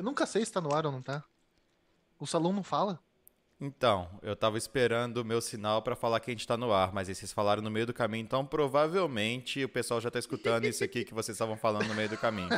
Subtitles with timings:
[0.00, 1.22] Eu nunca sei se tá no ar ou não tá.
[2.18, 2.98] O salão não fala.
[3.60, 6.90] Então, eu tava esperando o meu sinal pra falar que a gente tá no ar,
[6.90, 10.64] mas aí vocês falaram no meio do caminho, então provavelmente o pessoal já tá escutando
[10.64, 12.48] isso aqui que vocês estavam falando no meio do caminho.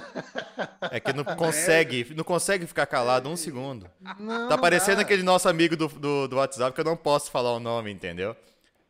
[0.82, 3.90] É que não consegue, não consegue ficar calado um segundo.
[4.01, 4.15] Não,
[4.49, 5.03] Tá não parecendo dá.
[5.03, 8.37] aquele nosso amigo do, do, do WhatsApp que eu não posso falar o nome, entendeu?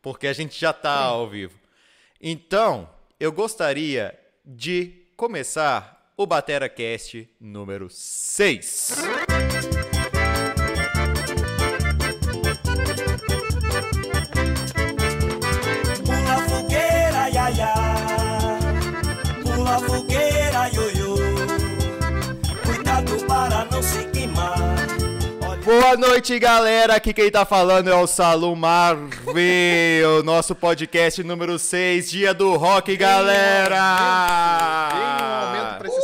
[0.02, 1.58] Porque a gente já tá ao vivo.
[2.20, 2.86] Então,
[3.18, 4.14] eu gostaria
[4.44, 8.92] de começar o Batera Cast número 6.
[16.04, 17.74] Pula fogueira, ia, ia.
[19.42, 21.16] Pula fogueira, ioiô.
[22.64, 24.58] Cuidado para não se queimar.
[25.42, 26.96] Olha Boa noite, galera.
[26.96, 32.96] Aqui quem tá falando é o Salum Marvel, nosso podcast número 6, dia do rock,
[32.96, 34.88] galera.
[34.90, 36.01] Tem um aumento pra esse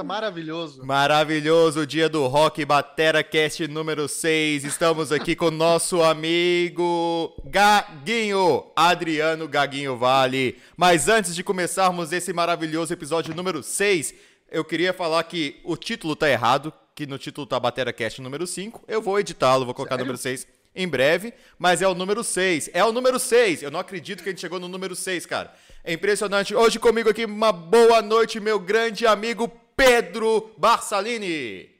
[0.00, 0.84] sonoplasta maravilhoso.
[0.84, 4.64] Maravilhoso dia do rock, Batera Cast número 6.
[4.64, 10.58] Estamos aqui com nosso amigo Gaguinho, Adriano Gaguinho Vale.
[10.76, 14.14] Mas antes de começarmos esse maravilhoso episódio número 6,
[14.50, 18.46] eu queria falar que o título tá errado, que no título tá Batera Cast número
[18.46, 18.84] 5.
[18.88, 20.06] Eu vou editá-lo, vou colocar Sério?
[20.06, 22.70] número 6 em breve, mas é o número 6.
[22.72, 23.62] É o número 6.
[23.62, 25.52] Eu não acredito que a gente chegou no número 6, cara.
[25.82, 26.54] É impressionante.
[26.54, 31.74] Hoje comigo aqui, uma boa noite, meu grande amigo Pedro Barsalini.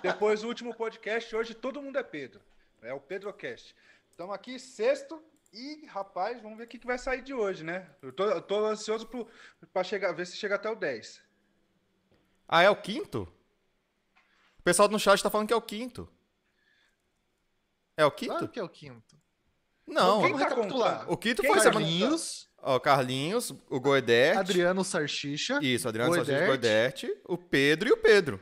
[0.00, 2.40] Depois do último podcast, hoje todo mundo é Pedro.
[2.82, 3.74] É o PedroCast.
[4.08, 5.20] Estamos aqui sexto
[5.52, 7.90] e, rapaz, vamos ver o que, que vai sair de hoje, né?
[8.00, 9.10] Eu tô, eu tô ansioso
[9.72, 11.20] para chegar, ver se chega até o 10.
[12.46, 13.22] Ah, é o quinto?
[14.60, 16.08] O pessoal no chat tá falando que é o quinto.
[17.96, 18.34] É o quinto?
[18.34, 19.20] Claro que é o quinto.
[19.84, 20.98] Não, Quem Vamos tá recapitular.
[20.98, 21.12] contando?
[21.12, 21.84] o quinto Quem foi tá semana...
[21.84, 24.38] Carlinhos, Ó, Carlinhos, o Goedert.
[24.38, 25.58] Adriano Sarchicha.
[25.62, 26.46] Isso, Adriano Goedert.
[26.46, 28.40] Goedert, o Pedro e o Pedro.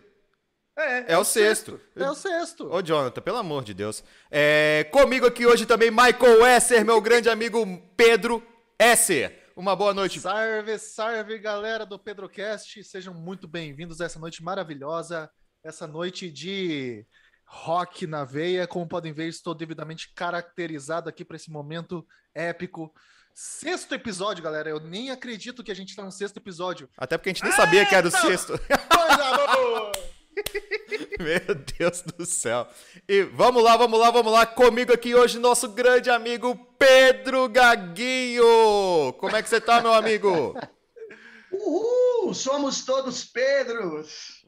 [0.78, 1.80] É, É, o sexto.
[1.96, 2.72] É o sexto.
[2.72, 4.02] Ô, Jonathan, pelo amor de Deus.
[4.30, 7.66] É, comigo aqui hoje também Michael Esser, meu grande amigo
[7.96, 8.42] Pedro
[8.78, 9.50] Esser.
[9.56, 10.20] Uma boa noite.
[10.20, 12.82] Salve, salve, galera do Pedrocast.
[12.84, 15.28] Sejam muito bem-vindos a essa noite maravilhosa.
[15.62, 17.05] Essa noite de
[17.44, 18.66] rock na veia.
[18.66, 22.94] Como podem ver, estou devidamente caracterizado aqui para esse momento épico.
[23.34, 24.68] Sexto episódio, galera.
[24.68, 26.88] Eu nem acredito que a gente está no sexto episódio.
[26.96, 28.58] Até porque a gente nem sabia que era o sexto.
[31.18, 32.66] Meu Deus do céu.
[33.08, 34.46] E vamos lá, vamos lá, vamos lá.
[34.46, 39.14] Comigo aqui hoje, nosso grande amigo Pedro Gaguinho.
[39.18, 40.54] Como é que você tá, meu amigo?
[41.52, 42.34] Uhul!
[42.34, 44.42] Somos todos Pedros.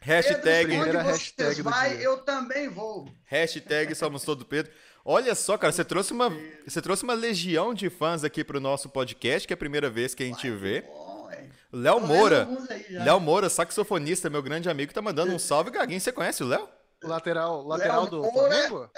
[0.00, 2.04] Hashtag, onde hashtag vai, dia.
[2.04, 3.08] eu também vou.
[3.24, 4.70] hashtag somos todo Pedro.
[5.04, 6.32] Olha só, cara, você trouxe uma,
[6.66, 10.14] você trouxe uma legião de fãs aqui pro nosso podcast, que é a primeira vez
[10.14, 10.80] que a gente vê.
[10.80, 11.46] Bom, é.
[11.70, 12.48] Léo vendo Moura.
[12.88, 16.00] Léo Moura, saxofonista, meu grande amigo, tá mandando um salve, Gaguinho.
[16.00, 16.66] Você conhece o Léo?
[17.02, 18.32] Lateral, lateral do Moura.
[18.32, 18.90] Flamengo?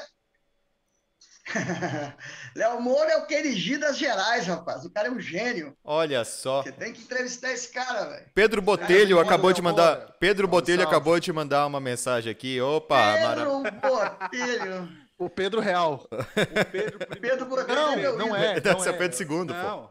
[2.55, 4.85] Léo Moura é o queridinho das Gerais, rapaz.
[4.85, 5.77] O cara é um gênio.
[5.83, 6.63] Olha só.
[6.63, 8.27] Você tem que entrevistar esse cara, velho.
[8.33, 9.77] Pedro Botelho Léo acabou de Moura.
[9.77, 10.17] mandar.
[10.21, 12.61] Pedro Botelho acabou de mandar uma mensagem aqui.
[12.61, 13.45] Opa, mara...
[13.45, 15.06] Pedro Botelho.
[15.19, 16.07] O Pedro Real.
[16.13, 18.61] O Pedro, Pedro Não, é não é.
[18.61, 18.93] Deve Não ser é.
[18.93, 19.45] Pedro II, pô.
[19.45, 19.91] Não.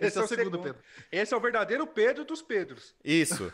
[0.00, 0.78] Esse é o segundo, Pedro.
[1.12, 2.94] Esse é o verdadeiro Pedro dos Pedros.
[3.04, 3.52] Isso.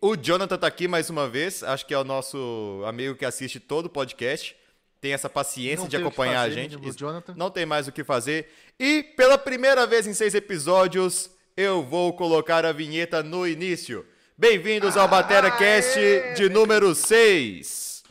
[0.00, 1.62] O Jonathan tá aqui mais uma vez.
[1.62, 4.56] Acho que é o nosso amigo que assiste todo o podcast.
[5.00, 6.70] Tem essa paciência Não de o acompanhar fazer, a gente.
[6.72, 6.98] menino Isso.
[6.98, 7.34] Jonathan.
[7.36, 8.52] Não tem mais o que fazer.
[8.78, 14.06] E pela primeira vez em seis episódios, eu vou colocar a vinheta no início.
[14.36, 15.98] Bem-vindos ao Batera Cast
[16.36, 18.02] de número 6.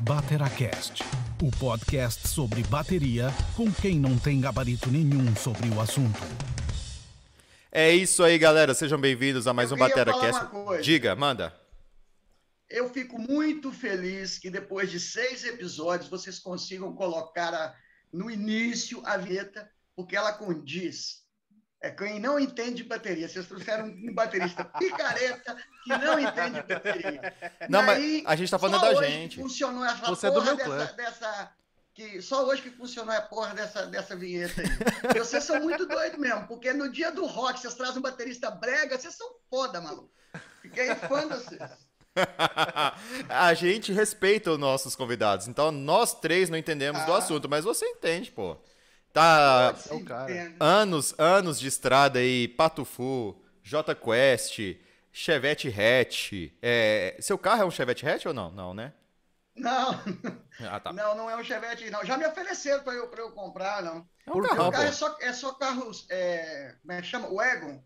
[0.00, 1.04] Bateracast,
[1.42, 6.20] o podcast sobre bateria com quem não tem gabarito nenhum sobre o assunto.
[7.72, 8.72] É isso aí, galera.
[8.74, 10.40] Sejam bem-vindos a mais Eu um queria Batera falar Cast.
[10.54, 10.82] uma coisa.
[10.84, 11.52] Diga, manda.
[12.70, 17.74] Eu fico muito feliz que depois de seis episódios vocês consigam colocar a-
[18.12, 21.21] no início a vinheta, porque ela condiz.
[21.82, 23.28] É quem não entende de bateria.
[23.28, 27.34] Vocês trouxeram um baterista picareta que não entende de bateria.
[27.68, 29.40] Não, mas a gente tá falando da gente.
[29.40, 30.78] Funcionou essa Você é do meu clã.
[30.78, 31.50] dessa, dessa-
[31.94, 35.18] que só hoje que funcionou a porra dessa, dessa vinheta aí.
[35.18, 38.96] Vocês são muito doidos mesmo, porque no dia do rock vocês trazem um baterista brega,
[38.98, 40.08] vocês são foda, maluco.
[40.62, 41.60] Fiquei fã de vocês.
[43.28, 45.48] a gente respeita os nossos convidados.
[45.48, 47.18] Então, nós três não entendemos do Ah.
[47.18, 48.56] assunto, mas você entende, pô.
[49.12, 54.58] Tá É o anos, anos de estrada aí, Patufu, J Quest,
[55.12, 56.32] Chevette Hatch.
[56.62, 58.50] É, seu carro é um Chevette Hatch ou não?
[58.50, 58.92] Não, né?
[59.54, 60.00] Não,
[60.70, 60.92] Ah, tá.
[60.94, 62.02] não, não é um Chevette, não.
[62.06, 64.06] Já me ofereceram para eu, pra eu comprar, não.
[64.26, 67.28] É um Meu carrão, carro é só, é só carros, é, como é que chama?
[67.28, 67.82] Wagon.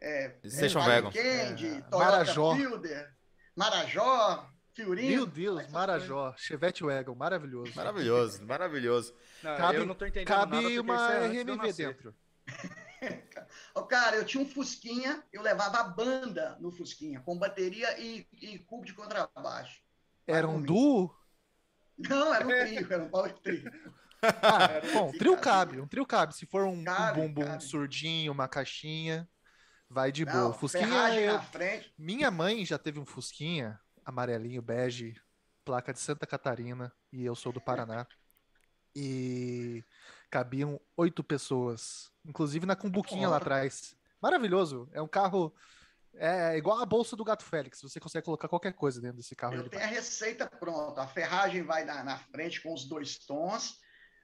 [0.00, 1.12] É, Station Wagon.
[1.12, 2.56] Candy, É, Toyota Marajó.
[2.56, 3.12] Fielder,
[3.54, 5.08] Marajó, Fiorino.
[5.08, 7.72] Meu Deus, Marajó, Chevette Wagon, maravilhoso.
[7.74, 9.14] Maravilhoso, maravilhoso.
[9.42, 12.14] Não, Cabe, eu não tô entendendo cabe uma isso é de RMV dentro.
[13.74, 18.26] Ô, cara, eu tinha um Fusquinha, eu levava a banda no Fusquinha, com bateria e,
[18.40, 19.80] e cubo de contrabaixo.
[20.26, 21.14] Era um duo?
[21.98, 23.70] Não, era um trio, era um power trio.
[24.22, 26.34] Ah, bom, trio Fica- cabe, um trio cabe.
[26.34, 27.64] Se for um, um Cabe, bumbum cabe.
[27.64, 29.26] surdinho, uma caixinha,
[29.88, 30.36] vai de boa.
[30.36, 31.94] Não, Fusquinha, ferragem eu- na frente.
[31.98, 33.80] minha mãe já teve um Fusquinha,
[34.10, 35.20] amarelinho, bege,
[35.64, 38.06] placa de Santa Catarina, e eu sou do Paraná.
[38.94, 39.82] E
[40.30, 43.38] cabiam oito pessoas, inclusive na cumbuquinha lá Ó.
[43.38, 43.96] atrás.
[44.20, 45.54] Maravilhoso, é um carro
[46.14, 49.54] é igual a bolsa do Gato Félix, você consegue colocar qualquer coisa dentro desse carro.
[49.54, 51.02] Eu tenho a receita pronta.
[51.02, 53.78] A ferragem vai na, na frente com os dois tons.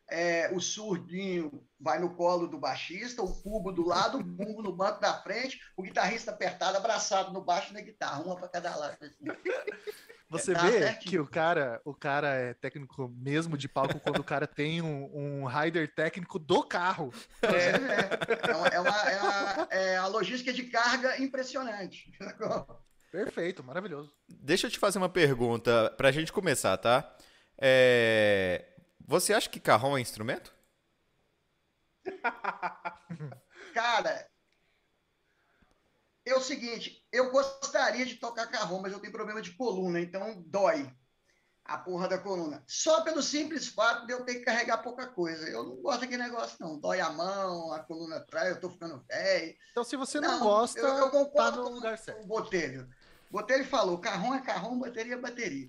[0.09, 4.73] É, o surdinho vai no colo do baixista, o cubo do lado, o bumbo no
[4.75, 8.97] banco da frente, o guitarrista apertado, abraçado no baixo na guitarra, uma para cada lado.
[9.03, 9.25] assim.
[10.29, 11.11] Você Tá vê certinho.
[11.11, 15.09] que o cara, o cara é técnico mesmo de palco quando o cara tem um,
[15.15, 17.13] um rider técnico do carro.
[17.43, 22.11] É, é, uma, é, uma, é, uma- é a logística de carga impressionante.
[23.13, 24.13] Perfeito, maravilhoso.
[24.29, 27.17] Deixa eu te fazer uma pergunta pra gente começar, tá?
[27.57, 28.65] É,
[29.07, 30.53] Você acha que carrão é instrumento?
[33.75, 34.29] Cara,
[36.25, 40.43] é o seguinte, eu gostaria de tocar carrom, mas eu tenho problema de coluna, então
[40.47, 40.93] dói
[41.65, 42.65] a porra da coluna.
[42.67, 45.49] Só pelo simples fato de eu ter que carregar pouca coisa.
[45.49, 46.79] Eu não gosto daquele negócio, não.
[46.79, 49.57] Dói a mão, a coluna atrás, eu tô ficando velho.
[49.73, 52.23] Então, se você não, Não, gosta, eu- eu concordo tá no com- lugar certo.
[52.23, 52.89] O Botelho.
[53.31, 55.69] Botelho falou, carrom é carrom, bateria é bateria.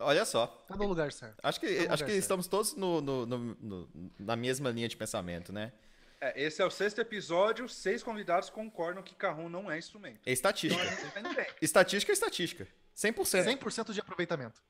[0.00, 0.46] Olha só.
[0.66, 1.36] Tá no lugar certo.
[1.42, 2.22] Acho que, Tá acho que certo.
[2.22, 3.88] estamos todos no- no- no- no-
[4.18, 5.72] na mesma linha de pensamento, né?
[6.20, 10.20] É, esse é o sexto episódio, seis convidados concordam que carrom não é instrumento.
[10.26, 10.82] É estatística.
[11.18, 11.46] Então tá.
[11.62, 12.66] Estatística é estatística.
[12.94, 13.44] 100%.
[13.44, 14.60] 100% de aproveitamento.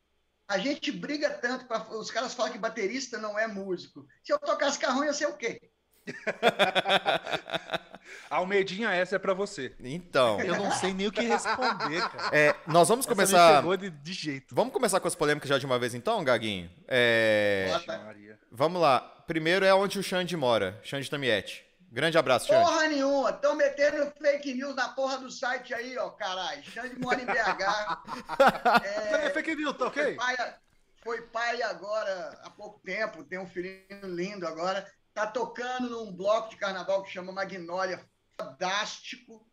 [0.46, 4.06] A gente briga tanto, pra, os caras falam que baterista não é músico.
[4.22, 5.69] Se eu tocasse carrom, ia ser o quê?
[8.28, 9.74] Almedinha, essa é pra você.
[9.80, 12.30] Então, Eu não sei nem o que responder, cara.
[12.36, 13.56] é, nós vamos Essa me começar.
[13.56, 14.54] pegou de, de jeito.
[14.54, 16.70] Vamos começar com as polêmicas já de uma vez então, Gaguinho?
[16.88, 17.68] É.
[17.86, 18.38] Maria.
[18.50, 19.00] Vamos lá.
[19.26, 21.64] Primeiro é onde o Xande mora, Xande Tamiete.
[21.92, 22.64] Grande abraço, Xande.
[22.64, 23.30] Porra nenhuma.
[23.30, 26.62] Estão metendo fake news na porra do site aí, ó, caralho.
[26.64, 28.00] Xande mora em BH.
[28.84, 30.14] É, fake news, tá Foi ok?
[30.16, 30.54] pai,
[31.02, 34.86] foi pai agora há pouco tempo, tem um filhinho lindo agora.
[35.12, 39.46] Tá tocando num bloco de carnaval que chama Magnólia, fantástico.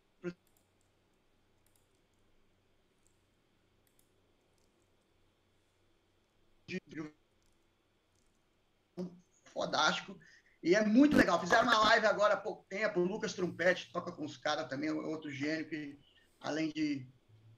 [9.52, 10.18] Fodástico.
[10.62, 11.40] E é muito legal.
[11.40, 13.00] Fizeram uma live agora há pouco tempo.
[13.00, 15.98] O Lucas Trompete toca com os caras também, outro gênio que,
[16.40, 17.08] além de,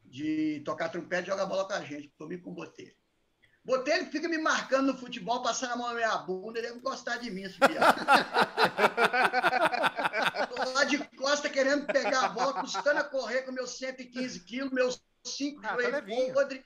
[0.05, 2.13] de tocar trompete, joga bola com a gente.
[2.17, 3.00] Comigo com o Botelho.
[3.65, 7.19] Botelho fica me marcando no futebol, passando a mão na minha bunda, ele deve gostar
[7.19, 8.07] de mim, esse viado.
[10.49, 14.73] Tô lá de costa querendo pegar a bola, custando a correr com meus 115 quilos,
[14.73, 16.63] meus 5 Ah, tá joelhos podres.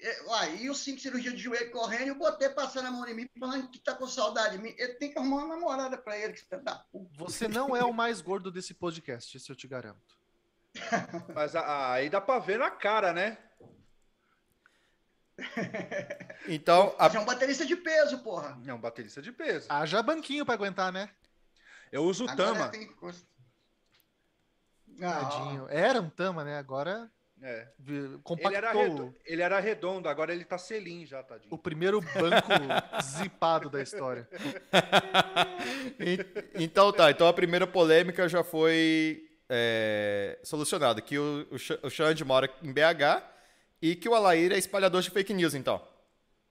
[0.00, 3.14] É, Aí os 5 cirurgias de joelho correndo e o Botelho passando a mão em
[3.14, 4.74] mim, falando que tá com saudade de mim.
[4.76, 6.58] Ele tem que arrumar uma namorada pra ele, que você
[6.90, 7.10] puta.
[7.16, 10.18] Você não é o mais gordo desse podcast, isso eu te garanto.
[11.34, 13.38] Mas aí dá pra ver na cara, né?
[16.46, 18.58] Então, a- é um baterista de peso, porra.
[18.66, 19.66] É um baterista de peso.
[19.70, 21.08] Haja banquinho pra aguentar, né?
[21.90, 22.68] Eu uso Agora tama.
[22.68, 22.90] tem.
[25.02, 25.66] Ah.
[25.70, 26.58] Era um tama, né?
[26.58, 27.10] Agora
[27.42, 27.68] É.
[27.78, 31.52] vi- Ele, era compactou redondo, ele era redondo, agora ele tá selim já, tadinho.
[31.52, 32.48] o primeiro banco
[33.02, 34.28] zipado da história.
[35.98, 37.10] en- então tá.
[37.10, 41.00] Então a primeira polêmica já foi é, solucionada.
[41.00, 43.22] Que o, o, o Xande mora em BH
[43.86, 45.78] e que o Alair é espalhador de fake news, então.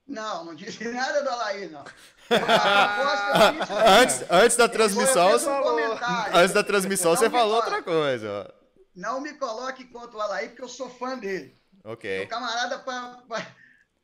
[0.06, 1.84] Não, não disse nada do Alaí, não.
[4.02, 8.54] Antes, antes da transmissão, um antes da transmissão você falou outra coisa.
[8.96, 11.58] Não me coloque contra o Alaí, porque eu sou fã dele.
[11.84, 12.24] Ok.
[12.24, 13.24] O camarada para.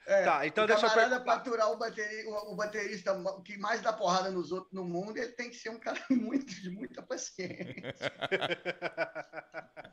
[0.07, 3.57] É, Tá, então o deixa eu camarada para aturar o, bateri- o- o baterista que
[3.59, 6.69] mais dá porrada nos outros no mundo, ele tem que ser um cara muito, de
[6.71, 7.93] muita paciência.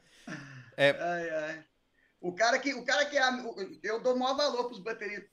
[0.78, 0.90] É.
[1.00, 1.64] Ai, ai.
[2.20, 3.22] O cara que, o cara que é,
[3.82, 5.28] eu dou maior valor para os bateristas,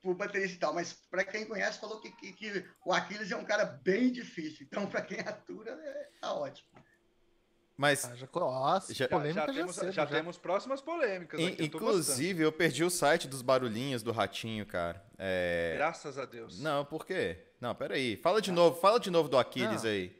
[0.00, 3.36] pro baterista e tal, mas para quem conhece falou que, que, que o Aquiles é
[3.36, 4.64] um cara bem difícil.
[4.66, 6.68] Então para quem atura é, tá ótimo.
[7.76, 10.10] Mas, Haja co- Nossa, Já- Já, polêmica já já, temos, cedo, já já.
[10.16, 14.66] temos próximas polêmicas in- aqui, eu inclusive, eu perdi o site dos barulhinhos do ratinho,
[14.66, 15.04] cara.
[15.16, 15.74] É...
[15.76, 16.60] Graças a Deus.
[16.60, 17.44] Não, por quê?
[17.60, 18.16] Não, peraí.
[18.16, 19.90] Fala de novo, fala de novo do Aquiles Não.
[19.90, 20.17] aí.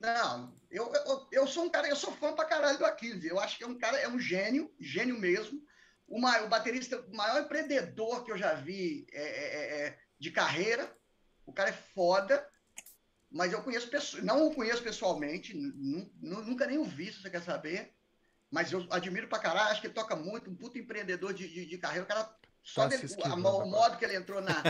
[0.00, 3.22] Não, eu, eu, eu sou um cara, eu sou fã pra caralho do Aquiles.
[3.24, 5.60] Eu acho que é um cara, é um gênio, gênio mesmo.
[6.06, 9.98] o, ma- o baterista, o maior empreendedor que eu já vi é, é- é- é
[10.18, 10.90] de carreira.
[11.46, 12.44] O cara é foda,
[13.30, 17.20] mas eu conheço pessoas, não o conheço pessoalmente, nu- nu- nunca nem o vi, se
[17.22, 17.94] você quer saber.
[18.50, 21.66] Mas eu admiro pra caralho, acho que ele toca muito, um puto empreendedor de, de,
[21.66, 22.04] de carreira.
[22.04, 22.28] O cara,
[22.62, 23.02] só Tá dele-
[23.62, 24.62] o, modo que ele entrou na,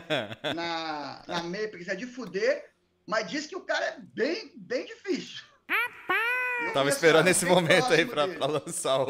[0.55, 2.70] na, na Matrix é de fuder,
[3.11, 5.43] mas diz que o cara é bem, bem difícil.
[6.65, 9.09] Eu Tava esperando esse momento aí pra, pra lançar o.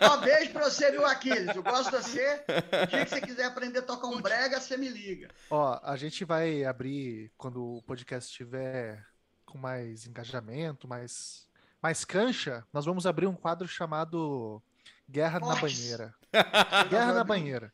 [0.00, 1.54] Ó, beijo pra você, viu, Aquiles?
[1.54, 2.44] Eu gosto de você.
[2.82, 5.28] O dia que você quiser aprender a tocar um brega, você me liga.
[5.50, 9.06] Ó, a gente vai abrir quando o podcast estiver
[9.46, 11.46] com mais engajamento, mais,
[11.80, 14.60] mais cancha, nós vamos abrir um quadro chamado
[15.08, 15.54] Guerra na.
[15.54, 16.14] Banheira.
[16.90, 17.72] Guerra na Banheira.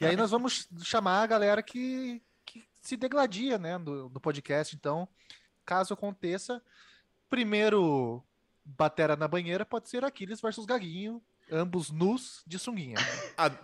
[0.00, 2.22] E aí nós vamos chamar a galera que
[2.82, 4.74] se degladia, né, do, do podcast.
[4.74, 5.08] Então,
[5.64, 6.60] caso aconteça,
[7.30, 8.22] primeiro
[8.64, 12.96] batera na banheira pode ser Aquiles versus Gaguinho, ambos nus de sunguinha.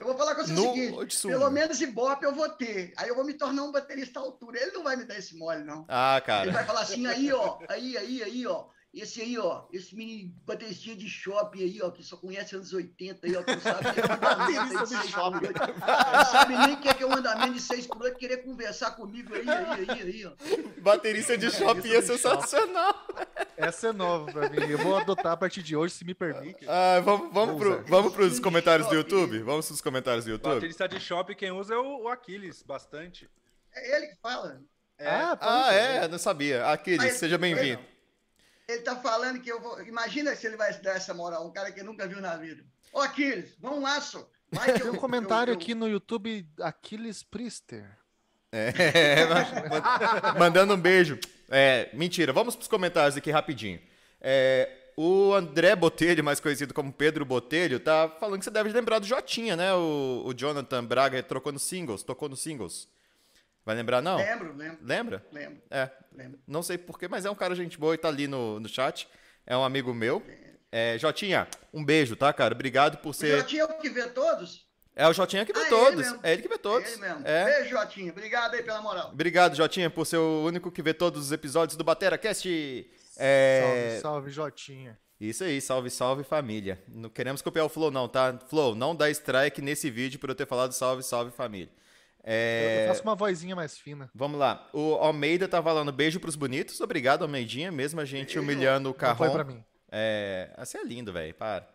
[0.01, 2.93] Eu vou falar com você o seguinte: pelo menos Ibope eu vou ter.
[2.97, 4.61] Aí eu vou me tornar um baterista à altura.
[4.61, 5.85] Ele não vai me dar esse mole, não.
[5.89, 6.53] Ah, Ele cara.
[6.53, 8.67] vai falar assim, aí, ó, aí, aí, aí, ó.
[8.93, 13.27] Esse aí, ó, esse mini bateristinha de shopping aí, ó, que só conhece anos 80
[13.27, 15.61] aí, ó, que não sabe nem o andamento de 6 por 8.
[16.17, 18.39] Não sabe nem o que é, que é um andamento de 6 por 8, querer
[18.39, 20.33] conversar comigo aí, aí, aí, aí, ó.
[20.81, 23.07] Baterista de shopping é sensacional.
[23.59, 24.57] Essa é nova pra mim.
[24.71, 26.65] Eu vou adotar a partir de hoje, se me permite.
[26.67, 27.83] Ah, vamos, vamos, Vou pro, usar.
[27.91, 28.95] vamos pros comentários do.
[28.95, 29.39] YouTube?
[29.41, 30.55] Vamos pros comentários do YouTube?
[30.55, 33.29] Baterista de shopping, quem usa é o, o Aquiles, bastante.
[33.75, 34.61] É ele que fala.
[34.99, 35.75] Ah, pode Ah, ser.
[36.05, 36.67] é, não sabia.
[36.73, 37.81] Aquiles, Mas- seja bem-vindo.
[38.69, 39.81] Ele tá falando que eu vou.
[39.83, 42.63] Imagina se ele vai dar essa moral, um cara que nunca viu na vida.
[42.93, 44.29] Ô, Aquiles, vamos lá, só.
[44.81, 47.89] Tem um comentário eu- eu- aqui no YouTube, Aquiles Priester.
[48.53, 51.19] É, ma- mandando um beijo.
[51.51, 53.81] É, mentira, vamos pros comentários aqui rapidinho.
[54.21, 58.99] É, o André Botelho, mais conhecido como Pedro Botelho, tá falando que você deve lembrar
[58.99, 59.73] do Jotinha, né?
[59.75, 62.89] O, o Jonathan Braga trocou no singles, tocou no singles.
[63.69, 64.17] Vai lembrar, não?
[64.17, 65.27] Lembro, lembro, Lembra?
[65.31, 66.41] lembro, É, lembro.
[66.47, 69.07] não sei porquê, mas é um cara gente boa e tá ali no, no chat.
[69.47, 70.23] É um amigo meu.
[70.73, 72.55] É, Jotinha, um beijo, tá, cara?
[72.55, 73.37] Obrigado por O ser.
[73.41, 74.67] Jotinha é o que vê todos?
[74.97, 75.97] É o Jotinha que vê Ah, ele todos.
[76.07, 76.21] mesmo.
[76.23, 76.91] É ele que vê todos.
[76.91, 77.21] Ele mesmo.
[77.29, 77.45] É.
[77.45, 78.11] Beijo, Jotinha.
[78.11, 79.11] Obrigado aí pela moral.
[79.13, 82.49] Obrigado, Jotinha, por ser o único que vê todos os episódios do Batera Cast.
[83.19, 83.61] É...
[83.61, 84.99] Salve, salve, Jotinha.
[85.21, 86.83] Isso aí, salve, salve família.
[86.89, 88.39] Não queremos copiar o Flow, não, tá?
[88.49, 91.69] Flow, não dá strike nesse vídeo por eu ter falado salve, salve família.
[92.31, 92.85] Eu É...
[92.89, 94.11] faço uma vozinha mais fina.
[94.15, 94.69] Vamos lá.
[94.75, 96.79] O Almeida tá falando beijo pros bonitos.
[96.81, 98.41] Obrigado, Almeidinha, mesmo a gente Beijo.
[98.41, 99.65] humilhando o Não foi pra mim.
[99.91, 101.67] É, você é lindo, velho, para.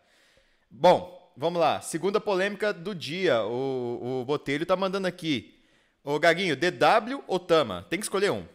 [0.70, 1.80] Bom, vamos lá.
[1.80, 3.42] Segunda polêmica do dia.
[3.42, 5.60] O, o Botelho tá mandando aqui.
[6.04, 7.84] Ô, Gaguinho, DW ou Tama?
[7.90, 8.46] Tem que escolher um.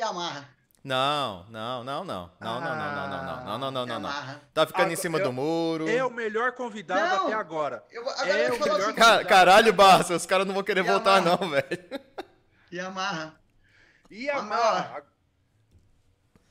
[0.00, 0.48] Amarra.
[0.84, 2.30] Não, não, não, não.
[2.40, 3.96] Não, não, não, não, não, não, não, não, não, não, não.
[4.10, 4.40] Amarra.
[4.54, 5.88] Tá ficando em cima eu- do muro.
[5.88, 7.26] É o melhor convidado Não.
[7.26, 7.84] até agora.
[7.90, 8.94] Eu, vou- agora É eu o melhor.
[8.94, 12.86] Ca- caralho, Barça, os caras não vão querer voltar, não, velho.
[12.86, 13.38] Amarra.
[14.10, 15.06] A Vamos Mara?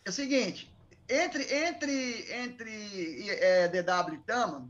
[0.05, 0.71] É o seguinte,
[1.09, 4.69] entre, entre, entre é, DW e Tama,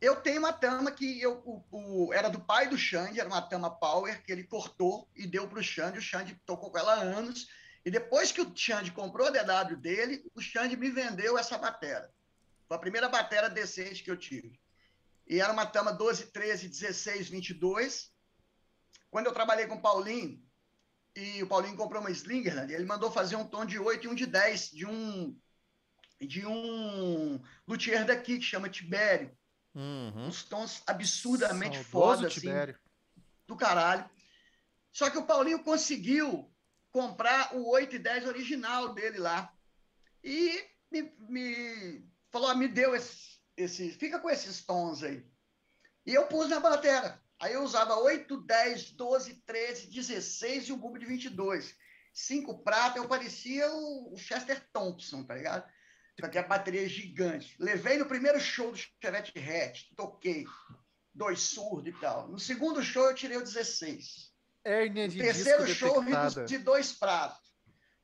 [0.00, 3.42] eu tenho uma Tama que eu, o, o- era do pai do Xande, era uma
[3.42, 5.98] Tama Power, que ele cortou e deu para o Xande.
[5.98, 7.48] O Xande tocou com ela há anos.
[7.84, 12.12] E depois que o Xande comprou a DW dele, o Xande me vendeu essa batera.
[12.68, 14.60] Foi a primeira batera decente que eu tive.
[15.26, 18.12] E era uma Tama 12, 13, 16, 22.
[19.10, 20.42] Quando eu trabalhei com o Paulinho,
[21.14, 24.14] e o Paulinho comprou uma Slingerland, ele mandou fazer um tom de 8 e um
[24.14, 25.38] de 10 de um
[26.20, 29.36] de um luthier daqui que chama Tibério.
[29.74, 30.28] Uhum.
[30.28, 32.78] Uns tons absurdamente Saudoso foda, assim, Tibério.
[33.46, 34.08] do caralho.
[34.92, 36.51] Só que o Paulinho conseguiu
[36.92, 39.52] comprar o 8 e 10 original dele lá.
[40.22, 45.26] E me, me falou, "Ah, me deu esse, esse, fica com esses tons aí.
[46.06, 47.20] E eu pus na batera.
[47.40, 51.74] Aí eu usava 8, 10, 12, 13, 16 e um bumbo de 22.
[52.12, 55.68] Cinco prata, eu parecia o, Chester Thompson, tá ligado?
[56.20, 57.56] Com aquela bateria gigante.
[57.58, 60.44] Levei no primeiro show do Chevette Hatch, toquei.
[61.14, 62.28] Dois surdos e tal.
[62.28, 64.31] No segundo show eu tirei o 16.
[64.64, 66.44] Hérnia No de terceiro disco show detectada.
[66.44, 67.40] de dois pratos.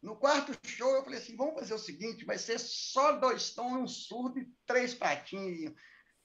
[0.02, 3.72] No quarto show eu falei assim, vamos fazer o seguinte, vai ser só dois tons,
[3.82, 5.72] um surdo e três pratinhos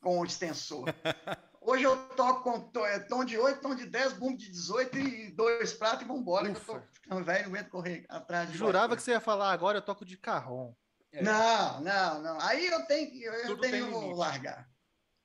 [0.01, 0.85] com extensor.
[1.65, 5.31] Hoje eu toco com é, tom de 8, tom de 10, bumbo de 18 e
[5.31, 6.51] dois pratos e vambora.
[6.51, 6.87] que Eu tô Ufa.
[6.91, 8.97] ficando velho, não aguento correr atrás de Jurava baixo.
[8.97, 10.73] que você ia falar agora, eu toco de carrom.
[11.21, 12.41] Não, não, não.
[12.41, 14.67] Aí eu tenho que eu tenho que largar.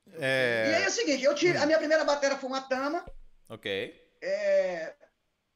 [0.06, 0.82] E aí É.
[0.84, 3.04] é o seguinte, eu tive, a minha primeira bateria foi uma Tama,
[3.48, 4.07] Ok.
[4.20, 4.96] É,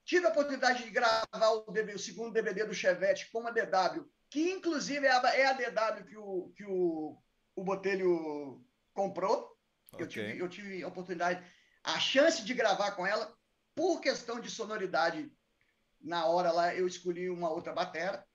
[0.04, 4.08] tive a oportunidade de gravar o, DVD o segundo DVD do Chevette com uma DW,
[4.30, 7.22] que inclusive é a, é a DW que o, que o
[7.54, 9.56] o Botelho comprou.
[9.92, 10.06] Eu, Ok.
[10.08, 11.44] tive, eu tive a oportunidade,
[11.84, 13.36] a chance de gravar com ela,
[13.74, 15.30] por questão de sonoridade.
[16.00, 18.26] Na hora lá, eu escolhi uma outra batera,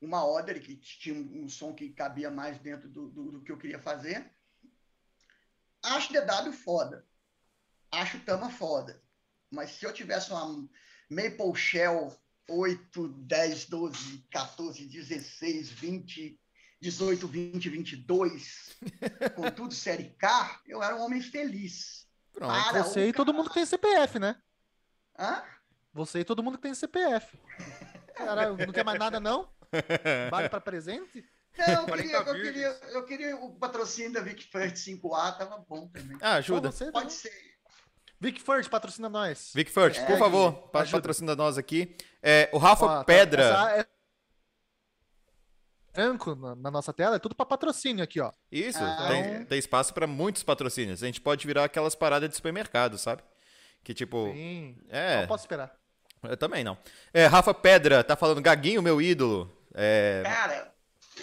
[0.00, 3.52] uma Oder, que tinha um, um som que cabia mais dentro do, do, do que
[3.52, 4.34] eu queria fazer.
[5.82, 7.06] Acho DW foda.
[7.90, 9.02] Acho Tama foda.
[9.52, 10.66] Mas se eu tivesse uma
[11.10, 12.16] Maple Shell
[12.48, 16.40] 8, 10, 12, 14, 16, 20,
[16.80, 18.76] 18, 20, 22,
[19.36, 22.08] com tudo série K, eu era um homem feliz.
[22.32, 22.70] Pronto.
[22.70, 24.40] Para Você e todo mundo que tem CPF, né?
[25.18, 25.44] Hã?
[25.92, 27.38] Você e todo mundo que tem CPF.
[28.14, 29.48] Caralho, não quer mais nada, não?
[30.30, 31.28] Vale pra presente?
[31.58, 35.58] Não, eu 40 queria, eu, queria, eu queria o patrocínio da Vic First 5A, tava
[35.68, 36.16] bom também.
[36.22, 36.72] Ah, ajuda.
[36.90, 37.10] Pode não.
[37.10, 37.51] ser.
[38.22, 39.50] Vic First, patrocina nós.
[39.54, 40.96] Vic Furt, É, por favor, ajuda.
[40.98, 41.96] patrocina nós aqui.
[42.22, 43.42] É, o Rafa Ó, tá- Pedra.
[43.42, 43.86] essa é-
[45.92, 48.32] Branco na, na nossa tela, é tudo pra patrocínio aqui, ó.
[48.50, 49.44] Isso, Ah, tem, é?
[49.44, 51.02] tem espaço pra muitos patrocínios.
[51.02, 53.22] A gente pode virar aquelas paradas de supermercado, sabe?
[53.84, 54.32] Que tipo.
[54.32, 54.78] Sim.
[54.88, 55.74] É, Não posso esperar.
[56.22, 56.78] eu também não.
[57.12, 59.54] É, Rafa Pedra tá falando, Gaguinho, meu ídolo.
[59.74, 60.72] É, Cara,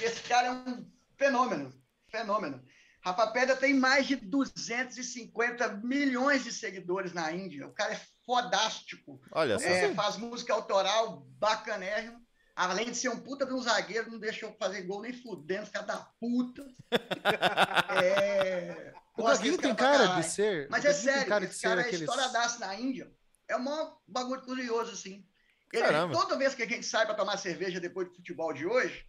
[0.02, 0.86] esse cara é um
[1.18, 1.74] fenômeno.
[2.10, 2.62] Fenômeno.
[3.10, 7.68] Rafa Pedra tem mais de 250 milhões de seguidores na Índia.
[7.68, 9.20] O cara é fodástico.
[9.32, 9.66] olha só.
[9.66, 12.20] É, faz música autoral bacanérrimo.
[12.56, 15.84] Além de ser um puta de um zagueiro, não deixou fazer gol nem fudendo, filha
[15.84, 16.64] da puta.
[18.04, 20.22] É, O desse tem cara caralho.
[20.22, 20.68] de ser.
[20.70, 22.02] Mas é sério, cara esse cara é aqueles.
[22.02, 23.12] estouradaço na Índia.
[23.48, 23.66] É um
[24.08, 25.26] bagulho curioso, assim.
[25.74, 29.06] Ele- toda vez que a gente sai para tomar cerveja depois do futebol de hoje,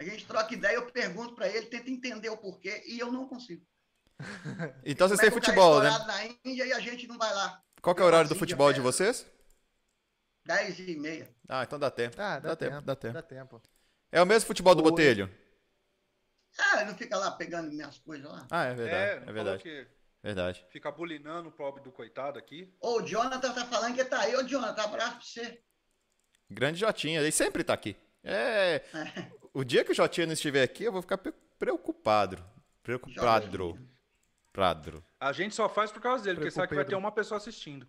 [0.00, 3.28] a gente troca ideia, eu pergunto para ele, tenta entender o porquê, e eu não
[3.28, 3.64] consigo.
[4.84, 5.90] Então é cara é futebol, né?
[5.90, 7.62] na Índia e a gente não vai lá.
[7.80, 9.26] Qual que é o horário do futebol de vocês?
[10.44, 11.28] 10 e meia.
[11.48, 12.16] Ah, então dá tempo.
[12.18, 13.14] Ah, dá, Dá tempo, tempo, dá tempo.
[13.14, 13.62] Dá tempo.
[14.12, 14.90] É o mesmo futebol do Oi.
[14.90, 15.30] Botelho?
[16.58, 18.46] Ah, ele não fica lá pegando minhas coisas lá.
[18.50, 19.04] Ah, é É, verdade.
[19.04, 19.88] É, falou verdade.
[20.22, 20.66] Verdade.
[20.70, 22.74] fica bulinando o pobre do coitado aqui.
[22.80, 24.36] Ô, o Jonathan tá falando que tá aí.
[24.36, 25.62] Ô, Jonathan, abraço pra você.
[26.50, 27.96] Grande Jotinha, ele sempre tá aqui.
[28.22, 28.82] É.
[29.52, 32.42] O dia que o Jotinha não estiver aqui, eu vou ficar pre- preocupado.
[32.82, 33.78] Preocupado.
[34.52, 35.04] Pradro.
[35.20, 37.86] A gente só faz por causa dele, porque sabe que vai ter uma pessoa assistindo.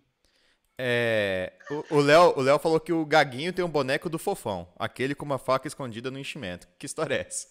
[0.78, 1.52] É.
[1.70, 4.72] O o Léo o Léo falou que o Gaguinho tem um boneco do fofão.
[4.78, 6.68] Aquele com uma faca escondida no enchimento.
[6.78, 7.48] Que história é essa?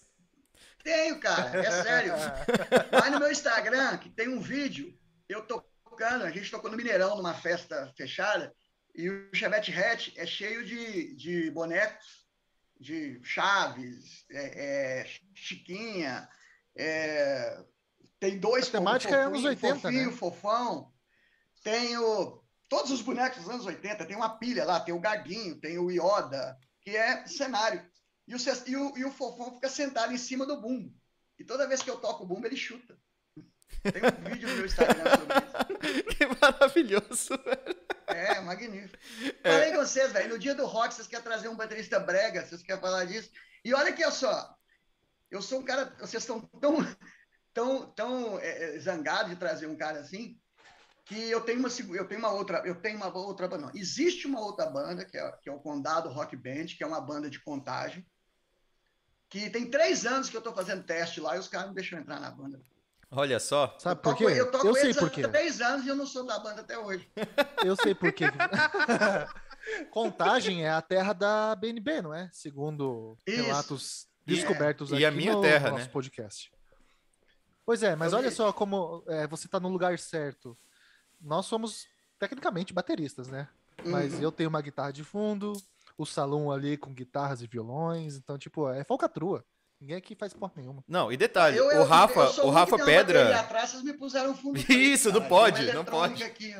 [0.82, 2.14] Tenho, cara, é sério.
[2.90, 4.92] Vai no meu Instagram, que tem um vídeo,
[5.28, 8.52] eu tocando, a gente tocou no Mineirão, numa festa fechada,
[8.94, 12.21] e o Chevette Hatch é cheio de, de bonecos,
[12.82, 16.28] de Chaves, é, é, Chiquinha,
[16.76, 17.64] é,
[18.18, 20.16] tem dois A temática é anos 80, fofinho, né?
[20.16, 20.92] fofão,
[21.62, 25.60] tem o, todos os bonecos dos anos 80, tem uma pilha lá, tem o Gaguinho,
[25.60, 27.82] tem o Yoda, que é cenário.
[28.26, 30.92] E o, e, o, e o fofão fica sentado em cima do bumbo.
[31.38, 32.96] E toda vez que eu toco o bumbo, ele chuta.
[33.82, 36.04] Tem um vídeo no meu Instagram sobre isso.
[36.16, 37.82] que maravilhoso, velho.
[38.12, 38.96] É, magnífico.
[39.42, 40.30] Falei com vocês, velho.
[40.30, 43.30] No dia do rock, vocês querem trazer um baterista brega, vocês querem falar disso.
[43.64, 44.56] E olha aqui, ó só.
[45.30, 45.94] Eu sou um cara.
[45.98, 46.76] Vocês estão tão,
[47.54, 50.38] tão, tão é, é, zangados de trazer um cara assim,
[51.04, 52.62] que eu tenho uma, eu tenho uma outra.
[52.66, 53.66] Eu tenho uma outra banda.
[53.66, 53.72] Não.
[53.74, 57.00] Existe uma outra banda, que é, que é o Condado Rock Band, que é uma
[57.00, 58.06] banda de contagem.
[59.28, 61.98] Que tem três anos que eu estou fazendo teste lá e os caras não deixam
[61.98, 62.60] entrar na banda.
[63.14, 63.76] Olha só.
[63.78, 64.24] Sabe eu por quê?
[64.24, 65.28] eu toco Eu sei por há quê.
[65.28, 67.06] três anos e eu não sou da banda até hoje.
[67.64, 68.24] Eu sei por quê.
[69.90, 72.28] Contagem é a terra da BNB, não é?
[72.32, 73.42] Segundo Isso.
[73.42, 74.36] relatos E é.
[74.36, 75.90] descobertos E aqui a minha no terra, nosso né?
[75.92, 76.50] podcast.
[77.64, 78.34] Pois é, mas Eu olha vi.
[78.36, 80.58] só como é, você tá no lugar certo.
[81.20, 81.86] Nós somos
[82.18, 83.48] tecnicamente bateristas, né?
[83.84, 84.22] Mas Uhum.
[84.22, 85.52] eu tenho uma guitarra de fundo,
[85.96, 89.44] o salão ali com guitarras e violões, então tipo, é falcatrua.
[89.82, 90.84] Ninguém aqui faz porra nenhuma.
[90.86, 93.36] Não, e detalhe, Eu- eu- o Rafa, eu o Rafa Pedra.
[93.40, 94.56] Atrás, vocês me puseram fundo.
[94.70, 95.28] Isso, não cara.
[95.28, 96.22] pode, não pode.
[96.22, 96.54] Aqui.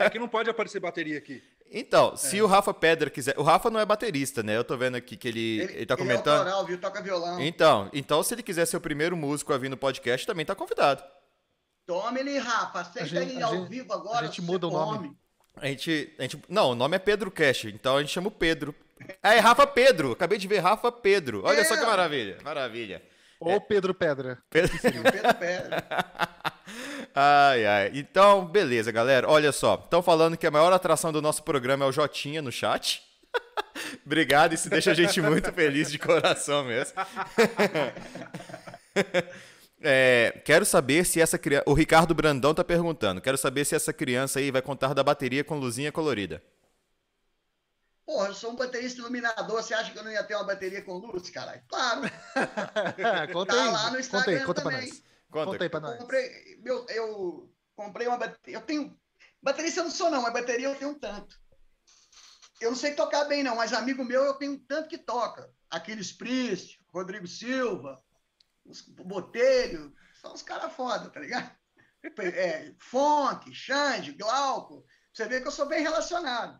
[0.00, 1.40] É que não pode aparecer bateria aqui.
[1.70, 3.38] Então, se o Rafa Pedra quiser.
[3.38, 4.56] O Rafa não é baterista, né?
[4.56, 6.38] Eu tô vendo aqui que ele, ele, tá Ele é comentando.
[6.38, 6.80] autoral, viu?
[6.80, 7.40] Toca violão.
[7.40, 10.54] Então, então, se ele quiser ser o primeiro músico a vir no podcast, também tá
[10.56, 11.04] convidado.
[11.86, 12.80] Tome ele, Rafa.
[12.80, 14.24] Aceita a ao gente- vivo agora.
[14.24, 15.16] a gente muda o nome.
[15.56, 16.42] A gente, a gente.
[16.48, 18.74] Não, o nome é Pedro Cash, então a gente chama o Pedro.
[19.22, 20.12] Ah, é Rafa Pedro.
[20.12, 21.42] Acabei de ver Rafa Pedro.
[21.44, 21.86] Olha só que É.
[21.86, 22.38] maravilha.
[22.42, 23.02] Maravilha.
[23.38, 24.38] Ou Pedro Pedra.
[24.48, 24.74] Pedro...
[24.82, 25.84] É Pedro Pedra.
[27.14, 27.90] Ai, ai.
[27.94, 29.28] Então, beleza, galera.
[29.28, 29.74] Olha só.
[29.82, 33.02] Estão falando que a maior atração do nosso programa é o Jotinha no chat.
[34.04, 36.94] Obrigado, isso deixa a gente muito feliz de coração mesmo.
[39.88, 41.64] É, quero saber se essa criança.
[41.66, 43.20] O Ricardo Brandão tá perguntando.
[43.20, 46.42] Quero saber se essa criança aí vai contar da bateria com luzinha colorida.
[48.06, 49.60] Porra, eu sou um baterista iluminador.
[49.60, 51.60] Você acha que eu não ia ter uma bateria com luz, caralho?
[51.68, 52.02] Claro.
[53.32, 54.88] conta Tá aí, lá no conta aí, Instagram conta pra também.
[54.88, 55.02] nós.
[55.28, 55.46] Conta.
[55.50, 55.98] Conta aí pra nós.
[55.98, 58.56] comprei, meu, eu comprei uma bateria.
[58.56, 58.96] Eu tenho.
[59.42, 61.36] Baterista eu não sou, não, mas bateria eu tenho um tanto.
[62.60, 65.52] Eu não sei tocar bem, não, mas amigo meu eu tenho um tanto que toca.
[65.68, 68.00] Aquiles Priest, Rodrigo Silva,
[68.64, 71.50] os Botelho, são os caras foda, tá ligado?
[72.18, 74.86] É, Funk, Xande, Glauco.
[75.12, 76.56] Você vê que eu sou bem relacionado.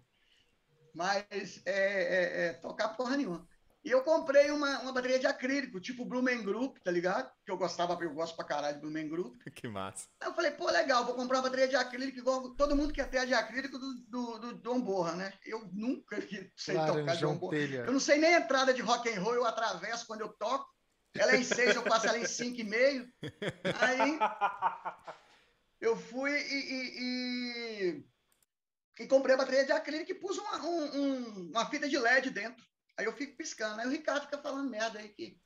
[0.96, 3.46] Mas é, é, é tocar porra nenhuma.
[3.84, 7.30] E eu comprei uma, uma bateria de acrílico, tipo Blumen Group, tá ligado?
[7.44, 9.36] Que eu gostava, eu gosto pra caralho de Blumen Group.
[9.54, 10.08] Que massa.
[10.20, 13.08] Aí eu falei, pô, legal, vou comprar uma bateria de acrílico igual todo mundo quer
[13.08, 15.32] ter a de acrílico do, do, do Dom Borra, né?
[15.44, 16.16] Eu nunca
[16.56, 17.56] sei tocar Dom Laranjão Borra.
[17.56, 17.84] telha.
[17.86, 20.66] Eu não sei nem a entrada de rock and roll, eu atravesso quando eu toco.
[21.14, 23.06] Ela é em seis, eu passo ela em cinco e meio.
[23.80, 24.18] Aí
[25.80, 27.02] eu fui e, e,
[27.98, 28.04] e-
[28.98, 32.30] e comprei a bateria de acrílico e pus uma, um- um- uma fita de LED
[32.30, 32.64] dentro.
[32.96, 33.80] Aí eu fico piscando.
[33.80, 35.38] Aí o Ricardo fica falando merda aí que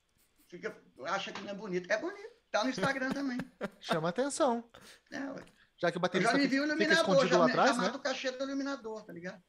[0.49, 1.91] fica, acha que não é bonito.
[1.91, 2.29] É bonito.
[2.49, 3.37] Tá no Instagram também.
[3.79, 4.69] Chama atenção.
[5.11, 5.45] É, ué.
[5.77, 7.51] Já que o Eu baterista já me vi fica, o iluminador, escondido já lá me
[7.51, 7.97] atrás, chamado né?
[7.97, 9.41] o cachê do iluminador, tá ligado?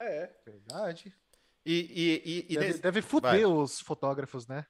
[0.00, 0.30] É.
[0.44, 1.14] Verdade.
[1.64, 3.44] E, e, e, e Deve, nesse- deve fuder Vai.
[3.44, 4.64] os fotógrafos, né?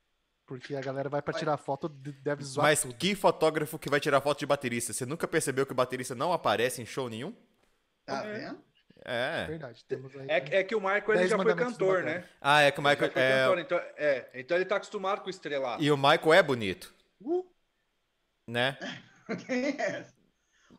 [0.47, 1.39] Porque a galera vai pra Vai.
[1.41, 2.95] tirar foto, de- deve zoar Mas tudo.
[2.95, 4.93] que fotógrafo que vai tirar foto de baterista?
[4.93, 7.37] Você nunca percebeu que o baterista não aparece em show nenhum?
[8.07, 8.33] Tá É.
[8.39, 8.65] vendo?
[9.05, 9.47] É.
[9.47, 9.85] Verdade.
[9.85, 12.25] Temos aí, É, é que o Michael ele já foi cantor, né?
[12.41, 13.07] Ah, é que o Michael.
[13.07, 15.83] já foi é, cantor, então, é, então ele tá acostumado com o estrelado.
[15.83, 17.45] E o Michael é bonito, Uh,
[18.49, 18.77] né?
[19.47, 20.07] Quem é?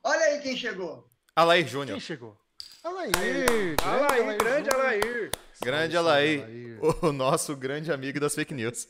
[0.04, 1.10] Olha aí quem chegou.
[1.36, 2.00] Alair quem Júnior.
[2.00, 2.40] chegou?
[2.84, 3.76] Alair!
[3.84, 4.86] Alair, grande Júnior.
[4.86, 5.32] Alair.
[5.62, 6.44] Grande Alair.
[6.44, 6.80] Alair.
[7.04, 8.88] O nosso grande amigo das fake news.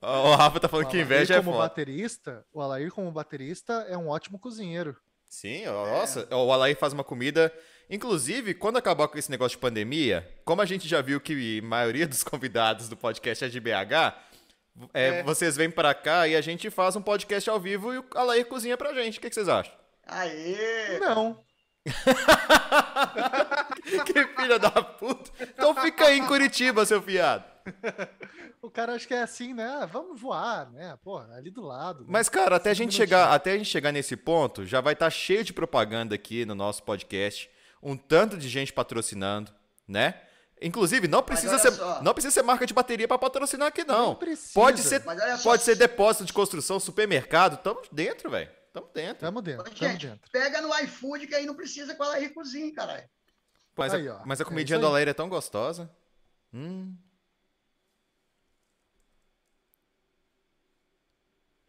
[0.00, 1.64] o Rafa tá falando O que Alair inveja é como foda.
[1.64, 4.96] baterista, o Alair como baterista é um ótimo cozinheiro.
[5.28, 7.52] Sim, ó, nossa, o Alair faz uma comida.
[7.90, 11.66] Inclusive, quando acabar com esse negócio de pandemia, como a gente já viu que a
[11.66, 14.14] maioria dos convidados do podcast é de BH,
[14.94, 15.22] é, É.
[15.22, 18.46] vocês vêm pra cá e a gente faz um podcast ao vivo e o Alair
[18.46, 19.18] cozinha pra gente.
[19.18, 19.72] O que, que vocês acham?
[20.06, 20.98] Aê!
[21.00, 21.42] Não.
[24.04, 25.30] que filha da puta!
[25.40, 27.44] Então fica aí em Curitiba, seu fiado.
[28.62, 29.64] O cara acha que é assim, né?
[29.64, 30.98] Ah, Vamos voar, né?
[31.02, 32.00] Porra, ali do lado.
[32.00, 32.06] né?
[32.10, 35.08] Mas, cara, até a gente chegar, até a gente chegar nesse ponto, já vai estar
[35.10, 37.48] cheio de propaganda aqui no nosso podcast,
[37.82, 39.52] um tanto de gente patrocinando,
[39.86, 40.20] né?
[40.60, 42.02] Inclusive, não precisa ser, só.
[42.02, 44.16] não precisa ser marca de bateria para patrocinar aqui não.
[44.16, 44.52] Precisa.
[44.52, 45.02] Pode ser,
[45.42, 48.50] pode ser depósito de construção, supermercado, tamo dentro, velho.
[48.72, 49.18] Tamo dentro.
[49.18, 50.30] Tamo dentro, tamo Gente, dentro.
[50.30, 53.08] pega no iFood que aí não precisa com ela cozinha, caralho.
[53.76, 54.88] Mas, Aí, a, mas a é comidinha isso do.
[54.88, 55.88] Alair é tão gostosa.
[56.52, 56.94] Hum.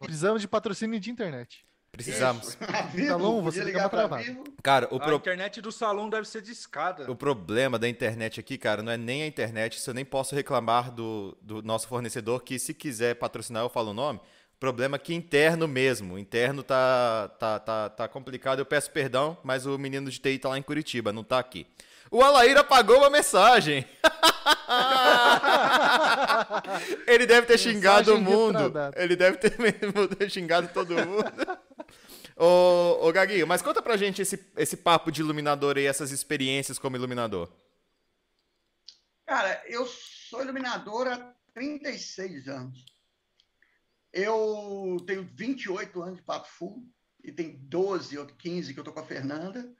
[0.00, 1.64] Precisamos de patrocínio de internet.
[1.92, 2.56] Precisamos.
[2.60, 4.16] A Talon, podia você ligar liga pra.
[4.18, 4.44] Vivo.
[4.62, 7.10] Cara, o, A pro- internet do salão deve ser de escada.
[7.10, 10.34] O problema da internet aqui, cara, não é nem a internet, isso eu nem posso
[10.34, 14.20] reclamar do, do nosso fornecedor, que se quiser patrocinar eu falo o nome.
[14.54, 19.36] O problema é que interno mesmo, interno tá, tá, tá, tá complicado, eu peço perdão,
[19.42, 21.66] mas o menino de TI tá lá em Curitiba, não tá aqui.
[22.10, 23.84] O Alair apagou uma mensagem.
[27.06, 28.72] Ele deve ter xingado o mundo.
[28.96, 31.24] Ele deve ter mesmo xingado todo mundo.
[32.36, 36.78] ô, ô, Gaguinho, mas conta pra gente esse, esse papo de iluminador aí, essas experiências
[36.78, 37.50] como iluminador.
[39.26, 42.84] Cara, eu sou iluminador há 36 anos.
[44.12, 46.84] Eu tenho 28 anos de Pato Full
[47.22, 49.72] e tem 12 ou 15 que eu tô com a Fernanda.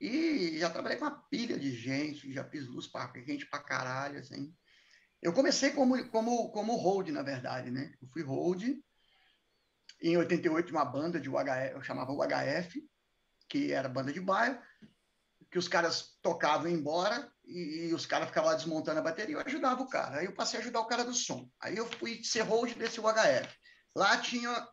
[0.00, 4.18] E já trabalhei com uma pilha de gente, já fiz luz para gente pra caralho,
[4.18, 4.54] assim.
[5.24, 7.94] Eu comecei como, como, como hold, na verdade, né?
[8.00, 8.62] Eu fui hold
[10.02, 12.86] em 88 de uma banda de UHF, eu chamava UHF,
[13.48, 14.60] que era banda de bairro,
[15.50, 19.40] que os caras tocavam embora e, e os caras ficavam lá desmontando a bateria, eu
[19.40, 20.18] ajudava o cara.
[20.18, 21.48] Aí eu passei a ajudar o cara do som.
[21.58, 23.48] Aí eu fui ser hold desse UHF.
[23.96, 24.68] Lá tinha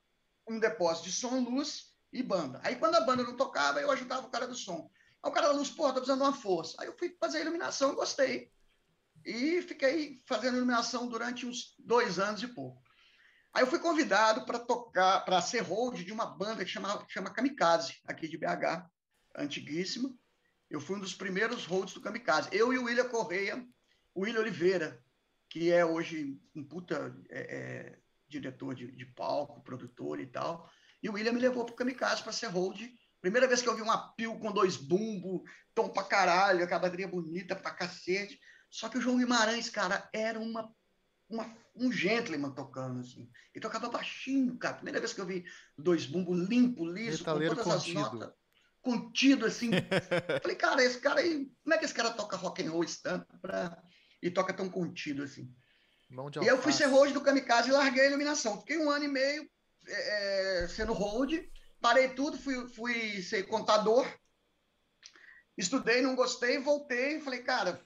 [0.49, 2.59] um depósito de som, luz e banda.
[2.61, 4.91] Aí quando a banda não tocava, eu ajudava o cara do som.
[5.23, 6.75] Aí o cara da luz, pô, tô precisando de uma força.
[6.77, 8.51] Aí eu fui fazer a iluminação, gostei.
[9.25, 12.81] E fiquei fazendo iluminação durante uns dois anos e pouco.
[13.53, 17.11] Aí eu fui convidado para tocar, para ser hold de uma banda que chama, que
[17.11, 18.87] chama Kamikaze, aqui de BH,
[19.35, 20.09] antiguíssima.
[20.69, 22.49] Eu fui um dos primeiros holds do Kamikaze.
[22.51, 23.61] Eu e o William Correia,
[24.15, 25.03] o William Oliveira,
[25.49, 30.69] que é hoje um puta é, é, diretor de, de palco, produtor e tal.
[31.03, 32.79] E o William me levou pro Kamikaze para ser hold.
[33.19, 35.43] Primeira vez que eu vi uma pil com dois bumbo,
[35.75, 38.39] tom pra caralho, aquela bateria bonita pra cacete.
[38.71, 40.73] Só que o João Guimarães, cara, era uma,
[41.29, 43.29] uma, um gentleman tocando, assim.
[43.53, 44.75] Ele tocava baixinho, cara.
[44.75, 45.43] Primeira vez que eu vi
[45.77, 47.99] dois bumbos limpo, liso, com Metaleiro todas as contido.
[47.99, 48.33] notas.
[48.81, 49.71] contido assim.
[50.41, 53.37] Falei, cara, esse cara aí, como é que esse cara toca rock and roll tanto
[53.39, 53.77] pra...
[54.23, 55.53] e toca tão contido assim?
[56.09, 58.59] Mão de E eu fui ser hold do Kamikaze e larguei a iluminação.
[58.61, 59.49] Fiquei um ano e meio
[59.87, 61.33] é, é, sendo hold,
[61.81, 64.07] parei tudo, fui, fui ser contador,
[65.57, 67.83] estudei, não gostei, voltei, falei, cara,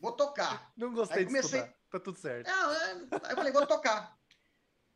[0.00, 0.72] vou tocar.
[0.76, 1.78] Não gostei Aí de comecei- estudar.
[1.90, 2.46] Tá tudo certo.
[2.48, 4.14] É, aí eu falei, vou tocar.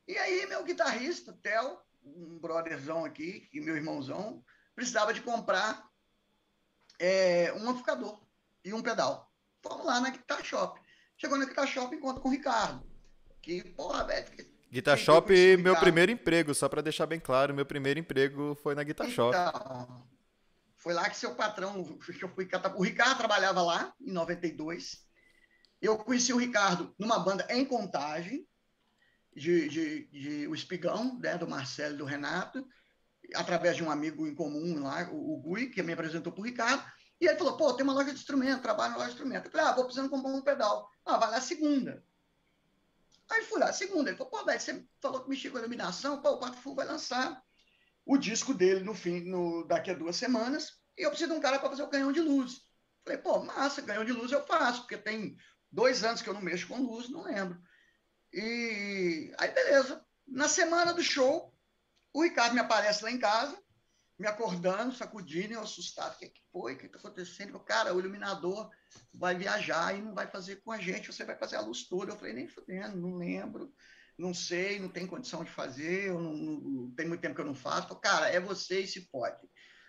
[0.06, 5.88] E aí, meu guitarrista, Theo, um brotherzão aqui, e meu irmãozão, precisava de comprar
[6.98, 8.20] é, um amplificador
[8.64, 9.32] e um pedal.
[9.62, 10.80] Fomos lá na Guitar Shop.
[11.16, 12.84] Chegou na Guitar Shop, encontro com o Ricardo.
[13.40, 14.26] Que, porra, velho.
[14.70, 15.80] Guitar Shop, meu Ricardo.
[15.80, 19.34] primeiro emprego, só pra deixar bem claro, meu primeiro emprego foi na Guitar Shop.
[20.82, 22.48] Foi lá que seu patrão, que eu fui.
[22.76, 25.06] O Ricardo trabalhava lá, em 92.
[25.80, 28.46] Eu conheci o Ricardo numa banda em contagem,
[29.34, 32.66] de, de, de o Espigão, né, do Marcelo e do Renato,
[33.34, 36.44] através de um amigo em comum lá, o, o Gui, que me apresentou para o
[36.44, 36.84] Ricardo.
[37.20, 39.46] E ele falou: pô, tem uma loja de instrumento, trabalho na loja de instrumento.
[39.46, 40.90] Eu falei: ah, vou precisando comprar um pedal.
[41.04, 42.04] Ah, vai lá segunda.
[43.30, 44.10] Aí fui lá, segunda.
[44.10, 46.86] Ele falou: pô, velho, você falou que mexia com iluminação, pô, o Quarto Full vai
[46.86, 47.40] lançar
[48.04, 51.40] o disco dele no fim, no, daqui a duas semanas, e eu preciso de um
[51.40, 52.60] cara para fazer o canhão de luz.
[53.04, 55.36] Falei, pô, massa, canhão de luz eu faço, porque tem
[55.70, 57.60] dois anos que eu não mexo com luz, não lembro.
[58.32, 60.04] E aí, beleza.
[60.26, 61.54] Na semana do show,
[62.12, 63.60] o Ricardo me aparece lá em casa,
[64.18, 66.14] me acordando, sacudindo, eu assustado.
[66.14, 66.74] O que, que foi?
[66.74, 67.58] O que está acontecendo?
[67.60, 68.70] Cara, o iluminador
[69.12, 72.12] vai viajar e não vai fazer com a gente, você vai fazer a luz toda.
[72.12, 73.72] Eu falei, nem fudendo, não lembro
[74.18, 77.46] não sei, não tem condição de fazer, eu não, não- tem muito tempo que eu
[77.46, 77.88] não faço.
[77.88, 79.36] Falei, Cara, é você e se pode.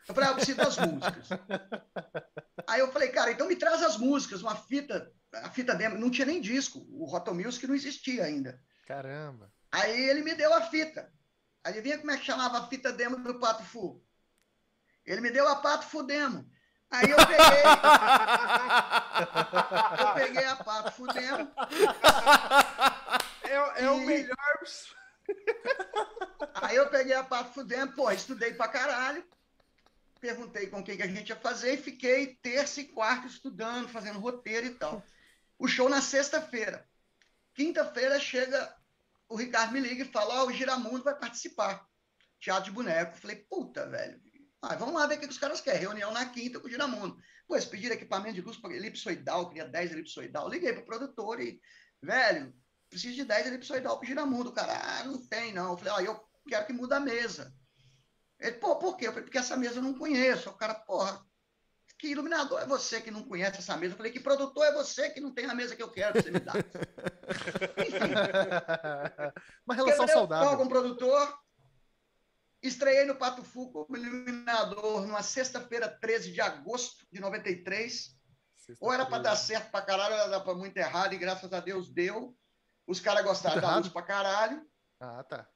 [0.07, 1.29] Eu falei, ah, eu preciso das músicas.
[2.67, 6.09] Aí eu falei, cara, então me traz as músicas, uma fita, a fita demo, não
[6.11, 8.61] tinha nem disco, o Roto Music não existia ainda.
[8.85, 9.51] Caramba.
[9.71, 11.09] Aí ele me deu a fita.
[11.63, 14.03] Adivinha como é que chamava a fita demo do Pato Fu?
[15.05, 16.45] Ele me deu a Pato Fu demo.
[16.91, 17.63] Aí eu peguei,
[19.99, 21.49] eu peguei a Pato Fu demo,
[23.53, 24.37] É, é o E- melhor.
[26.55, 29.23] Aí eu peguei a Pato Fudendo, pô, estudei pra caralho.
[30.19, 34.19] Perguntei com quem que a gente ia fazer e fiquei terça e quarta estudando, fazendo
[34.19, 35.03] roteiro e tal.
[35.59, 36.87] O show na sexta-feira.
[37.53, 38.73] Quinta-feira chega,
[39.29, 41.85] o Ricardo me liga e fala: Ó, o Giramundo vai participar.
[42.39, 43.17] Teatro de boneco.
[43.17, 44.21] Falei, puta, velho.
[44.61, 45.81] Ah, vamos lá ver o que que os caras querem.
[45.81, 47.17] Reunião na quinta com o Giramundo.
[47.45, 50.49] Pô, eles pediram equipamento de luz para elipsoidal, queria 10 elipsoidal.
[50.49, 51.61] Liguei pro produtor e,
[52.01, 52.53] velho,
[52.93, 54.49] preciso de 10 elipsoidal pro Giramundo.
[54.49, 55.71] O cara, ah, não tem não.
[55.71, 57.53] Eu falei, ó, eu quero que muda a mesa.
[58.39, 59.07] Ele, pô, por quê?
[59.07, 60.49] Eu falei, porque essa mesa eu não conheço.
[60.49, 61.25] O cara, porra,
[61.97, 63.93] que iluminador é você que não conhece essa mesa?
[63.93, 66.21] Eu falei, que produtor é você que não tem a mesa que eu quero que
[66.21, 66.53] você me dá?
[67.77, 68.13] Enfim,
[69.65, 70.57] Uma relação saudável.
[70.57, 71.39] com o produtor.
[72.61, 78.15] Estreiei no Pato Fu como iluminador numa sexta-feira, 13 de agosto de 93.
[78.79, 81.59] Ou era para dar certo pra caralho, ou era para muito errado, e graças a
[81.59, 82.35] Deus deu.
[82.87, 84.65] Os caras gostaram Muito da luz pra caralho.
[84.99, 85.47] Ah, tá.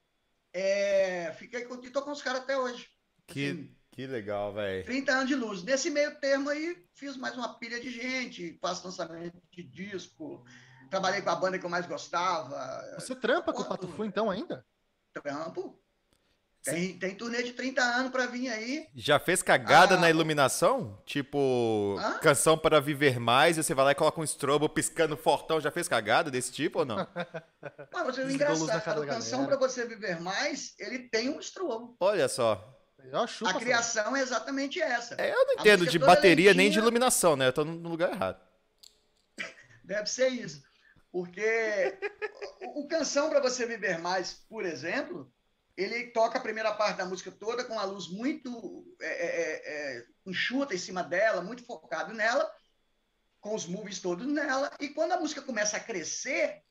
[0.53, 2.89] É, fiquei com, e tô com os caras até hoje.
[3.27, 4.85] Que, que legal, velho.
[4.85, 5.63] 30 anos de luz.
[5.63, 10.45] Nesse meio termo aí, fiz mais uma pilha de gente, faço lançamento de disco,
[10.89, 12.57] trabalhei com a banda que eu mais gostava,
[12.95, 14.65] Você trampa com o Pato Fu então ainda?
[15.13, 15.81] trampo.
[16.71, 18.88] Tem, tem turnê de 30 anos para vir aí.
[18.95, 19.97] Já fez cagada Ah.
[19.99, 21.01] na iluminação?
[21.06, 22.19] Tipo, Hã?
[22.19, 25.60] canção para viver mais, e você vai lá e coloca um strobo piscando fortão.
[25.62, 26.97] Já fez cagada desse tipo ou não?
[28.06, 31.39] Você Desligou a luz na engraçado, cara canção para você viver mais, ele tem um
[31.39, 31.95] estrobo.
[31.99, 32.73] Olha só.
[33.27, 35.15] Chupa, A criação é exatamente essa.
[35.17, 37.47] É, eu não entendo de toda bateria nem de iluminação, né?
[37.47, 38.41] Eu tô no no lugar errado.
[39.84, 40.63] Deve ser isso.
[41.12, 41.97] Porque
[42.62, 45.32] o, o Canção para Você Viver Mais, por exemplo,
[45.77, 50.05] ele toca a primeira parte da música toda com a luz muito é, é, é,
[50.25, 52.51] enxuta em cima dela, muito focado nela,
[53.39, 54.71] com os movies todos nela.
[54.79, 56.63] E quando a música começa a crescer,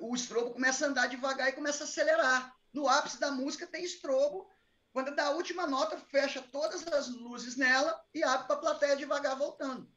[0.00, 2.56] o estrobo começa a andar devagar e começa a acelerar.
[2.72, 4.50] No ápice da música tem estrobo.
[4.92, 8.96] Quando dá a última nota, fecha todas as luzes nela e abre para a plateia
[8.96, 9.94] devagar voltando.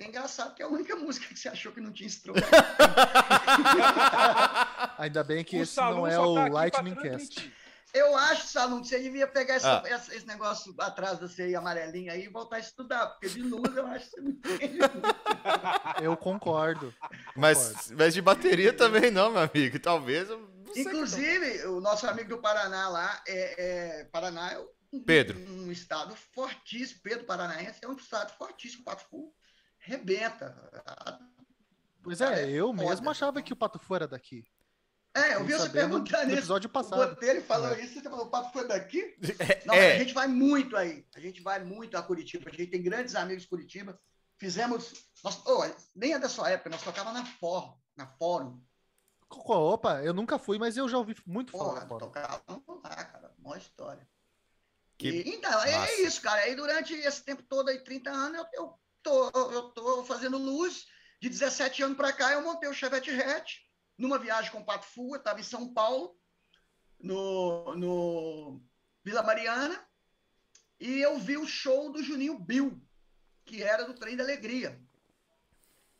[0.00, 2.40] É engraçado que é a única música que você achou que não tinha estrobo.
[4.98, 6.94] Ainda bem que O esse não é o tá Lightning.
[6.94, 7.52] Cast.
[7.92, 9.88] Eu acho, Salum, que você devia pegar essa- Ah.
[9.88, 13.76] essa- esse negócio atrás da CI amarelinha aí e voltar a estudar, porque de luz
[13.76, 14.78] eu acho que você não entende.
[16.02, 16.94] Eu concordo.
[17.36, 19.78] Mas, mas de bateria também não, meu amigo.
[19.80, 20.30] Talvez.
[20.30, 24.58] eu não sei Inclusive, o nosso amigo do Paraná lá, é, é- Paraná é
[24.92, 25.36] um, Pedro.
[25.38, 29.34] um estado fortíssimo, Pedro Paranaense é um estado fortíssimo, Pato Fu
[29.90, 30.54] rebenta.
[32.02, 32.88] Pois é, é eu foda.
[32.88, 34.44] mesmo achava que o Pato Fu era daqui.
[35.12, 36.38] É, eu vi você perguntando no isso.
[36.38, 37.08] episódio O passado.
[37.14, 37.80] Botelho falou É.
[37.80, 39.16] isso, você falou, o papo foi daqui?
[39.40, 39.96] É, Não, é.
[39.96, 41.04] a gente vai muito aí.
[41.16, 42.48] A gente vai muito a Curitiba.
[42.48, 44.00] A gente tem grandes amigos de Curitiba.
[44.38, 44.92] Fizemos.
[45.24, 45.64] Nós, oh,
[45.96, 47.74] nem é da sua época, nós tocava na Fórum.
[47.96, 48.62] Na Fórum.
[49.28, 51.86] Opa, eu nunca fui, mas eu já ouvi muito falar.
[51.86, 52.00] Porra, fora.
[52.06, 52.42] tocava
[52.84, 53.34] lá, cara.
[53.38, 54.08] Mó história.
[54.96, 55.92] Que E, então, é, massa.
[55.92, 56.40] é isso, cara.
[56.42, 60.86] Aí durante esse tempo todo aí, 30 anos, eu, eu, tô, eu tô fazendo luz.
[61.20, 63.58] De 17 anos para cá, eu montei o Chevette Hatch
[63.98, 65.14] numa viagem com o Pato Fu.
[65.14, 66.18] Eu estava em São Paulo,
[66.98, 68.62] no, no
[69.04, 69.86] Vila Mariana,
[70.78, 72.80] e eu vi o show do Juninho Bill,
[73.44, 74.80] que era do Trem da Alegria.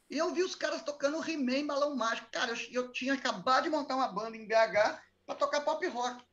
[0.08, 2.30] E eu vi os caras tocando He-Man Balão Mágico.
[2.32, 6.24] Cara, eu, eu tinha acabado de montar uma banda em BH para tocar pop rock.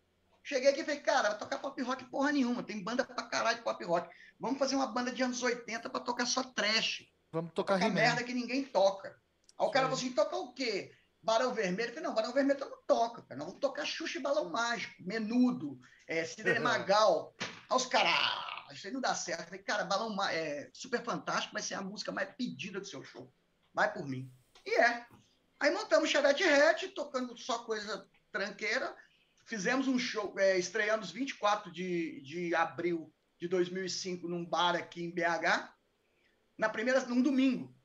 [0.47, 2.63] Cheguei aqui e falei, cara, vai tocar pop rock porra nenhuma.
[2.63, 4.10] Tem banda pra caralho de pop rock.
[4.39, 7.05] Vamos fazer uma banda de anos 80 para tocar só trash.
[7.33, 9.10] Vamos tocar Tocar merda que ninguém toca.
[9.60, 9.91] Aí o cara Sim.
[9.91, 10.95] falou assim: toca o quê?
[11.21, 11.89] Barão Vermelho?
[11.89, 13.38] Eu falei, não, Barão Vermelho não toca, cara.
[13.38, 17.36] Nós vamos tocar Xuxa e Balão Mágico, Menudo, é, Cidade Magal.
[17.69, 19.41] Aí os caras, ah, isso aí não dá certo.
[19.41, 23.03] Eu falei, cara, Balão é, Super Fantástico vai ser a música mais pedida do seu
[23.03, 23.29] show.
[23.73, 24.31] Vai por mim.
[24.65, 25.05] E é.
[25.60, 28.95] Aí montamos Chevette Hatch, tocando só coisa tranqueira.
[29.47, 35.10] Fizemos um show, é, estreamos 24 de, de abril de 2005 num bar aqui em
[35.10, 35.73] BH.
[36.57, 37.75] Na primeira, num domingo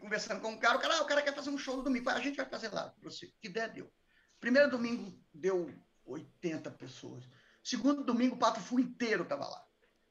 [0.00, 2.10] conversando com o cara, o cara, ah, o cara quer fazer um show no domingo.
[2.10, 3.32] A gente vai fazer lá, você.
[3.40, 3.92] Que ideia deu?
[4.40, 5.72] Primeiro domingo deu
[6.04, 7.24] 80 pessoas.
[7.62, 9.64] Segundo domingo, o Pato Fu inteiro tava lá.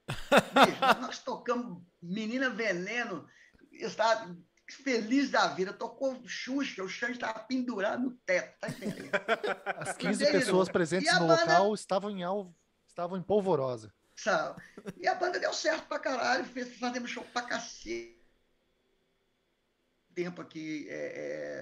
[0.65, 3.27] Bicho, nós tocamos Menina Veneno,
[3.71, 4.33] está
[4.75, 9.09] feliz da vida, tocou Xuxa, o Xande estava pendurado no teto, tá entendendo?
[9.77, 10.39] As 15 Entendeu?
[10.39, 12.55] pessoas presentes E no banda- local estavam em alvo,
[12.87, 13.93] estavam em polvorosa.
[14.15, 14.61] Sabe?
[14.97, 18.17] E a banda deu certo pra caralho, fez, fazemos show pra cacete.
[20.13, 20.95] Tempo aqui é,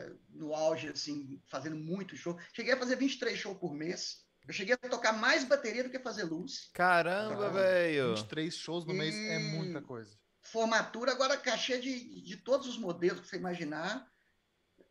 [0.10, 2.39] é, no auge, assim, fazendo muito show.
[2.54, 4.26] Cheguei a fazer 23 shows por mês.
[4.48, 6.70] Eu cheguei a tocar mais bateria do que fazer luz.
[6.74, 8.15] Caramba, Ah, velho.
[8.15, 10.17] 23 shows no mês é E- muita coisa.
[10.51, 14.07] Formatura, agora cachê de, de todos os modelos que você imaginar.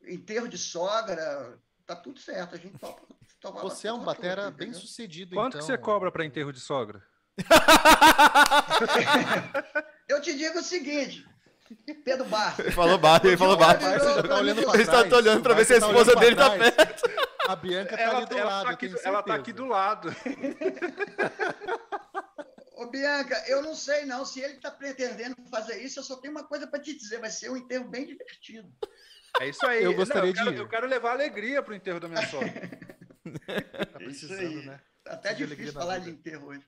[0.07, 2.55] Enterro de sogra, tá tudo certo.
[2.55, 3.03] A gente topa.
[3.41, 5.61] topa Você é um batera tudo, bem sucedido, Quanto então.
[5.61, 7.03] que você cobra para enterro de sogra?
[10.09, 11.27] Eu te digo o seguinte,
[12.05, 12.63] Pedro Barro.
[12.63, 13.57] Ele falou baixo, ele falou.
[13.57, 16.21] Rapaz, você já tá olhando Ele está olhando pra ver se a tá esposa olhando
[16.21, 17.03] dele tá perto.
[17.49, 20.09] A Bianca tá Ela, ali do ela lado, tá aqui, ela tá aqui do lado.
[22.77, 24.25] Ô, Bianca, eu não sei não.
[24.27, 27.19] Se ele está pretendendo fazer isso, eu só tenho uma coisa para te dizer.
[27.19, 28.71] Vai ser um enterro bem divertido.
[29.41, 29.83] É isso aí.
[29.83, 30.59] Eu Não, gostaria quero, de ir.
[30.59, 32.53] Eu quero levar alegria pro enterro da minha sogra.
[32.53, 34.67] Tá Isso precisando, aí.
[34.67, 34.81] né?
[35.03, 36.67] Tá até De difícil falar de enterro hoje.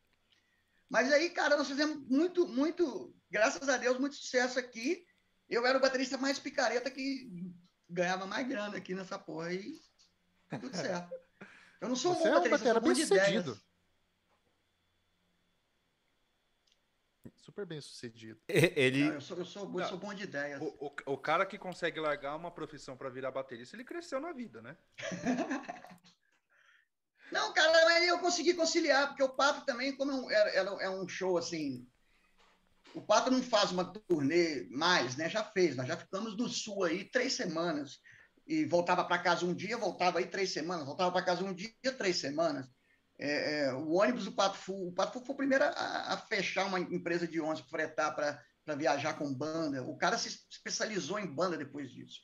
[0.88, 5.04] Mas aí, cara, nós fizemos muito, muito, graças a Deus, muito sucesso aqui.
[5.48, 7.30] Eu era o baterista mais picareta que
[7.88, 9.74] ganhava mais grana aqui nessa porra aí.
[10.58, 11.14] Tudo certo.
[11.80, 13.02] Eu não sou um Você bom é um baterista, eu batera sou bom bem de
[13.02, 13.44] ideias.
[13.44, 13.67] sucedido.
[17.48, 18.38] Super bem sucedido.
[18.46, 19.04] Ele.
[19.04, 20.60] Não, eu, sou, eu, sou, eu sou bom de ideias.
[20.60, 20.66] O,
[21.06, 24.60] o, o cara que consegue largar uma profissão para virar baterista, ele cresceu na vida,
[24.60, 24.76] né?
[27.32, 30.70] Não, cara, mas eu consegui conciliar, porque o Pato também, como é um- era, era-
[30.82, 31.88] é um show assim.
[32.94, 35.30] O Pato não faz uma turnê mais, né?
[35.30, 37.98] Já fez, nós já ficamos no sul aí três semanas.
[38.46, 41.72] E voltava para casa um dia, voltava aí três semanas, voltava para casa um dia,
[41.96, 42.68] três semanas.
[43.18, 46.16] É, é, o ônibus do Pato Fu, o Pato Fu foi o primeiro a, a
[46.16, 49.82] fechar uma empresa de ônibus para fretar para viajar com banda.
[49.82, 52.20] O cara se especializou em banda depois disso.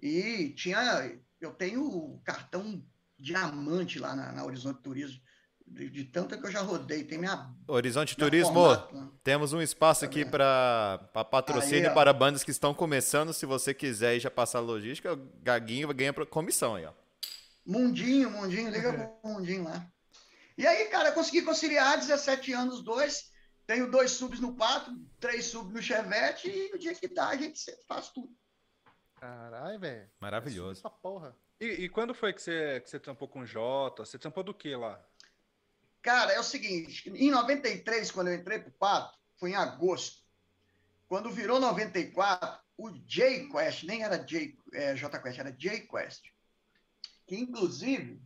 [0.00, 2.84] E tinha, eu tenho o cartão
[3.18, 5.20] diamante lá na, na Horizonte Turismo,
[5.66, 7.04] de, de tanto que eu já rodei.
[7.04, 7.50] Tem minha.
[7.66, 9.10] Horizonte minha Turismo, formato lá.
[9.24, 10.32] temos um espaço Tá aqui vendo?
[10.32, 10.98] para
[11.30, 13.32] patrocínio Aí, para bandas que estão começando.
[13.32, 16.92] Se você quiser e já passar a logística, o Gaguinho ganha comissão aí, ó.
[17.64, 19.91] Mundinho, Mundinho, liga pro Mundinho lá.
[20.62, 23.32] E aí, cara, eu consegui conciliar 17 anos, dois.
[23.66, 27.36] Tenho dois subs no Pato, três subs no Chevette, e o dia que dá, a
[27.36, 28.32] gente faz tudo.
[29.16, 30.08] Caralho, velho.
[30.20, 30.78] Maravilhoso.
[30.78, 31.36] Essa porra.
[31.60, 34.04] E, e quando foi que você, que você trampou com o Jota?
[34.04, 35.04] Você trampou do que lá?
[36.00, 40.22] Cara, é o seguinte, em 93, quando eu entrei pro Pato, foi em agosto.
[41.08, 46.22] Quando virou 94, o J Quest, nem era J, é, J Quest, era J Quest.
[47.26, 48.22] Que inclusive,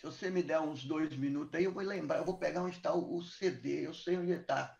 [0.00, 2.76] se você me der uns dois minutos aí, eu vou lembrar, eu vou pegar onde
[2.76, 4.74] está o, CD, eu sei onde está,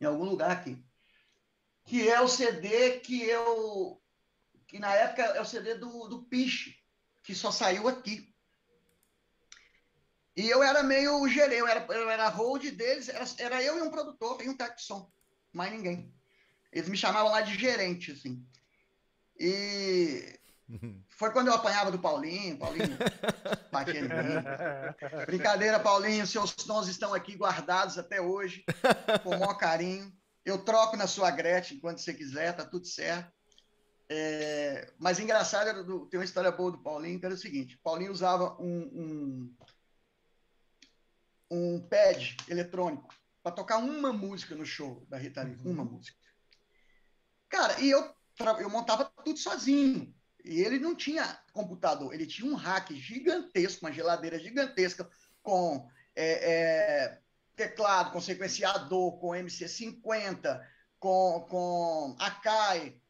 [0.00, 0.82] em algum lugar aqui.
[1.84, 4.02] Que é o CD que eu.
[4.66, 6.74] Que na época é o CD do, do Piche,
[7.22, 8.34] que só saiu aqui.
[10.34, 13.82] E eu era meio gerente, eu era, eu era hold deles, era, era eu e
[13.82, 15.12] um produtor e um som,
[15.52, 16.10] mais ninguém.
[16.72, 18.42] Eles me chamavam lá de gerente, assim.
[19.38, 20.40] E
[21.10, 22.96] Foi quando eu apanhava do Paulinho, Paulinho
[23.70, 25.26] batia em mim.
[25.26, 28.64] Brincadeira, Paulinho, seus tons estão aqui guardados até hoje,
[29.22, 30.12] com o maior carinho.
[30.44, 33.32] Eu troco na sua Gretchen quando você quiser, tá tudo certo.
[34.08, 38.12] É, mas engraçado, do- tem uma história boa do Paulinho, que era o seguinte: Paulinho
[38.12, 39.54] usava um,
[41.50, 43.08] um, um pad eletrônico
[43.42, 46.18] para tocar uma música no show da Rita Lee, uma música.
[47.48, 48.14] Cara, e eu,
[48.60, 50.14] eu montava tudo sozinho.
[50.44, 55.08] E ele não tinha computador, ele tinha um rack gigantesco, uma geladeira gigantesca
[55.42, 57.20] com é, é,
[57.56, 60.60] teclado, com sequenciador, com MC50,
[60.98, 63.00] com, com Akai,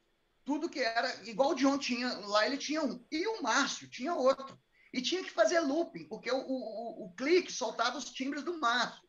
[0.44, 3.04] tudo que era igual o John tinha, lá ele tinha um.
[3.10, 4.58] E o Márcio tinha outro.
[4.92, 9.02] E tinha que fazer looping, porque o, o, o clique soltava os timbres do Márcio.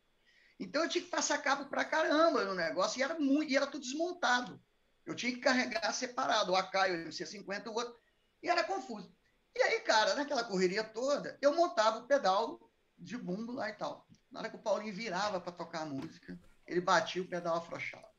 [0.59, 3.67] Então eu tinha que passar cabo pra caramba no negócio, e era muito, e era
[3.67, 4.59] tudo desmontado.
[5.05, 7.95] Eu tinha que carregar separado, o Akai, o MC50, o outro,
[8.41, 9.13] e era confuso.
[9.55, 12.59] E aí, cara, naquela correria toda, eu montava o pedal
[12.97, 14.05] de bumbo lá e tal.
[14.31, 18.09] Na hora que o Paulinho virava para tocar a música, ele batia o pedal afrouxava.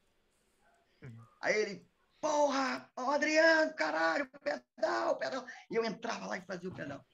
[1.40, 1.90] Aí ele,
[2.20, 5.46] porra, ô Adriano, caralho, pedal, pedal.
[5.70, 7.04] E eu entrava lá e fazia o pedal.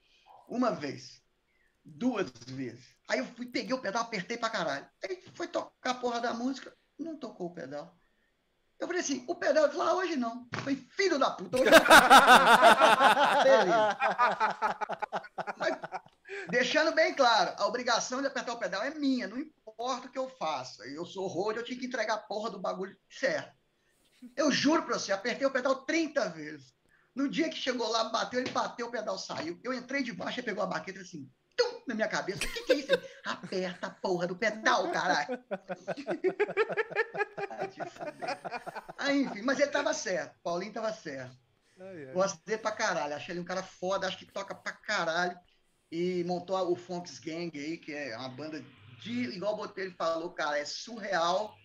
[0.47, 1.21] Uma vez,
[1.83, 2.95] duas vezes.
[3.09, 4.89] Aí eu fui, peguei o pedal, apertei pra caralho.
[5.03, 7.97] Aí foi tocar a porra da música, não tocou o pedal.
[8.79, 10.47] Eu falei assim, o pedal, ele falou, ah, hoje não.
[10.51, 11.69] Eu falei, filho da puta, hoje
[13.69, 13.89] não.
[15.57, 15.77] Mas,
[16.49, 20.19] deixando bem claro, a obrigação de apertar o pedal é minha, não importa o que
[20.19, 20.85] eu faça.
[20.87, 23.53] Eu sou road, eu tinha que entregar a porra do bagulho certo.
[24.35, 26.73] Eu juro pra você, apertei o pedal 30 vezes.
[27.15, 29.59] No dia que chegou lá, bateu, ele bateu, o pedal saiu.
[29.63, 32.37] Eu entrei de baixo e pegou a baqueta assim, tum, na minha cabeça.
[32.37, 32.91] O que, que é isso?
[33.25, 35.39] Aperta a porra do pedal, caralho.
[38.97, 40.35] Aí, enfim, mas ele tava certo.
[40.43, 41.35] Paulinho tava certo.
[41.79, 42.13] Ai, ai.
[42.13, 43.15] Gosto dele pra caralho.
[43.15, 45.37] Achei ele um cara foda, acho que toca pra caralho.
[45.91, 48.63] E montou o Funks Gang aí, que é uma banda
[48.99, 49.11] de.
[49.35, 51.55] Igual o Botelho falou, cara, é surreal.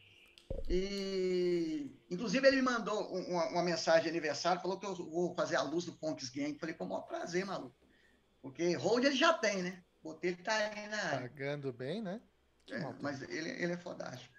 [0.68, 1.90] E.
[2.10, 5.56] Inclusive, ele me mandou um- uma, uma mensagem de aniversário, falou que eu vou fazer
[5.56, 6.58] a luz do Funks Gang.
[6.58, 7.74] Falei, com o maior prazer, maluco.
[8.40, 9.82] Porque hold ele já tem, né?
[10.02, 11.28] Botelho tá aí na área.
[11.28, 12.20] Pagando bem, né?
[12.66, 12.94] Que É, mal.
[13.00, 14.34] mas ele, ele é fodástico.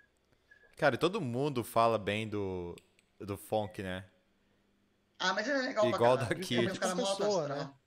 [0.78, 2.76] Cara, e todo mundo fala bem do,
[3.20, 4.06] do funk, né?
[5.20, 6.56] Ah, mas ele é legal Igual pra daqui.
[6.56, 7.80] Principalmente o cara Tipo mó alto pessoa, astral.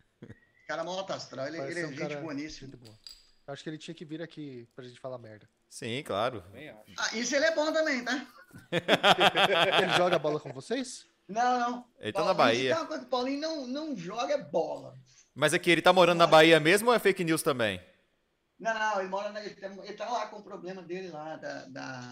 [0.68, 1.46] Cara mó alto astral.
[1.46, 2.68] Ele, ele é um gente cara boníssima.
[2.68, 2.86] Muito.
[3.46, 5.48] Eu Acho que ele tinha que vir aqui pra gente falar merda.
[5.68, 6.44] Sim, claro.
[6.98, 8.26] Ah, isso ele é bom também, tá?
[9.82, 11.06] Ele joga bola com vocês?
[11.26, 11.86] Não, não.
[11.98, 13.06] Ele tá na Paulinho, Bahia.
[13.06, 14.94] Paulinho não, não joga é bola.
[15.34, 17.80] Mas aqui, ele tá morando na Bahia mesmo ou é fake news também?
[18.58, 21.36] Não, não, ele mora na, ele, tá, ele tá lá com o problema dele lá,
[21.36, 22.10] da, da,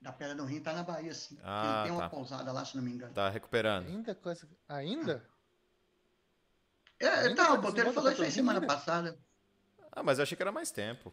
[0.00, 1.36] da pedra do rim, tá na Bahia, sim.
[1.42, 2.08] Ah, ele tem uma tá.
[2.10, 3.12] pousada lá, se não me engano.
[3.12, 3.86] Tá recuperando.
[3.88, 4.48] Ainda coisa.
[4.68, 5.22] Ainda?
[6.98, 8.74] É, Ainda tá, tá o Botelho falou isso aí semana família?
[8.76, 9.18] passada.
[9.92, 11.12] Ah, mas eu achei que era mais tempo.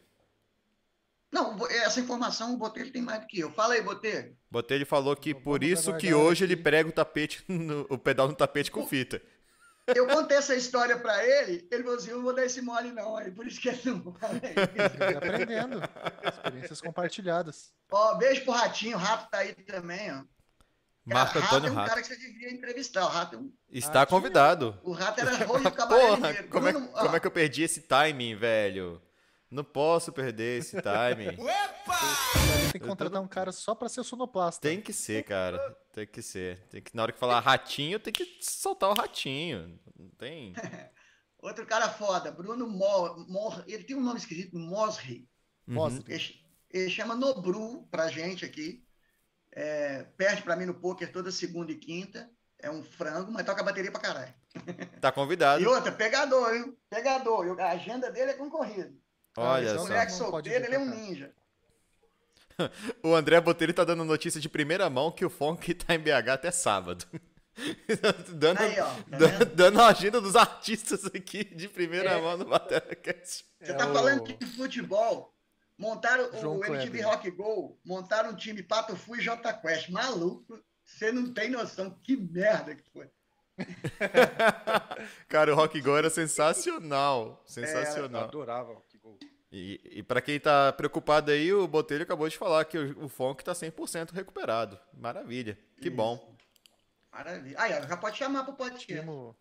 [1.32, 3.52] Não, o- essa informação o Botelho tem mais do que eu.
[3.52, 4.38] Fala aí, Botelho.
[4.50, 6.64] Botelho falou que Vamos por isso que hoje ele aqui.
[6.64, 9.22] prega o tapete, no- o pedal no tapete com fita.
[9.88, 12.92] Eu contei essa história pra ele, ele falou assim, eu não vou dar esse mole
[12.92, 14.98] não, aí por isso que ele não fala isso.
[14.98, 15.82] Tá aprendendo.
[16.26, 17.74] Experiências compartilhadas.
[17.92, 20.16] Ó, beijo pro Ratinho, o Rato tá aí também, ó.
[20.16, 20.26] Cara,
[21.06, 21.90] Marco Rato Antônio é um Rato.
[21.90, 24.18] cara que você devia entrevistar, o Rato é um Está Ratinho.
[24.20, 24.80] convidado.
[24.84, 27.82] O rato era rolo do cabaré Porra, como é, como é que eu perdi esse
[27.82, 29.02] timing, velho?
[29.54, 31.38] Não posso perder esse timing.
[31.38, 34.68] Ele tem que contratar um cara só pra ser sonoplasta.
[34.68, 35.60] Tem que ser, cara.
[35.94, 36.60] Tem que ser.
[36.70, 39.80] Tem que, na hora que falar ratinho, tem que soltar o ratinho.
[39.96, 40.54] Não tem.
[41.40, 45.30] Outro cara foda, Bruno Mor, Mor ele tem um nome esquisito, Mosri.
[45.68, 46.12] Mostre.
[46.12, 46.24] Ele,
[46.72, 48.84] ele chama Nobru pra gente aqui.
[49.52, 52.28] É, perde pra mim no poker toda segunda e quinta.
[52.58, 54.34] É um frango, mas toca bateria pra caralho.
[55.00, 55.62] Tá convidado.
[55.62, 56.80] E outra, pegador, viu?
[56.90, 57.60] Pegador.
[57.60, 59.03] A agenda dele é concorrida.
[59.38, 59.90] Olha então só.
[59.90, 61.34] Moleque solteiro, ele é um ninja.
[63.02, 66.30] O André Botelho tá dando notícia de primeira mão que o funk tá em BH
[66.34, 67.04] até sábado.
[68.30, 68.86] dando, Aí, ó.
[68.86, 72.22] Tá dando a agenda dos artistas aqui de primeira É.
[72.22, 73.44] mão no BateраCast.
[73.60, 75.34] Você É tá o- falando de futebol.
[75.80, 77.08] Montaram João o MTV Kleber.
[77.08, 79.90] Rock Go, montaram um time Pato Fu e J Quest.
[79.90, 83.10] Maluco, você não tem noção que merda que foi.
[85.28, 87.42] Cara, o Rock Go era sensacional.
[87.44, 88.24] Eu Sensacional.
[88.26, 88.93] adorava o que gol.
[89.56, 93.08] E, e para quem tá preocupado aí, o Botelho acabou de falar que o, o
[93.08, 94.80] funk tá 100% recuperado.
[94.92, 95.56] Maravilha.
[95.80, 95.96] Que Isso.
[95.96, 96.36] bom.
[97.12, 97.56] Maravilha.
[97.60, 98.92] Aí, ó, já pode chamar pro podcast.
[98.92, 99.38] Estimo,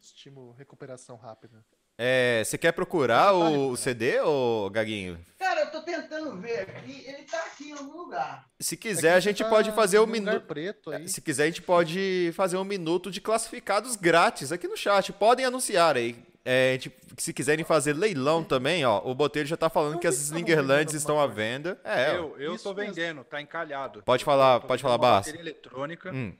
[0.00, 1.62] estimo recuperação rápida.
[1.98, 3.76] É, você quer procurar o recuperado.
[3.76, 5.22] CD, ô Gaguinho?
[5.38, 8.48] Cara, eu tô tentando ver aqui, ele tá aqui em algum lugar.
[8.58, 10.46] Se quiser, a gente tá pode fazer um minuto.
[10.46, 11.06] preto aí.
[11.06, 15.12] Se quiser, a gente pode fazer um minuto de classificados grátis aqui no chat.
[15.12, 16.27] Podem anunciar aí.
[16.50, 20.06] É, gente- se quiserem fazer leilão também, ó, o Botelho já tá falando Eu que
[20.06, 21.78] as Slingerlands estão à venda.
[21.84, 22.94] É, eu eu tô mesmo.
[22.94, 24.02] vendendo, tá encalhado.
[24.02, 26.10] Pode falar- tô pode falar, bateria eletrônica.
[26.10, 26.34] Hum,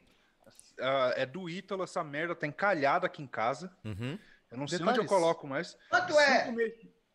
[0.81, 3.71] Ah, é do Ítalo, essa merda tá encalhada aqui em casa.
[3.85, 4.17] uhum.
[4.51, 5.01] Eu não sei Detalhes.
[5.01, 5.77] onde eu coloco mais.
[5.91, 6.49] Quanto é?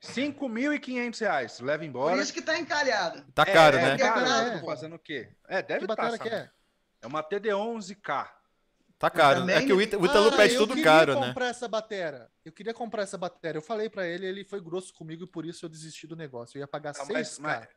[0.02, 1.60] 5.500 reais.
[1.62, 2.22] Leva Por embora.
[2.22, 3.26] isso que tá encalhada.
[3.34, 3.94] Tá caro, é, né?
[3.94, 4.66] É caro, pô.
[4.68, 5.30] fazendo o quê?
[5.48, 6.18] É, deve Que estar.
[6.20, 6.50] que é?
[7.02, 8.30] É uma TD11K.
[9.00, 9.41] Tá caro.
[9.41, 11.28] também- É que o Ita- o Ítalo Ah, pede eu tudo queria caro, né?
[11.28, 12.32] comprar essa bateria.
[12.46, 13.58] Eu queria comprar essa bateria.
[13.58, 16.58] Eu falei pra ele, ele foi grosso comigo e por isso eu desisti do negócio.
[16.58, 17.68] Eu ia pagar Tá, 6 mas- mas-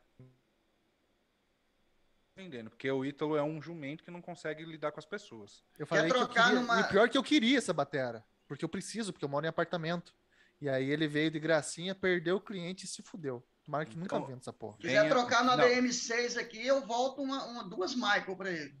[2.37, 5.63] Entendendo, porque o Ítalo é um jumento que não consegue lidar com as pessoas.
[5.77, 6.61] Eu falei que eu trocar queria.
[6.61, 8.23] numa- E o pior que eu queria essa bateria.
[8.47, 10.13] Porque eu preciso, porque eu moro em apartamento.
[10.61, 13.45] E aí ele veio de gracinha, perdeu o cliente e se fudeu.
[13.65, 14.75] Tomara que nunca Então- venda essa porra.
[14.77, 15.63] Se quiser trocar no não.
[15.65, 18.77] ADM6 aqui, eu volto uma, uma- duas Michael pra ele.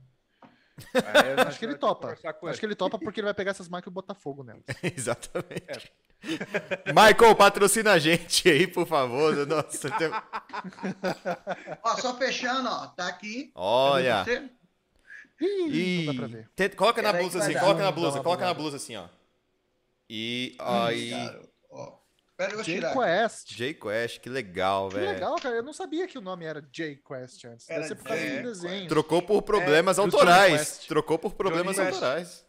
[0.93, 2.11] Aí Acho que ele topa.
[2.13, 2.57] Acho ele.
[2.57, 4.63] que ele topa porque ele vai pegar essas máquinas e botar fogo nelas.
[4.83, 5.91] Exatamente.
[6.93, 9.35] Michael, patrocina a gente aí, por favor.
[9.47, 10.11] Nossa, tem-
[11.83, 13.51] Ó, só fechando, ó, tá aqui.
[13.55, 14.25] olha.
[15.39, 16.49] Ih, não dá pra ver.
[16.55, 18.53] tenta- coloca na blusa assim, coloca na blusa, coloca na bugada.
[18.55, 19.05] blusa assim, ó.
[20.09, 21.11] E aí.
[22.37, 22.93] Pera, eu vou J tirar.
[22.93, 23.55] Quest.
[23.55, 25.11] J-Quest, que legal, Que velho.
[25.11, 25.55] legal, cara.
[25.55, 27.65] Eu não sabia que o nome era J Quest antes.
[27.65, 28.87] Deve Era ser por causa J do desenho.
[28.87, 30.51] Trocou por problemas do autorais.
[30.69, 30.87] Quest.
[30.87, 32.03] Trocou por problemas Johnny Quest.
[32.03, 32.45] autorais.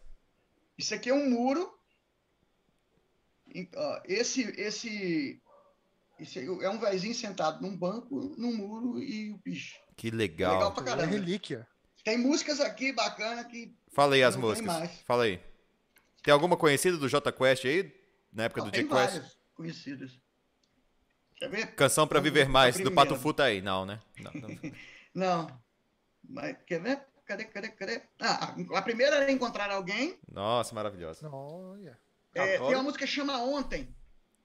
[0.76, 1.72] Isso aqui é um muro.
[4.05, 5.41] Esse, esse,
[6.20, 9.78] esse é um vezinho sentado num banco, num muro e o bicho.
[9.97, 10.72] Que Legal legal.
[10.74, 11.07] pra É caramba.
[11.07, 11.66] relíquia.
[12.05, 14.91] Tem músicas aqui bacana que Fala aí as músicas.
[15.07, 15.41] Fala aí.
[16.22, 17.91] Tem alguma conhecida do J Quest aí?
[18.30, 19.12] Na época do tem J-Quest?
[19.14, 20.16] várias conhecidas.
[21.36, 21.74] Quer ver?
[21.74, 22.92] Canção pra Vamos viver ver mais, do.
[22.92, 23.61] Pato Fu tá aí.
[23.61, 24.00] Não, né?
[24.20, 24.48] Não, não.
[25.14, 25.61] Não.
[26.22, 27.04] Mas quer ver?
[27.26, 28.02] Cadê, cadê, cadê?
[28.20, 30.16] Ah, a primeira era encontrar alguém.
[30.30, 31.28] Nossa, maravilhosa.
[31.28, 31.98] Olha.
[32.34, 33.92] É, tem uma música que chama Ontem,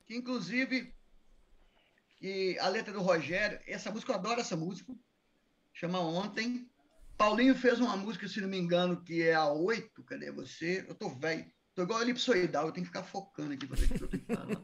[0.06, 0.92] que inclusive
[2.18, 4.94] que a letra do Rogério, essa música eu adoro essa música,
[5.74, 6.68] chama Ontem.
[7.18, 10.84] Paulinho fez uma música, se não me engano, que é a 8, cadê você?
[10.88, 11.46] Eu tô velho,
[11.76, 14.26] tô igual elipsoidal, eu tenho que ficar focando aqui pra ver o que eu tenho
[14.26, 14.64] que falar.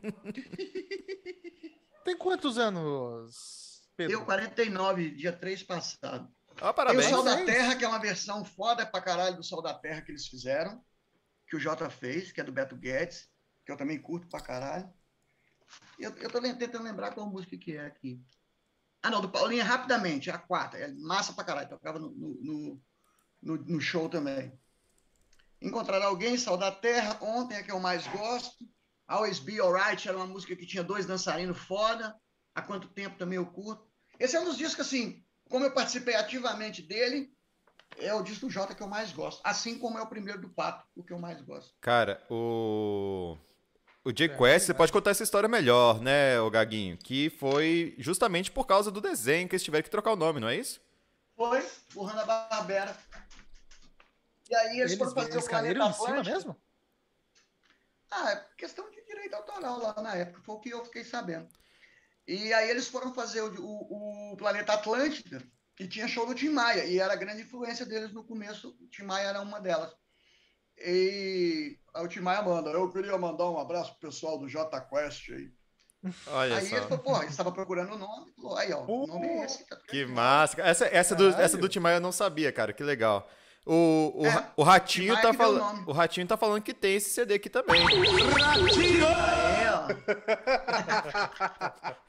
[2.03, 4.13] Tem quantos anos, Pedro?
[4.13, 6.27] Eu, 49, dia 3 passado.
[6.55, 7.05] Tem parabéns.
[7.07, 7.45] o Sol da.
[7.45, 10.83] Terra, que é uma versão foda pra caralho do Sol da Terra que eles fizeram,
[11.47, 13.29] que o Jota fez, que é do Beto Guedes,
[13.65, 14.91] que eu também curto pra caralho.
[15.99, 18.21] Eu, eu tô tentando lembrar qual música que é aqui.
[19.03, 20.77] Ah, não, do Paulinho, rapidamente, a quarta.
[20.77, 22.81] É massa pra caralho, tocava no, no,
[23.41, 24.59] no- no show também.
[25.61, 28.65] Encontrar alguém, Sol da Terra, ontem é que eu mais gosto.
[29.07, 32.15] Always Be Alright era uma música que tinha dois dançarinos foda.
[32.55, 33.87] Há quanto tempo também eu curto.
[34.19, 37.31] Esse é um dos discos, assim, como eu participei ativamente dele,
[37.97, 39.41] é o disco do Jota que eu mais gosto.
[39.43, 41.73] Assim como é o primeiro do Pato, o que eu mais gosto.
[41.81, 43.37] Cara, o.
[44.03, 46.97] O É, J-Quest, você pode contar essa história melhor, né, o Gaguinho?
[46.97, 50.47] Que foi justamente por causa do desenho que eles tiveram que trocar o nome, não
[50.47, 50.79] é isso?
[51.35, 52.95] Foi o Hanna-Barbera.
[54.49, 56.61] E aí eles, Eles, foram fazer eles o Planeta em cima mesmo?
[58.11, 61.47] Ah, é questão de direito autoral lá na época, foi o que eu fiquei sabendo.
[62.27, 65.43] E aí eles foram fazer o, o- o Planeta Atlântida,
[65.79, 68.87] e tinha show do Tim Maia, e era a grande influência deles no começo, o
[68.87, 69.93] Tim Maia era uma delas.
[70.77, 74.79] E aí o Tim Maia manda, eu queria mandar um abraço pro pessoal do J
[74.81, 75.51] Quest aí.
[76.27, 79.27] Olha aí ele falou, porra, ele estava procurando o nome, falou, aí ó, o nome
[79.27, 79.65] é esse.
[79.67, 80.61] tá Que massa.
[80.61, 81.43] Essa, essa, do, Caralho.
[81.43, 82.71] essa do Tim Maia eu não sabia, cara.
[82.71, 83.29] Que legal.
[83.65, 85.87] O, o, É, o Ratinho tá falando.
[85.87, 87.81] O Ratinho tá falando que tem esse CD aqui também.
[89.03, 89.87] Ó.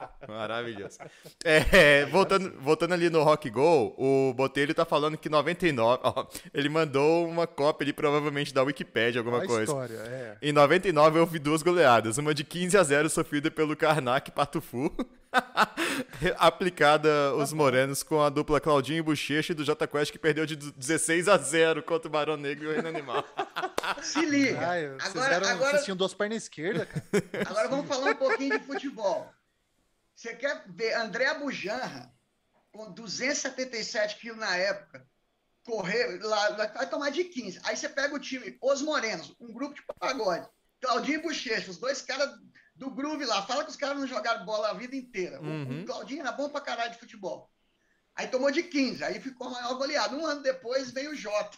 [0.27, 0.97] Maravilhoso.
[1.43, 5.99] É, voltando, voltando ali no Rock Go, o Botelho tá falando que 99.
[6.03, 9.63] Ó, ele mandou uma cópia ali, provavelmente da Wikipedia, alguma a coisa.
[9.63, 10.37] história, é.
[10.41, 14.95] Em 99 eu vi duas goleadas, uma de 15 a 0 sofrida pelo Karnak Patufu,
[16.37, 20.45] aplicada os morenos com a dupla Claudinho e Bochecha e do J Quest que perdeu
[20.45, 23.25] de 16 a 0 contra o Barão Negro e o Reino Animal.
[24.01, 24.59] Se liga.
[24.59, 27.05] Ai, vocês, agora, eram, agora, vocês tinham duas pernas esquerdas, cara.
[27.49, 29.31] Agora vamos falar um pouquinho de futebol.
[30.21, 32.13] Você quer ver André Bujanra,
[32.71, 35.03] com 277 quilos na época,
[35.65, 37.59] correr lá, vai tomar de 15.
[37.63, 40.47] Aí você pega o time, Os Morenos, um grupo de pagode,
[40.79, 42.29] Claudinho e Bochecha, os dois caras
[42.75, 43.41] do groove lá.
[43.47, 45.41] Fala que os caras não jogaram bola a vida inteira.
[45.41, 45.81] O- Uhum.
[45.81, 47.51] O Claudinho era bom pra caralho de futebol.
[48.15, 50.15] Aí tomou de 15, aí ficou a maior goleada.
[50.15, 51.57] Um ano depois veio o Jota.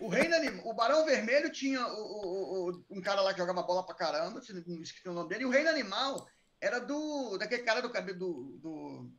[0.00, 3.62] O Reino Animal, o Barão Vermelho tinha o- o- o- um cara lá que jogava
[3.64, 6.26] bola pra caramba, não esqueci o nome dele, e o Reino Animal
[6.64, 9.10] era do daquele cara do cabelo do, do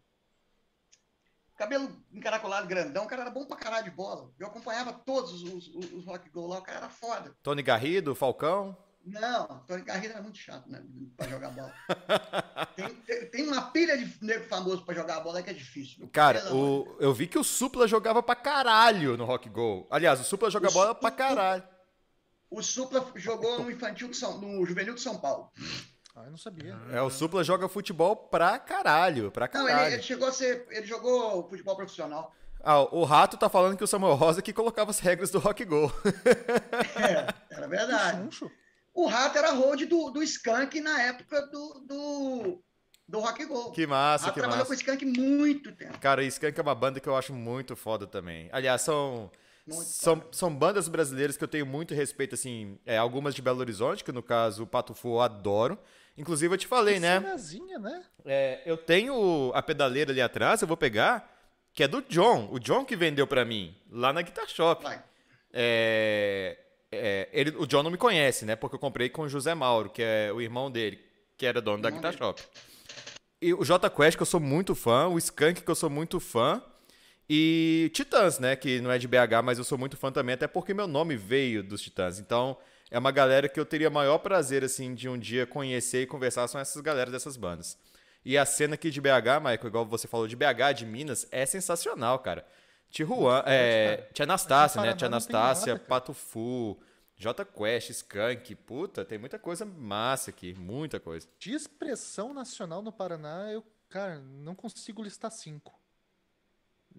[1.56, 4.32] cabelo encaracolado, grandão, o cara era bom pra caralho de bola.
[4.39, 7.36] Eu acompanhava todos os, os, os rock go lá, o cara era foda.
[7.41, 8.76] Tony Garrido, Falcão.
[9.06, 10.84] Não, Tony Garrido era muito chato, né?
[11.16, 11.72] Pra jogar bola.
[12.76, 16.10] tem, tem, tem uma pilha de nego famoso pra jogar bola que é difícil.
[16.12, 19.88] Cara, o, eu vi que o Supla jogava pra caralho no Rock Go.
[19.91, 21.64] Aliás, o Supla joga O bola Supla- pra caralho.
[22.50, 25.52] O Supla jogou no infantil de São, no juvenil de São Paulo.
[26.16, 26.78] Ah, eu não sabia.
[26.91, 29.93] É, o Supla joga futebol pra caralho, pra Não, ele, caralho.
[29.95, 30.66] ele chegou a ser.
[30.70, 32.34] Ele jogou futebol profissional.
[32.63, 35.63] Ah, o Rato tá falando que o Samuel Rosa que colocava as regras do Rock
[35.66, 35.91] Go.
[36.97, 38.30] É, era verdade.
[38.93, 42.61] O Rato era hold do, do Skank na época do, do,
[43.07, 43.72] do Rock Go.
[43.72, 44.68] Que o massa, Rato que trabalhou massa.
[44.68, 45.99] com o Skank muito tempo.
[45.99, 48.49] Cara, o Skank é uma banda que eu acho muito foda também.
[48.53, 49.30] Aliás, são,
[49.68, 53.59] Muito são, são bandas brasileiras que eu tenho muito respeito, assim, é, algumas de Belo
[53.59, 55.78] Horizonte, que no caso o Pato Fu eu adoro.
[56.18, 57.20] Inclusive eu te falei, né?
[57.20, 58.03] Cenazinha, né?
[58.26, 61.30] É, eu tenho a pedaleira ali atrás, eu vou pegar,
[61.74, 62.47] que é do John.
[62.51, 64.86] O John que vendeu pra mim, lá na Guitar Shop.
[65.51, 66.57] É,
[66.91, 68.55] é, ele, o John não me conhece, né?
[68.55, 70.99] Porque eu comprei com o José Mauro, que é o irmão dele,
[71.38, 72.24] que era dono da Guitar dele.
[72.24, 72.41] Shop.
[73.41, 76.20] E o J Quest, que eu sou muito fã, o Skank, que eu sou muito
[76.20, 76.61] fã,
[77.30, 78.55] e Titãs, né?
[78.55, 81.16] Que não é de BH, mas eu sou muito fã também, até porque meu nome
[81.16, 82.20] veio dos Titãs.
[82.20, 82.57] Então,
[82.91, 86.47] é uma galera que eu teria maior prazer, assim, de um dia conhecer e conversar
[86.47, 87.77] com essas galera dessas bandas.
[88.23, 91.45] E a cena aqui de BH, Michael, igual você falou, de BH, de Minas, é
[91.45, 92.45] sensacional, cara.
[92.89, 94.09] Tia Juan, é, cara.
[94.13, 94.93] Tia Anastácia, né?
[94.93, 95.89] Tia Anastácia, nada, cara.
[95.89, 96.79] Pato Fu,
[97.15, 101.27] J Quest, Skank, puta, tem muita coisa massa aqui, muita coisa.
[101.38, 105.79] De expressão nacional no Paraná, eu, cara, não consigo listar cinco.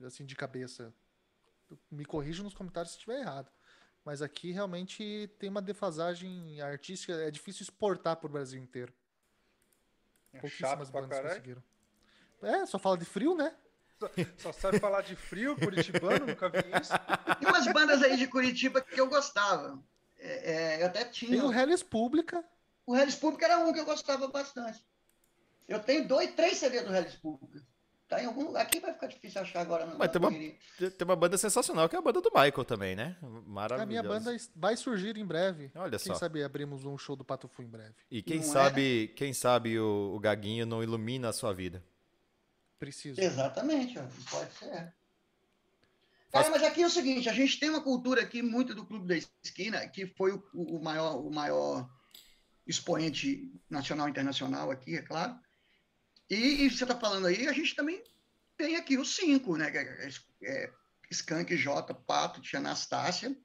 [0.05, 0.93] Assim, de cabeça.
[1.91, 3.51] Me corrija nos comentários se estiver errado.
[4.07, 7.13] Mas aqui realmente tem uma defasagem artística.
[7.13, 8.95] É difícil exportar pro Brasil inteiro.
[10.33, 11.61] É Pouquíssimas bandas conseguiram.
[12.41, 13.53] É, só fala de frio, né?
[14.39, 16.93] Só sabe falar de frio, curitibano, nunca vi isso.
[17.41, 19.83] Tem umas bandas aí de Curitiba que eu gostava.
[20.19, 21.33] É, é, eu até tinha.
[21.33, 22.45] Tem o Hellis Pública.
[22.87, 24.87] O Hellis Pública era um que eu gostava bastante.
[25.67, 27.67] Eu tenho dois, três CDs do Hellis Pública.
[28.09, 28.63] Tá em algum lugar.
[28.63, 29.85] Aqui vai ficar difícil achar agora.
[29.85, 30.31] Não, Mas tem uma-.
[30.31, 33.17] Tem uma banda sensacional, que é a banda do Michael também, né?
[33.21, 33.83] Maravilhosa.
[33.83, 35.73] A minha banda vai surgir em breve.
[35.75, 36.15] Olha Quem só.
[36.15, 37.95] sabe abrimos um show do Pato Fu em breve.
[38.09, 38.47] E quem Não é?
[38.49, 41.83] sabe, quem sabe o, o Gaguinho não ilumina a sua vida.
[42.79, 43.21] Preciso.
[43.21, 43.95] Exatamente,
[44.31, 44.95] pode ser.
[46.31, 49.07] Cara, mas aqui é o seguinte, a gente tem uma cultura aqui muito do Clube
[49.07, 51.89] da Esquina, que foi o, o maior, o maior
[52.67, 55.39] expoente nacional e internacional aqui, é claro.
[56.31, 58.03] E, e você está falando aí, a gente também
[58.57, 59.71] tem aqui os cinco, né?
[59.71, 60.09] que é-
[60.43, 60.73] é
[61.11, 63.37] Skank, J, Pato, Tia Anastácia,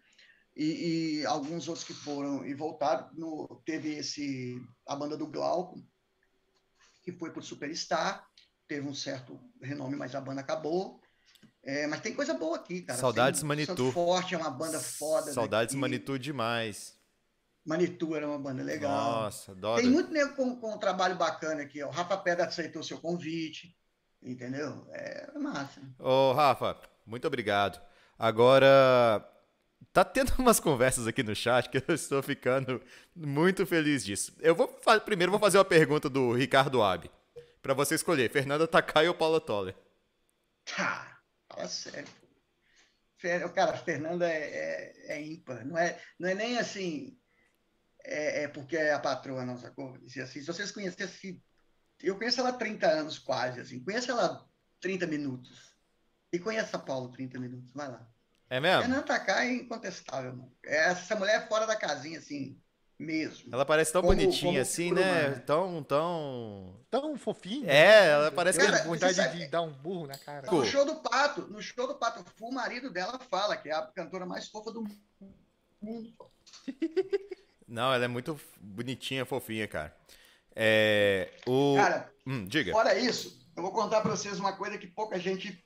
[0.55, 3.09] e, e alguns outros que foram e voltaram.
[3.13, 5.82] No, teve esse, a banda do Glauco,
[7.03, 8.27] que foi por Superstar,
[8.67, 11.01] teve um certo renome, mas a banda acabou.
[11.63, 12.99] É, mas tem coisa boa aqui, cara.
[12.99, 13.91] Saudades Tem- Manitou.
[13.91, 15.32] Forte é uma banda foda.
[15.32, 15.79] Saudades daqui.
[15.82, 16.99] Manitou demais.
[17.66, 19.24] Manitou era uma banda legal.
[19.24, 19.82] Nossa, adoro.
[19.82, 21.82] Tem muito nego com, com um trabalho bacana aqui.
[21.84, 21.88] Ó.
[21.88, 23.76] O Rafa Pedra aceitou seu convite.
[24.22, 24.88] Entendeu?
[24.91, 25.82] É massa.
[25.99, 27.82] Ô, Rafa, muito obrigado.
[28.18, 29.28] Agora,
[29.91, 32.82] tá tendo umas conversas aqui no chat que eu estou ficando
[33.16, 34.36] muito feliz disso.
[34.39, 34.68] Eu vou
[35.05, 37.09] primeiro vou fazer uma pergunta do Ricardo Abi.
[37.62, 39.76] Pra você escolher, Fernanda Takai ou Paula Toller?
[40.66, 42.07] Tá, fala sério.
[43.53, 45.64] Cara, Fernanda é, é, é ímpar.
[45.64, 47.16] Não é, não é nem assim.
[48.04, 49.95] É, é porque é a patroa, não, sacou?
[50.08, 51.41] Se, assim, se vocês conhecessem.
[52.02, 53.80] Eu conheço ela há 30 anos, quase, assim.
[53.84, 54.45] Conheço ela há
[54.80, 55.72] 30 minutos.
[56.34, 57.70] E conheço a Paulo 30 minutos.
[57.76, 58.08] Vai lá.
[58.49, 58.82] É mesmo?
[58.82, 60.52] Fernanda Takai é incontestável, mano.
[60.64, 62.60] Essa mulher é fora da casinha, assim,
[62.97, 63.54] mesmo.
[63.54, 65.02] Ela parece tão Como- bonitinha como assim, né?
[65.02, 65.39] humana.
[65.45, 66.80] Tão, tão...
[66.89, 67.70] Tão fofinho.
[67.70, 68.72] É, ela parece Eu que...
[68.72, 70.52] Cara, tenho vontade sabe- de dar um burro na cara.
[70.52, 73.74] No show do Pato, no show do Pato Fu, o marido dela fala que é
[73.74, 74.84] a cantora mais fofa do
[75.82, 76.14] mundo.
[77.72, 79.95] Não, ela é muito bonitinha, fofinha, cara.
[80.53, 81.32] É...
[81.47, 81.76] O...
[81.78, 82.74] Cara, Hum, diga.
[82.74, 85.65] fora isso, eu vou contar para vocês uma coisa que pouca gente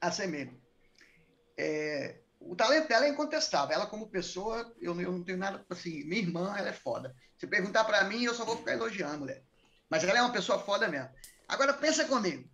[0.00, 0.54] assemelha.
[1.58, 3.74] É, o talento dela é incontestável.
[3.74, 6.04] Ela, como pessoa, eu, eu não tenho nada assim.
[6.04, 7.14] Minha irmã, ela é foda.
[7.36, 9.42] Se perguntar para mim, eu só vou ficar elogiando, mulher.
[9.90, 11.10] Mas ela é uma pessoa foda mesmo.
[11.48, 12.48] Agora, pensa comigo.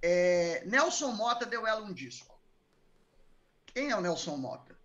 [0.00, 2.40] É, Nelson Mota deu ela um disco.
[3.66, 4.78] Quem é o Nelson Mota?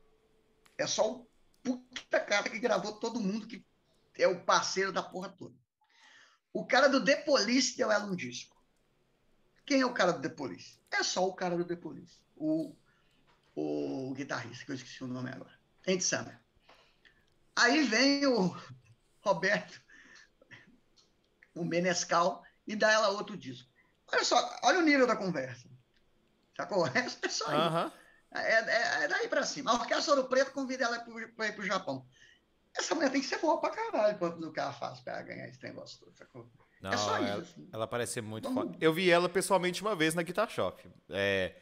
[0.77, 1.27] É só o
[1.65, 3.65] puta cara que gravou todo mundo que
[4.17, 5.55] é o parceiro da porra toda.
[6.53, 8.55] O cara do The Police deu ela um disco.
[9.65, 10.79] Quem é o cara do The Police?
[10.91, 12.21] É só o cara do The Police.
[12.35, 12.73] O,
[13.55, 15.53] o guitarrista, que eu esqueci o nome agora.
[15.87, 16.39] Andy Summer.
[17.55, 18.55] Aí vem o
[19.21, 19.81] Roberto,
[21.55, 23.69] o Menescal, e dá ela outro disco.
[24.11, 25.67] Olha só, olha o nível da conversa.
[26.55, 26.87] Sacou?
[26.87, 27.51] É, é só isso.
[27.51, 27.91] Aham.
[27.93, 28.04] É,
[28.41, 29.71] é- é daí pra cima.
[29.71, 30.99] A Orquestra Ouro Preto convida ela
[31.35, 32.05] pra ir pro Japão.
[32.77, 35.47] Essa mulher tem que ser boa pra caralho pra- no que ela faz pra ganhar
[35.47, 36.49] esse negócio todo, sacou?
[36.81, 37.51] Não, é só ela, isso.
[37.53, 37.69] assim.
[37.71, 38.77] ela parece ser muito Vamos- foda.
[38.81, 40.85] Eu vi ela pessoalmente uma vez na Guitar Shop.
[41.09, 41.55] É,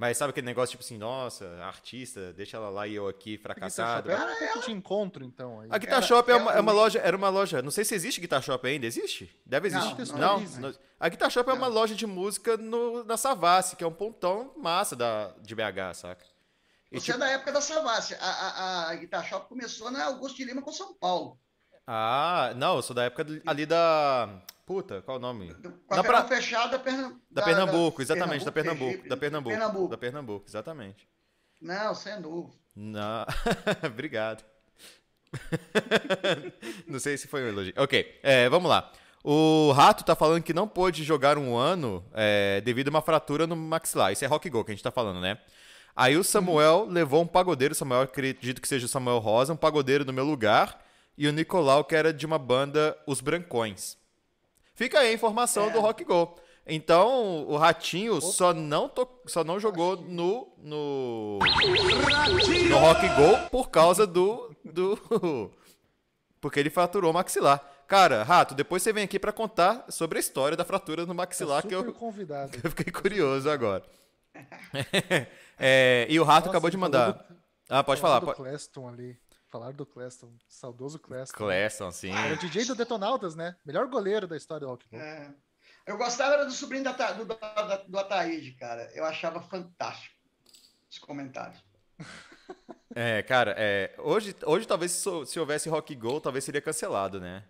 [0.00, 4.10] mas sabe aquele negócio tipo assim, nossa, artista, deixa ela lá e eu aqui fracassado.
[4.10, 5.60] É um ponto de encontro, então.
[5.60, 5.68] Aí.
[5.70, 7.94] A Guitar Ela- Shop é uma, é uma loja, era uma loja, não sei se
[7.94, 9.30] existe Guitar Shop ainda, existe?
[9.44, 10.12] Deve Não, existir.
[10.14, 10.60] não Não, existe.
[10.60, 10.74] não.
[10.98, 11.74] A Guitar Shop é uma Não.
[11.74, 16.24] loja de música no, na Savassi, que é um pontão massa da, de BH, saca?
[16.90, 18.14] E, Você tipo, é da época da Savassi.
[18.14, 21.38] A, a, a Guitar Shop começou na Augusto de Lima com São Paulo.
[21.92, 24.28] Ah, não, eu sou da época ali da.
[24.64, 25.52] Puta, qual é o nome?
[25.88, 27.12] Com Na a pra- fechada da, Perna...
[27.28, 29.88] Da Pernambuco, exatamente, da Pernambuco, Pernambuco, da Pernambuco, Pernambuco.
[29.88, 31.08] da Pernambuco, exatamente.
[31.60, 32.54] Não, você é novo.
[32.76, 33.26] Não,
[33.84, 34.44] obrigado.
[36.86, 37.74] não sei se foi um elogio.
[37.76, 38.92] Ok, é, vamos lá.
[39.24, 43.48] O Rato tá falando que não pôde jogar um ano é, devido a uma fratura
[43.48, 44.12] no maxilar.
[44.12, 45.38] Isso é rock go que a gente tá falando, né?
[45.96, 50.04] Aí o Samuel levou um pagodeiro, Samuel acredito que seja o Samuel Rosa, um pagodeiro
[50.04, 50.80] no meu lugar,
[51.16, 53.96] e o Nicolau, que era de uma banda Os Brancões.
[54.74, 55.70] Fica aí a informação É.
[55.70, 56.34] do Rock Go.
[56.66, 61.38] Então, o Ratinho só não, to- só não jogou no, no,
[62.68, 65.50] no Rock Go por causa do, do...
[66.40, 67.60] Porque ele fraturou o maxilar.
[67.86, 71.62] Cara, Rato, depois você vem aqui pra contar sobre a história da fratura no maxilar,
[71.66, 72.56] que É super eu, convidado.
[72.62, 73.82] eu fiquei curioso agora.
[75.62, 77.12] É, e o Rato Nossa, acabou de mandar.
[77.12, 77.24] do-
[77.68, 78.20] Ah, pode falar.
[78.20, 78.38] do Pode...
[78.38, 79.18] Cleston ali.
[79.50, 80.32] Falaram do Cleston.
[80.48, 81.36] Saudoso Cleston.
[81.36, 82.12] Cleston, sim.
[82.12, 83.56] Era o DJ do Detonautas, né?
[83.64, 84.86] Melhor goleiro da história do rock.
[84.94, 85.30] É.
[85.86, 88.88] Eu gostava era do sobrinho da, do, da- do Ataíde, cara.
[88.94, 90.14] Eu achava fantástico
[90.90, 91.62] os comentários.
[92.92, 97.44] É, cara, é, hoje, hoje talvez se, se houvesse Rock Go, talvez seria cancelado, né?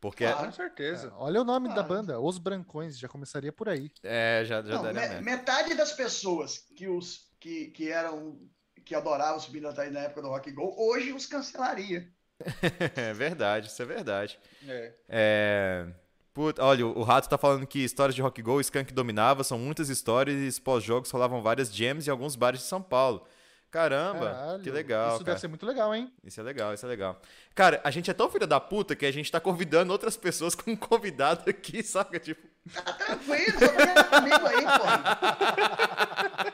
[0.00, 0.46] Porque Claro.
[0.46, 1.12] Com certeza.
[1.18, 1.88] Olha o nome da Claro.
[1.88, 3.92] banda, Os Brancões, já começaria por aí.
[4.02, 8.40] é, já, já Não, daria me- metade das pessoas que, os, que, que eram
[8.84, 12.08] que adoravam o sobrinho da Ataíde na época do Rock Go, hoje os cancelaria.
[12.96, 14.38] É verdade, isso é verdade.
[14.66, 14.92] É.
[15.08, 15.86] É.
[16.32, 19.88] Puta, olha, o Rato tá falando que histórias de Rock Go, Skank dominava, são muitas
[19.88, 23.24] histórias e pós-jogos rolavam várias jams em alguns bares de São Paulo.
[23.70, 25.24] Caramba, Caralho, que legal, Isso cara.
[25.26, 26.12] deve ser muito legal, hein?
[26.22, 27.20] Isso é legal, isso é legal.
[27.54, 30.54] Cara, a gente é tão filha da puta que a gente tá convidando outras pessoas
[30.54, 32.18] como convidado aqui, saca?
[32.20, 35.18] Tipo, Tá tranquilo, só comigo aí, porra.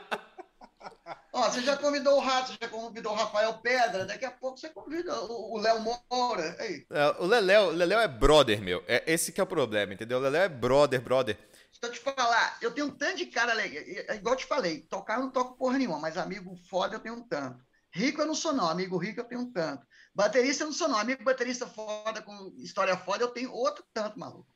[1.51, 4.69] Você já convidou o Rato, você já convidou o Rafael Pedra, daqui a pouco você
[4.69, 6.55] convida o Léo Moura.
[6.59, 8.83] Aí, é, o Leléo, o é brother, meu.
[8.87, 10.17] É esse que é o problema, entendeu?
[10.17, 11.37] O Leléo é brother, brother.
[11.37, 13.83] deixa eu te falar, eu tenho um tanto de cara legal.
[14.07, 16.99] É igual eu te falei, tocar eu não toco porra nenhuma, mas amigo foda eu
[16.99, 17.63] tenho um tanto.
[17.93, 18.69] Rico eu não sou, não.
[18.69, 19.85] Amigo rico eu tenho um tanto.
[20.15, 20.97] Baterista eu não sou, não.
[20.97, 24.47] Amigo baterista foda, com história foda, eu tenho outro tanto, maluco.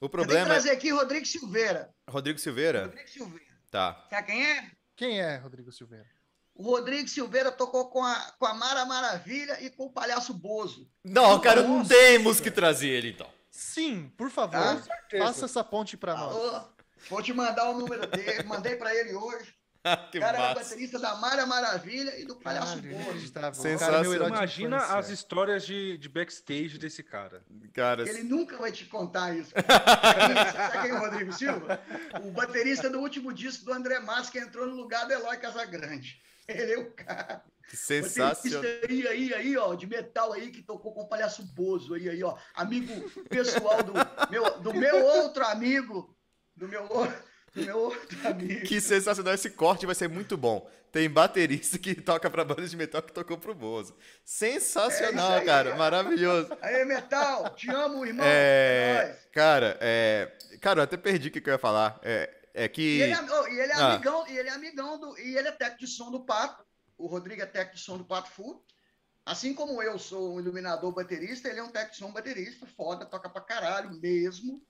[0.00, 0.50] O Eu tenho que problema é.
[0.50, 1.92] trazer aqui Rodrigo Silveira.
[2.08, 2.84] Rodrigo Silveira?
[2.84, 3.60] Rodrigo Silveira.
[3.70, 4.06] Tá.
[4.08, 4.70] Sabe quem é?
[4.96, 6.08] Quem é Rodrigo Silveira?
[6.60, 10.86] O Rodrigo Silveira tocou com a, com a Mara Maravilha e com o Palhaço Bozo.
[11.02, 11.88] Não, cara, Nossa.
[11.88, 13.26] temos que trazer ele então.
[13.50, 14.82] Sim, por favor, Ah,
[15.18, 16.36] faça essa ponte pra nós.
[16.36, 16.60] Alô?
[17.08, 19.54] Vou te mandar o número dele, mandei pra ele hoje.
[20.12, 20.60] que O cara era massa.
[20.68, 23.62] baterista da Mara Maravilha e do Palhaço Caralho, Bozo.
[23.62, 24.00] Sensacional.
[24.26, 27.42] é de Imagina as histórias de, de backstage desse cara.
[27.72, 29.50] Cara, Ele nunca vai te contar isso.
[29.50, 31.80] Sabe sabe quem é o Rodrigo Silva?
[32.22, 36.20] O baterista do último disco do André Matos, que entrou no lugar do Eloy Casagrande.
[36.50, 37.42] Ele é o cara.
[37.72, 38.62] sensacional.
[38.88, 42.22] aí, aí, aí, ó, de metal aí, que tocou com o Palhaço Bozo aí, aí,
[42.22, 42.36] ó.
[42.54, 43.92] Amigo pessoal do
[44.30, 46.16] meu, do meu outro amigo,
[46.56, 46.82] do meu,
[47.76, 48.66] outro amigo.
[48.66, 49.34] Que sensacional.
[49.34, 50.68] Esse corte vai ser muito bom.
[50.92, 53.94] Tem baterista que toca pra banda de metal que tocou pro Bozo.
[54.24, 55.76] Sensacional, É aí, cara.
[55.76, 56.50] Maravilhoso.
[56.60, 58.26] Aí, metal, te amo, irmão.
[58.26, 59.28] É, nóis.
[59.32, 62.00] cara, é, cara, eu até perdi o que eu ia falar.
[62.02, 63.94] É, é E que ele, é, oh, e ele é Ah.
[63.94, 65.18] amigão, e ele é amigão do.
[65.18, 66.64] E ele é técnico de som do Pato.
[66.96, 68.64] O Rodrigo é técnico de som do Pato Fu.
[69.24, 73.06] Assim como eu sou um iluminador baterista, ele é um técnico de som baterista, foda,
[73.06, 74.62] toca pra caralho mesmo.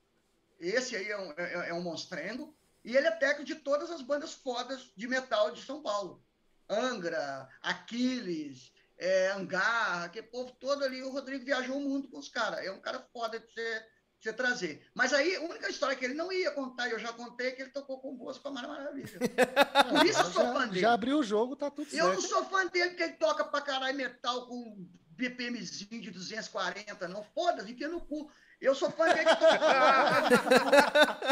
[0.59, 2.55] Esse aí é um, é, é um monstrengo.
[2.83, 6.23] E ele é técnico de todas as bandas fodas de metal de São Paulo.
[6.69, 11.01] Angra, Aquiles, é, Angar, aquele povo todo ali.
[11.03, 12.63] O Rodrigo viajou o mundo com os caras.
[12.65, 13.81] É um cara foda de de
[14.23, 14.85] você trazer.
[14.93, 17.51] Mas aí, a única história que ele não ia contar, e eu já contei, é
[17.51, 19.07] que ele tocou com o Bosco com a Mara Maravilha.
[19.89, 20.79] Por isso eu sou fã Já, dele.
[20.81, 22.27] já abriu o jogo, tá tudo Eu não certo.
[22.29, 27.23] sou fã dele porque ele toca pra caralho metal com BPMzinho de 240, não.
[27.23, 28.29] Foda-se, enfia no cu.
[28.59, 31.31] Eu sou fã dele que toca.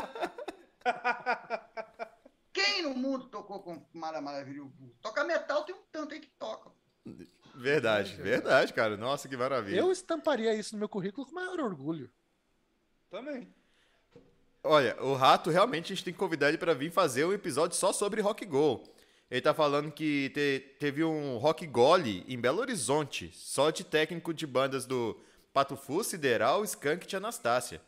[2.52, 4.64] Quem no mundo tocou com Mara Maravilha?
[5.02, 6.72] Toca metal, tem um tanto aí que toca.
[7.56, 8.98] verdade, verdade, cara.
[8.98, 9.80] Nossa, que maravilha.
[9.80, 12.12] Eu estamparia isso no meu currículo com maior orgulho.
[13.10, 13.54] Também.
[14.64, 17.76] Olha, o Rato realmente a gente tem que convidar ele pra vir fazer um episódio
[17.78, 18.84] só sobre rock go.
[19.32, 24.34] Ele tá falando que te- teve um rock gole em Belo Horizonte, só de técnico
[24.34, 25.20] de bandas do
[25.54, 27.82] Pato Fu, Sideral, Skank e Tia Anastácia.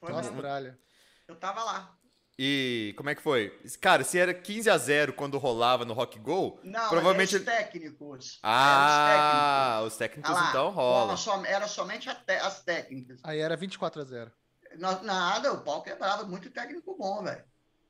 [0.00, 0.18] Foi Na.
[0.18, 0.78] Austrália.
[1.26, 1.96] Eu tava lá.
[2.36, 3.56] E como é que foi?
[3.80, 7.50] Cara, se era 15 a 0 quando rolava no Rock Go, Não, provavelmente eram os
[7.50, 8.38] técnicos.
[8.42, 11.04] Ah, eram os técnicos Ah lá, então rola.
[11.06, 13.20] bola só- era somente te- as técnicas.
[13.22, 14.32] Aí era 24 a 0.
[14.78, 16.24] Na- Nada, o pau quebrava.
[16.24, 17.44] Muito técnico bom, velho.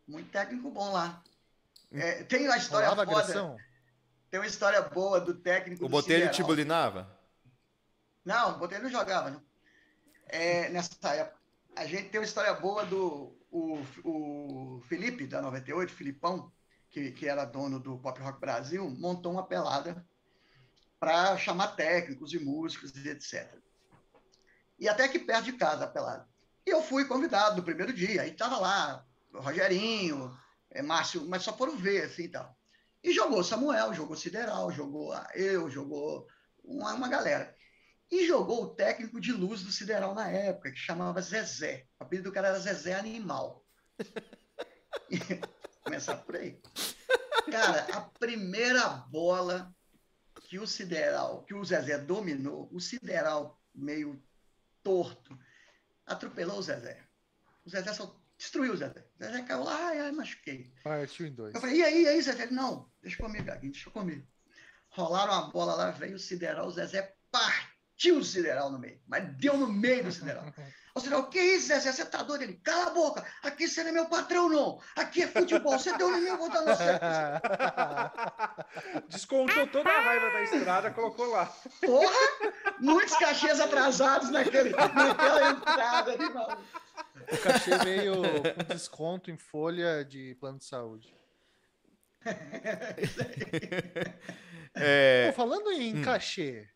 [0.07, 1.23] Muito técnico bom lá.
[1.93, 3.23] É, tem uma história Rolava foda.
[3.23, 3.57] agressão?
[4.31, 6.35] Tem uma história boa do técnico O do Botelho Sideral.
[6.35, 7.21] tibulinava?
[8.25, 9.43] Não, o Botelho não jogava, não.
[10.27, 11.39] É, nessa época.
[11.77, 16.53] A gente tem uma história boa do o, o Felipe, da 98, Filipão,
[16.91, 20.05] que, que era dono do Pop Rock Brasil, montou uma pelada
[20.99, 23.53] para chamar técnicos e músicos e etc.
[24.79, 26.29] E até aqui perto de casa a pelada.
[26.67, 28.23] E eu fui convidado no primeiro dia.
[28.23, 30.37] Aí tava lá o Rogerinho,
[30.71, 32.57] é, Márcio, mas só foram ver assim tal.
[33.03, 36.27] E jogou Samuel, jogou Sideral, jogou eu, jogou
[36.65, 37.55] uma, uma galera.
[38.11, 41.87] E jogou o técnico de luz do Sideral na época, que chamava Zezé.
[41.99, 43.65] O apelido do cara era Zezé Animal.
[45.85, 46.61] Começar por aí.
[47.51, 49.75] Cara, a primeira bola
[50.49, 54.23] que o Sideral, que o Zezé dominou, o Sideral meio
[54.83, 55.39] torto,
[56.07, 57.01] atropelou o Zezé.
[57.65, 59.05] O Zezé só destruiu o Zezé.
[59.15, 60.73] O Zezé caiu lá, ai, ai, machuquei.
[60.83, 61.55] Partiu em dois.
[61.55, 62.45] Eu falei, e aí, e aí, Zezé?
[62.45, 64.27] Ele, não, deixa comigo, Gaguinho, deixa comigo.
[64.91, 67.74] Rolaram a bola lá, veio o Sideral, o Zezé partiu
[68.13, 70.45] o Sideral no meio, mas deu no meio do Sideral.
[70.95, 71.93] O Sideral, que isso, Zezé?
[71.93, 72.43] Você tá doido?
[72.43, 74.81] Ele, cala a boca, aqui você não é meu patrão, não.
[74.95, 76.95] Aqui é futebol, você deu no meu, eu vou dar no seu.
[79.09, 81.53] Descontou toda a raiva da estrada, colocou lá.
[81.81, 86.63] Porra, muitos cachês atrasados naquele, naquela entrada ali, maluco.
[87.33, 88.23] O cachê veio
[88.55, 91.15] com desconto em folha de plano de saúde.
[94.77, 96.03] É, Pô, falando em hum.
[96.03, 96.69] cachê,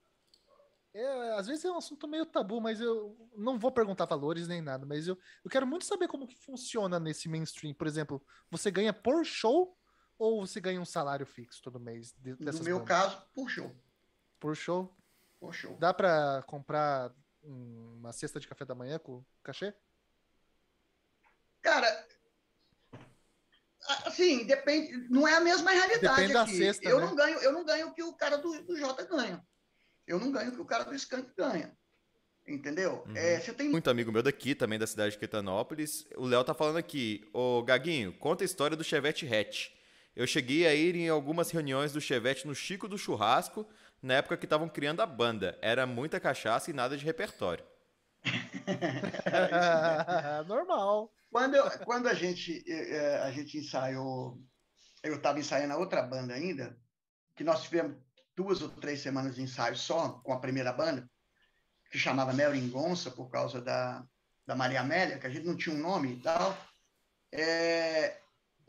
[1.01, 4.61] é, às vezes é um assunto meio tabu, mas eu não vou perguntar valores nem
[4.61, 7.75] nada, mas eu, eu quero muito saber como que funciona nesse mainstream.
[7.75, 9.77] Por exemplo, você ganha por show
[10.19, 12.89] ou você ganha um salário fixo todo mês de- No meu bandas?
[12.89, 13.75] caso, puxou,
[14.41, 14.95] Por show?
[15.39, 15.77] puxou.
[15.79, 19.73] Dá pra comprar uma cesta de café da manhã com cachê?
[21.63, 22.07] Cara,
[24.07, 26.57] assim, depende, não é a mesma realidade Depende da aqui.
[26.59, 27.07] cesta, eu né?
[27.07, 29.45] não ganho, eu não ganho o que o cara do, do Jota ganha.
[30.09, 31.77] Eu não ganho o que o cara do Skank ganha.
[32.47, 33.05] Entendeu?
[33.07, 33.15] Uhum.
[33.15, 36.07] É, você tem muito amigo meu daqui, também da cidade de Quetanópolis.
[36.17, 37.29] O Léo tá falando aqui.
[37.33, 39.69] Ô, Gaguinho, conta a história do Chevette Hatch.
[40.17, 43.69] Eu cheguei a ir em algumas reuniões do Chevette no Chico do Churrasco,
[44.03, 45.59] na época que estavam criando a banda.
[45.61, 47.63] Era muita cachaça e nada de repertório.
[50.47, 51.13] Normal.
[51.31, 54.39] Quando, eu- quando a, gente, eh, eh, a gente ensaiou,
[55.03, 56.77] eu estava ensaiando a outra banda ainda,
[57.37, 57.97] que nós tivemos
[58.39, 61.11] duas ou três semanas de ensaio só com a primeira banda,
[61.91, 64.05] que chamava Meringonça, por causa da,
[64.47, 66.57] da Maria Amélia, que a gente não tinha um nome e tal.
[67.33, 68.17] É,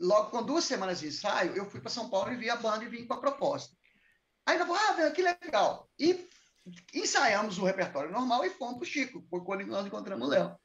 [0.00, 2.84] logo com duas semanas de ensaio, eu fui para São Paulo e vi a banda
[2.84, 3.76] e vim com a proposta.
[4.44, 5.88] Aí eu falei, ah, que legal.
[5.96, 6.28] E
[6.92, 10.58] ensaiamos o repertório normal e fomos para o Chico, foi quando nós encontramos o Léo.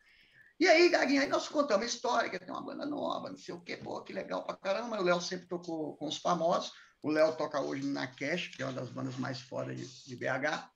[0.59, 3.53] E aí, Gaguinho, aí nós contamos a história, que tem uma banda nova, não sei
[3.53, 4.99] o quê, pô, que legal pra caramba.
[4.99, 6.71] O Léo sempre tocou com os famosos.
[7.05, 10.15] O Léo toca hoje na Cash, que é uma das bandas mais fodas de, de
[10.15, 10.67] BH.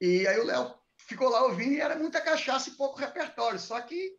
[0.00, 3.78] E aí o Léo ficou lá ouvindo e era muita cachaça e pouco repertório, só
[3.82, 4.16] que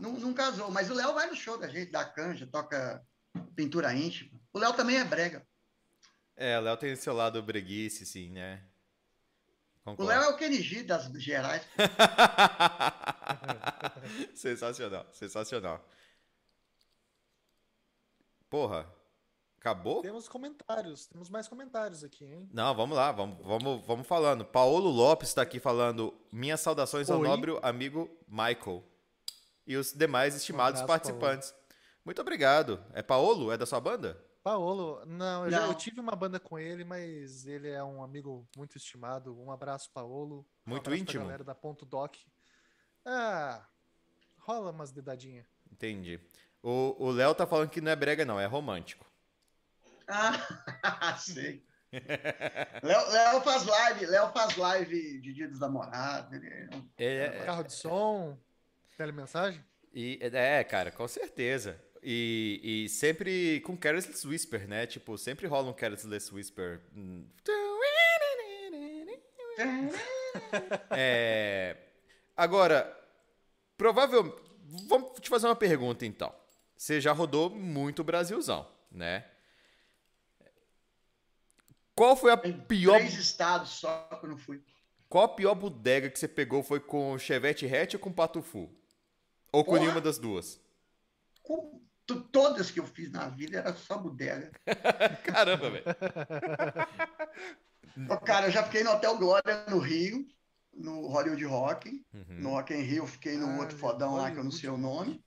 [0.00, 0.72] não, não casou.
[0.72, 3.00] Mas o Léo vai no show da gente, da canja, toca
[3.54, 4.40] pintura íntima.
[4.52, 5.46] O Léo também é brega.
[6.34, 8.64] É, o Léo tem seu lado breguice, sim, né?
[9.82, 10.10] O Concordo.
[10.10, 11.62] Léo é o Kennedy das Gerais.
[14.34, 15.88] sensacional, sensacional.
[18.50, 18.97] Porra,
[19.58, 20.00] acabou?
[20.02, 22.48] Temos comentários, temos mais comentários aqui, hein?
[22.52, 24.44] Não, vamos lá, vamos, vamos, vamos falando.
[24.44, 26.14] Paulo Lopes está aqui falando.
[26.32, 27.28] Minhas saudações ao Oi.
[27.28, 28.82] nobre amigo Michael
[29.66, 31.54] e os demais estimados Um abraço, participantes.
[32.04, 32.82] Muito obrigado.
[32.94, 33.52] É Paolo?
[33.52, 34.18] É da sua banda?
[34.42, 35.74] Paolo, não, eu, já, eu Não.
[35.74, 39.38] tive uma banda com ele, mas ele é um amigo muito estimado.
[39.38, 40.46] Um abraço, Paolo.
[40.66, 41.24] Um Muito abraço íntimo?
[41.24, 42.14] galera da Ponto Doc.
[43.04, 43.66] Ah,
[44.38, 45.46] rola umas dedadinhas.
[45.70, 46.18] Entendi.
[46.62, 49.06] O o Léo tá falando que não é brega, não, é romântico.
[50.08, 51.62] Ah, sei.
[52.82, 56.32] Léo, faz live, Léo faz live de Dia dos Namorados.
[56.32, 58.38] ele é um- É, Carro de som,
[58.96, 59.62] telemensagem.
[59.92, 61.80] e, é, cara, com certeza.
[62.02, 64.86] E, e sempre com Careless Whisper, né?
[64.86, 66.80] Tipo, sempre rola um Careless Whisper.
[70.90, 71.76] É,
[72.36, 72.96] agora,
[73.76, 74.36] provável,
[74.86, 76.32] vamos te fazer uma pergunta então.
[76.76, 79.24] Você já rodou muito Brasilzão, né?
[81.98, 84.62] Qual foi a Tem pior, Três estados só que eu não fui.
[85.08, 86.62] qual a pior bodega que você pegou?
[86.62, 88.70] Foi com o Chevette Hatch ou com o Patufu?
[89.52, 89.80] Ou com Porra.
[89.80, 90.60] nenhuma das duas?
[91.42, 94.52] Com- to- Todas que eu fiz na vida era só bodega.
[95.24, 95.84] Caramba, velho.
[98.24, 100.26] Cara, eu já fiquei no Hotel Glória no Rio,
[100.72, 102.04] no Hollywood Rock.
[102.14, 102.24] Uhum.
[102.40, 104.68] No Rock in Rio eu fiquei no Ah, outro fodão lá que eu não sei
[104.70, 105.20] o nome.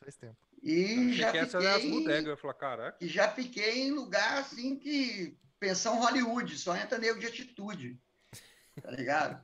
[0.00, 0.36] Faz tempo.
[0.62, 2.26] E já essa era as fiquei, bodegas.
[2.26, 2.96] Eu falei, caraca.
[3.00, 7.96] e já fiquei em lugar assim que pensão Hollywood, só entra nego de atitude.
[8.82, 9.40] Tá ligado?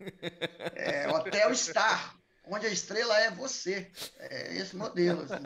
[0.74, 3.92] É, Hotel Star, onde a estrela é você.
[4.18, 5.22] É esse modelo.
[5.22, 5.44] assim.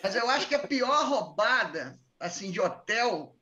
[0.00, 3.36] Mas eu acho que a pior roubada assim de hotel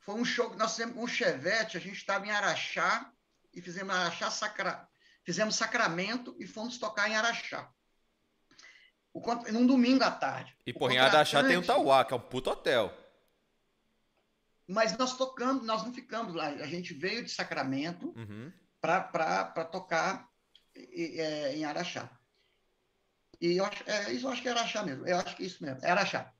[0.00, 1.76] foi um show que nós fizemos com o Chevette.
[1.76, 3.12] A gente estava em Araxá
[3.54, 4.88] e fizemos Araxá Sacra...
[5.22, 7.70] fizemos Sacramento e fomos tocar em Araxá.
[9.12, 9.22] O
[9.52, 10.56] num domingo à tarde.
[10.66, 12.92] E O por em Araxá tem o Tauá, que é um puto hotel.
[14.68, 16.48] Mas nós tocamos, nós não ficamos lá.
[16.48, 18.52] A gente veio de Sacramento Uhum.
[18.80, 20.28] para tocar
[20.76, 22.10] é, em Araxá.
[23.40, 25.06] E eu acho, é, isso eu acho que é Araxá mesmo.
[25.06, 26.32] Eu acho que é isso mesmo, é Araxá.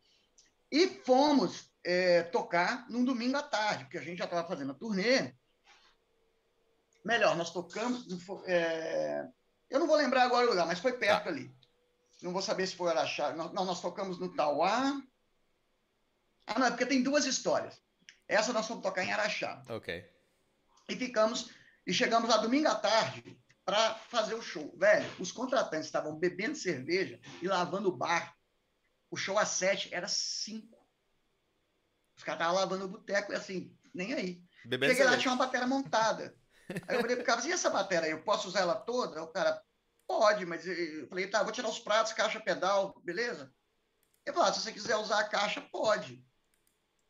[0.70, 4.74] E fomos é, tocar num domingo à tarde, porque a gente já estava fazendo a
[4.74, 5.32] turnê.
[7.04, 8.06] Melhor, nós tocamos.
[8.46, 9.26] é,
[9.70, 11.50] eu não vou lembrar agora o lugar, mas foi perto ali.
[12.20, 13.32] Não vou saber se foi Araxá.
[13.32, 15.00] Não, nós tocamos no Tauá.
[16.46, 17.80] Ah, não, é porque tem duas histórias.
[18.28, 20.04] Essa nós fomos tocar em Araxá Ok.
[20.88, 21.50] e ficamos
[21.86, 24.76] e chegamos lá domingo à tarde para fazer o show.
[24.78, 28.36] Velho, os contratantes estavam bebendo cerveja e lavando o bar.
[29.10, 30.78] O show às sete era cinco.
[32.14, 34.42] Os caras estavam lavando o boteco e assim, nem aí.
[34.66, 36.36] Bebendo Cheguei lá, tinha uma bateria montada.
[36.86, 39.22] Aí eu falei pro cara, assim, e essa bateria aí, eu posso usar ela toda?
[39.22, 39.62] O cara,
[40.06, 43.50] pode, mas eu falei, tá, vou tirar os pratos, caixa, pedal, beleza?
[44.26, 46.22] Ele falou, ah, se você quiser usar a caixa, pode.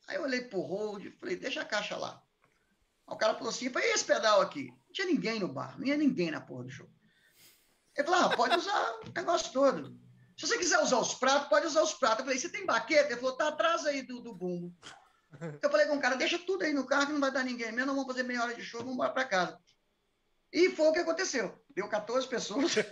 [0.09, 2.23] Aí eu olhei pro hold e falei, deixa a caixa lá.
[3.07, 4.69] Aí o cara falou assim, e esse pedal aqui?
[4.69, 6.89] Não tinha ninguém no bar, não ia ninguém na porra do show.
[7.95, 9.99] Ele falou, ah, pode usar o negócio todo.
[10.37, 12.21] Se você quiser usar os pratos, pode usar os pratos.
[12.21, 13.13] Eu falei, você tem baqueta?
[13.13, 14.75] Ele falou, tá atrás aí do, do bumbo.
[15.61, 17.71] Eu falei com o cara, deixa tudo aí no carro que não vai dar ninguém
[17.71, 19.61] mesmo, não vamos fazer meia hora de show, vamos embora para casa.
[20.53, 21.55] E foi o que aconteceu.
[21.75, 22.75] Deu 14 pessoas.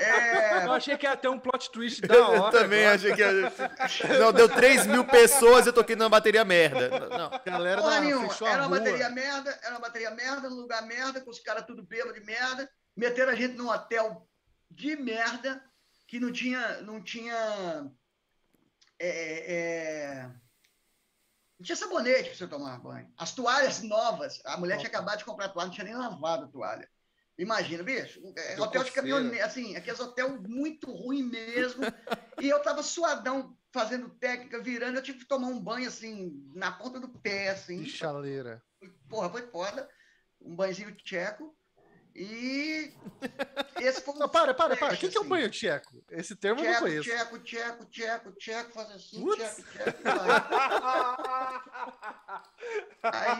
[0.00, 2.50] É, Eu achei que ia ter um plot twist da Eu hora.
[2.50, 2.94] também agora.
[2.96, 3.20] achei que.
[3.22, 6.88] ia- Não, deu 3 mil pessoas e eu toquei numa bateria merda.
[7.08, 7.30] Não.
[7.44, 8.34] Galera porra da, nenhuma.
[8.46, 11.82] Era uma bateria merda, era uma bateria merda, num lugar merda, com os caras tudo
[11.82, 12.68] bêbado de merda.
[12.96, 14.26] Meteram a gente num hotel
[14.70, 15.62] de merda,
[16.06, 16.80] que não tinha.
[16.82, 17.90] Não tinha.
[18.98, 20.30] é, é,
[21.62, 23.08] não tinha sabonete para você tomar banho.
[23.16, 26.44] As toalhas novas, a mulher tinha acabado de comprar a toalha, não tinha nem lavado
[26.44, 26.88] a toalha.
[27.38, 31.84] Imagina, bicho, é, hotel de caminhoneiro, assim, aqueles hotel muito ruim mesmo.
[32.40, 36.72] e eu tava suadão, fazendo técnica, virando, eu tive que tomar um banho, assim, na
[36.72, 37.82] ponta do pé, assim.
[37.82, 38.62] De chaleira.
[39.08, 39.88] Porra, foi foda.
[40.40, 41.56] Um banhozinho tcheco.
[42.14, 42.92] E
[43.80, 44.94] esse foi um Não, para, para, para.
[44.94, 45.30] O que, que é um assim.
[45.30, 46.04] banho tcheco?
[46.10, 47.08] Esse termo eu não Tcheco, conheço.
[47.08, 49.42] tcheco, tcheco, tcheco, tcheco, faz assim, Putz.
[49.42, 50.02] tcheco, tcheco.
[53.02, 53.36] Aí,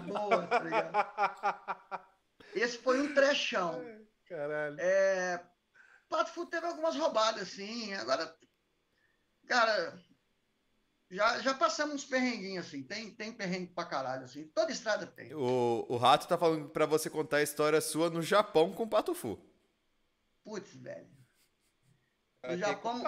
[0.08, 2.06] boa, tá ligado?
[2.54, 3.84] Esse foi um trechão.
[4.28, 4.76] Caralho.
[4.80, 5.44] É,
[6.08, 7.92] Pato Fu teve algumas roubadas, assim.
[7.94, 8.34] Agora,
[9.46, 9.98] cara,
[11.10, 12.82] já, já passamos uns perrenguinhos, assim.
[12.82, 14.46] Tem, tem perrengue pra caralho, assim.
[14.48, 15.34] Toda estrada tem.
[15.34, 18.88] O, o Rato tá falando pra você contar a história sua no Japão com o
[18.88, 19.38] Patufu.
[20.44, 21.08] Putz, velho.
[22.44, 23.02] No Japão,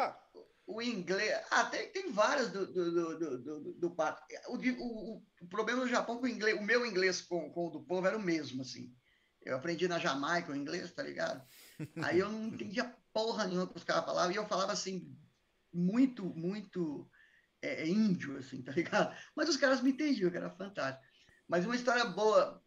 [0.67, 1.41] o inglês.
[1.51, 4.23] Ah, tem, tem várias do, do, do, do, do, do Pato.
[4.49, 7.71] O, o, o problema no Japão com o inglês, o meu inglês com, com o
[7.71, 8.95] do povo era o mesmo, assim.
[9.43, 11.43] Eu aprendi na Jamaica o inglês, tá ligado?
[12.03, 15.17] Aí eu não entendia porra nenhuma que os caras falavam, e eu falava assim,
[15.73, 17.09] muito, muito
[17.63, 19.15] é, índio, assim, tá ligado?
[19.35, 21.05] Mas os caras me entendiam, que era fantástico.
[21.47, 22.63] Mas uma história boa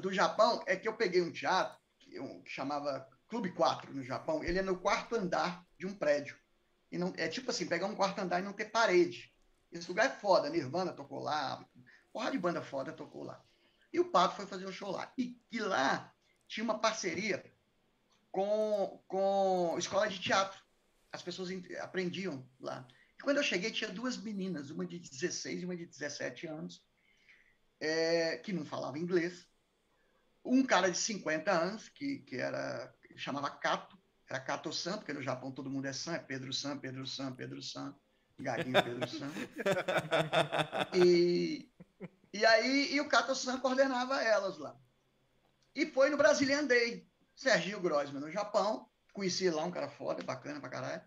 [0.00, 4.02] do Japão é que eu peguei um teatro que, um- que chamava Clube 4 no
[4.02, 4.42] Japão.
[4.44, 6.36] Ele é no quarto andar de um prédio.
[6.90, 9.32] E não, é tipo assim, pegar um quarto andar e não ter parede.
[9.70, 10.50] Esse lugar é foda.
[10.50, 11.66] Nirvana tocou lá,
[12.12, 13.42] porra de banda foda tocou lá.
[13.92, 15.10] E o Pato foi fazer o show lá.
[15.16, 16.12] E, e lá
[16.46, 17.42] tinha uma parceria
[18.30, 20.60] com, com escola de teatro.
[21.10, 22.86] As pessoas en- aprendiam lá.
[23.22, 26.84] Quando eu cheguei, tinha duas meninas, uma de 16 e uma de 17 anos,
[27.80, 29.46] é, que não falavam inglês.
[30.44, 33.96] Um cara de 50 anos, que, que era chamava Kato,
[34.28, 37.94] era Kato-san, porque no Japão todo mundo é San, é Pedro-san, Pedro-san, Pedro-san,
[38.38, 39.30] Gaguinho Pedro-san.
[40.94, 41.70] E,
[42.32, 44.76] e aí e o Kato-san coordenava elas lá.
[45.74, 48.88] E foi no Brazilian Day, Serginho Grossman no Japão.
[49.12, 51.02] Conheci lá um cara foda, bacana pra caralho.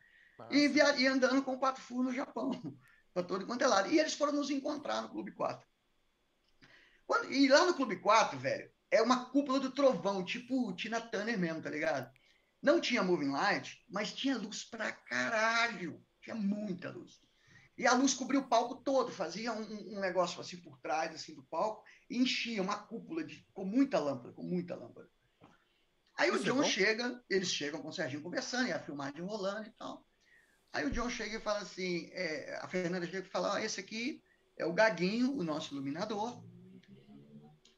[0.51, 2.51] E, via, e andando com quatro furos no Japão,
[3.13, 3.91] para todo quanto é lado.
[3.91, 5.65] E eles foram nos encontrar no Clube 4.
[7.05, 11.37] Quando- e lá no Clube 4, velho, é uma cúpula do trovão, tipo Tina Turner
[11.37, 12.11] mesmo, tá ligado?
[12.61, 16.03] Não tinha moving light, mas tinha luz pra caralho.
[16.21, 17.19] Tinha muita luz.
[17.77, 21.35] E a luz cobria o palco todo, fazia um, um negócio assim por trás assim
[21.35, 25.09] do palco e enchia uma cúpula de, com muita lâmpada, com muita lâmpada.
[26.17, 26.63] Aí o Isso é John bom?
[26.63, 30.04] chega, eles chegam com o Serginho conversando, e a filmagem rolando e tal.
[30.75, 33.79] Aí o John chega e fala assim, é, a Fernanda chega e fala, ó, esse
[33.79, 34.21] aqui
[34.57, 36.43] é o Gaguinho, o nosso iluminador.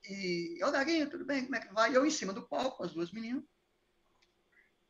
[0.04, 1.44] E, ô Gaguinho, tudo bem?
[1.44, 1.96] Como é que vai?
[1.96, 3.44] Eu em cima do palco, as duas meninas.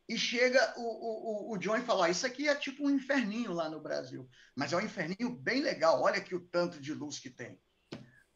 [0.08, 3.52] E chega o, o, o- John e fala, ó, isso aqui é tipo um inferninho
[3.52, 4.26] lá no Brasil.
[4.56, 7.60] Mas é um inferninho bem legal, olha aqui o tanto de luz que tem.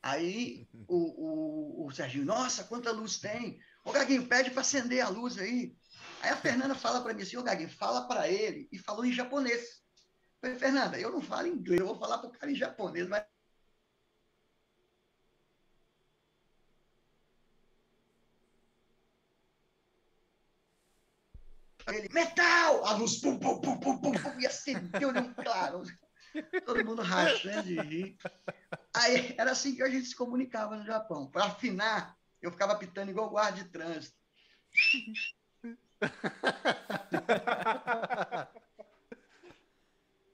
[0.02, 3.58] Aí o, o, o Serginho, nossa, quanta luz tem.
[3.86, 5.74] Ô Gaguinho, pede para acender a luz aí.
[6.22, 8.68] Aí a Fernanda fala para mim assim, ô Gaguinho, fala para ele.
[8.70, 9.82] E falou em japonês.
[10.40, 13.24] Eu falei, Fernanda, eu não falo inglês, eu vou falar pro cara em japonês, mas
[21.88, 22.86] Ele, metal!
[22.86, 25.82] A luz, pum, pum, pum, pum, pum, pum, e acendeu nem claro.
[26.64, 28.16] Todo mundo rachando de rir.
[28.94, 31.28] Aí, era assim que a gente se comunicava no Japão.
[31.28, 34.16] Para afinar, eu ficava pitando igual guarda de trânsito.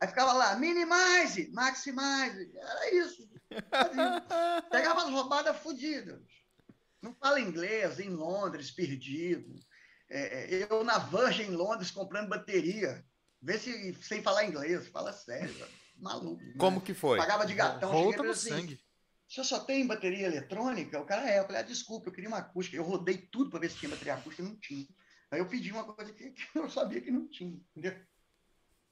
[0.00, 2.52] Aí ficava lá, minimize, maximize.
[2.56, 3.28] Era isso.
[4.70, 6.20] Pegava as roubadas fodidas.
[7.02, 9.58] Não fala inglês, em Londres, perdido.
[10.10, 13.04] É, é, eu na Virgin em Londres comprando bateria.
[13.40, 15.54] Vê se sem falar inglês, fala sério.
[15.96, 16.42] Maluco.
[16.42, 16.54] né?
[16.58, 17.18] Como que foi?
[17.18, 17.90] Pagava de gatão.
[17.90, 18.80] Volta no assim, sangue.
[19.28, 21.00] o senhor só tem bateria eletrônica?
[21.00, 21.40] O cara é.
[21.40, 22.76] Eu falei, ah, desculpa, eu queria uma acústica.
[22.76, 24.86] Eu rodei tudo para ver se tinha bateria acústica e não tinha.
[25.30, 27.58] Aí eu pedi uma coisa que, que eu sabia que não tinha.
[27.76, 27.94] Entendeu?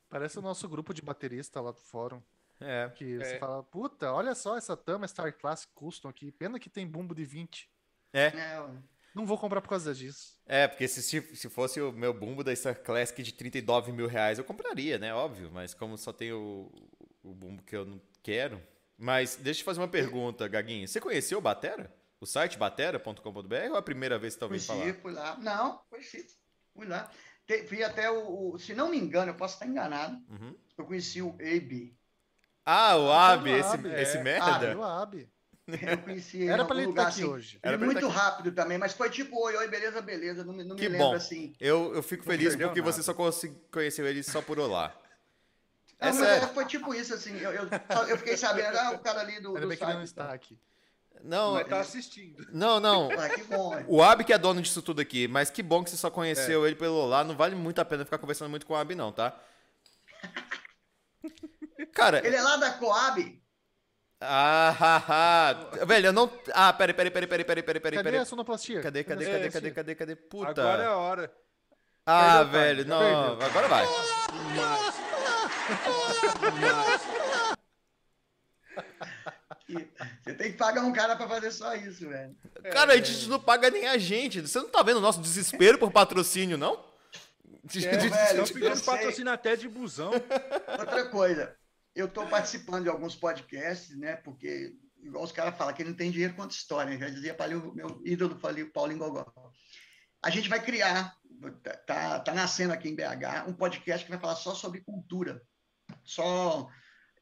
[0.09, 2.23] Parece o nosso grupo de baterista lá do fórum.
[2.61, 2.89] É.
[2.95, 3.39] Que você É.
[3.39, 6.31] fala, puta, olha só essa Tama Star Classic Custom aqui.
[6.33, 7.71] Pena que tem bumbo de 20.
[8.13, 8.69] É, É.
[9.15, 10.39] Não vou comprar por causa disso.
[10.45, 14.37] é, porque se, se fosse o meu bumbo da Star Classic de 39 mil reais,
[14.39, 15.15] eu compraria, né?
[15.15, 16.71] Óbvio, mas como só tem o,
[17.23, 18.63] o bumbo que eu não quero.
[18.99, 20.87] Mas deixa eu te fazer uma pergunta, Gaguinho.
[20.87, 21.91] Você conheceu o Batera?
[22.21, 25.03] O site batera.com.br ou é a primeira vez que você tá ouvindo Conheci, falar?
[25.03, 25.37] fui lá.
[25.39, 26.27] Não, conheci.
[26.75, 27.11] Fui lá.
[27.47, 30.15] Te- Fui até o, o- Se não me engano, eu posso estar enganado.
[30.31, 30.55] Uhum.
[30.79, 31.95] Eu conheci o AB.
[32.65, 34.23] Ah, o Ah, Ab, o esse, Ab, esse é.
[34.23, 34.73] merda?
[34.73, 35.29] Ah, o Ab.
[35.69, 37.31] Eu conheci ele Era pra ele lugar estar aqui assim.
[37.33, 37.59] hoje.
[37.63, 40.45] Era muito tá rápido também, mas foi tipo, oi, oi, beleza, beleza.
[40.45, 41.15] Não, me- não me Que lembro bom.
[41.15, 41.55] assim.
[41.61, 43.03] Eu, eu fico feliz porque você nada.
[43.03, 44.93] só consi- conheceu ele só por olá.
[45.99, 47.37] É Não, é, foi tipo isso, assim.
[47.39, 49.85] Eu, eu, só- eu fiquei sabendo, ah, o cara ali do, Ainda do bem que
[49.85, 50.09] ele não site.
[50.09, 50.59] está aqui.
[51.27, 52.47] Não, Mas tá assistindo.
[52.53, 53.09] não, não.
[53.19, 53.85] Ah, que bom.
[53.89, 56.65] O Ab que é dono disso tudo aqui, mas que bom que você só conheceu
[56.67, 57.25] ele pelo olá.
[57.25, 59.37] Não vale muito a pena ficar conversando muito com o Ab, não, tá?
[61.93, 63.43] Cara, Ele é lá da Coab.
[64.21, 65.03] ah, ha,
[65.81, 65.85] ha.
[65.85, 66.31] Velho, eu não.
[66.55, 67.97] Ah, peraí, peraí, peraí, peraí, peraí, peraí, peraí.
[67.99, 68.21] Cadê peraí.
[68.21, 68.81] a sonoplastia?
[68.81, 70.17] Cadê, cadê, a cadê, cadê, cadê, cadê?
[70.17, 70.51] Puta.
[70.51, 71.33] Agora é a hora.
[72.07, 72.99] Ah, Perdeu, velho, não.
[73.01, 73.47] perdeu.
[73.49, 73.87] Agora vai.
[79.69, 82.37] Você tem que pagar um cara pra fazer só isso, velho.
[82.71, 84.41] Cara, a gente não paga nem a gente.
[84.41, 86.85] Você não tá vendo o nosso desespero por patrocínio, não?
[87.75, 88.43] É, velho.
[88.43, 88.85] Eu pedindo sei.
[88.85, 90.13] patrocínio até de busão.
[90.79, 91.57] Outra coisa,
[91.97, 94.15] eu estou participando de alguns podcasts, né?
[94.17, 96.93] Porque, igual os caras falam, que não tem dinheiro quanto história.
[96.93, 96.99] né?
[96.99, 99.27] Já dizia para o meu ídolo, falei, o Paulinho Gogó.
[100.23, 101.17] A gente vai criar,
[101.63, 105.43] tá, tá, tá nascendo aqui em BH, um podcast que vai falar só sobre cultura.
[106.05, 106.69] Só,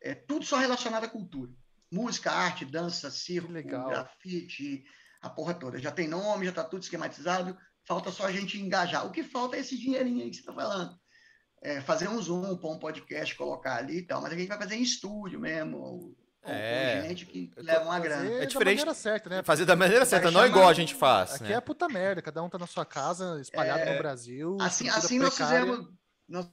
[0.03, 1.51] é, tudo só relacionado à cultura.
[1.91, 3.89] Música, arte, dança, circo, legal.
[3.89, 4.85] grafite,
[5.21, 5.79] a porra toda.
[5.79, 7.57] Já tem nome, já está tudo esquematizado.
[7.87, 9.07] Falta só a gente engajar.
[9.07, 10.99] O que falta é esse dinheirinho aí que você está falando.
[11.63, 14.21] É, fazer um Zoom, pôr um podcast, colocar ali e tal.
[14.21, 16.15] Mas a gente vai fazer em estúdio mesmo.
[16.43, 17.01] Com, É.
[17.01, 18.23] com gente que leva uma grana.
[18.25, 19.43] Fazer É da diferente- maneira certa, né?
[19.43, 21.35] Fazer da maneira certa, não chamar- igual a gente faz.
[21.35, 21.53] Aqui né?
[21.55, 23.93] é puta merda, cada um tá na sua casa, espalhado É.
[23.93, 24.59] no Brasil.
[24.61, 25.89] Assim, assim nós fizemos.
[26.29, 26.47] Nós...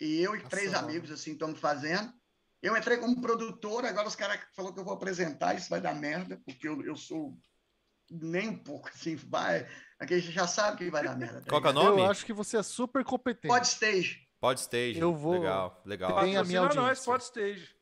[0.00, 0.88] E eu e Nossa, três mano.
[0.88, 2.12] amigos, assim, estamos fazendo.
[2.62, 5.94] Eu entrei como produtor, agora os caras falaram que eu vou apresentar, isso vai dar
[5.94, 7.38] merda, porque eu, eu sou
[8.10, 9.66] nem um pouco assim, vai.
[9.98, 11.40] Aqui a gente já sabe que vai dar merda.
[11.42, 12.00] tá Qual que é o nome?
[12.02, 13.48] Eu acho que você é super competente.
[13.52, 14.26] Pod stage.
[14.40, 14.98] Podstage.
[14.98, 16.20] Eu vou- Legal, legal.
[16.22, 17.04] Tem a minha Patrocina nós, audiência.
[17.04, 17.76] pode stage.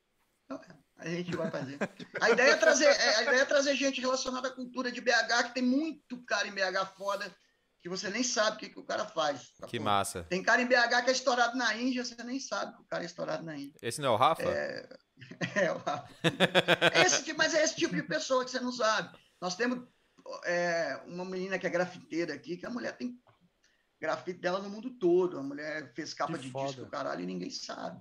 [0.97, 1.79] A gente vai fazer.
[2.21, 5.45] A ideia é trazer, é- a ideia é trazer gente relacionada à cultura de BH,
[5.45, 7.33] que tem muito cara em BH foda,
[7.89, 9.41] que você nem sabe o que, que o cara faz.
[9.51, 9.81] Que sacou?
[9.81, 10.25] massa.
[10.25, 13.03] Tem cara em BH que é estourado na Índia, você nem sabe que o cara
[13.03, 13.79] é estourado na Índia.
[13.83, 14.43] Esse não é o Rafa?
[15.57, 16.09] É, o Rafa.
[17.05, 19.19] esse, tipo- mas é esse tipo de pessoa que você não sabe.
[19.41, 19.85] Nós temos
[20.45, 23.19] é, uma menina que é grafiteira aqui, que a mulher tem
[24.01, 25.39] grafite dela no mundo todo.
[25.39, 26.69] A mulher fez capa Que de foda.
[26.73, 28.01] disco, caralho, e ninguém sabe.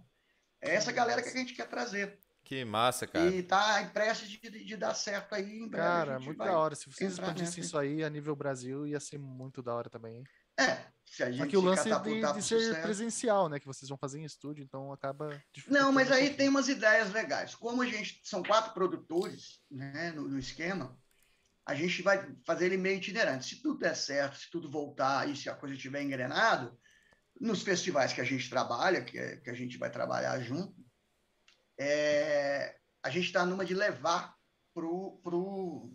[0.61, 2.19] É essa galera que a gente quer trazer.
[2.47, 3.29] Que massa, cara.
[3.29, 5.85] E tá em prestes de, de- dar certo aí em breve.
[5.85, 6.75] Cara, muito da hora.
[6.75, 10.19] Se vocês expandissem isso aí a nível Brasil, ia ser muito da hora também.
[10.19, 10.23] hein?
[10.57, 13.59] É, se a gente Só que o lance de, de ser sucesso- presencial, né?
[13.59, 15.29] Que vocês vão fazer em estúdio, então acaba.
[15.67, 17.53] Não, mas aí tem umas ideias legais.
[17.53, 20.97] Como a gente são quatro produtores né, no, no esquema,
[21.65, 23.45] a gente vai fazer ele meio itinerante.
[23.45, 26.79] Se tudo der certo, se tudo voltar e se a coisa estiver engrenado,
[27.41, 30.86] nos festivais que a gente trabalha, que, é- que a gente vai trabalhar junto,
[31.77, 34.35] é, a gente está numa de levar
[34.73, 35.91] pro, pro,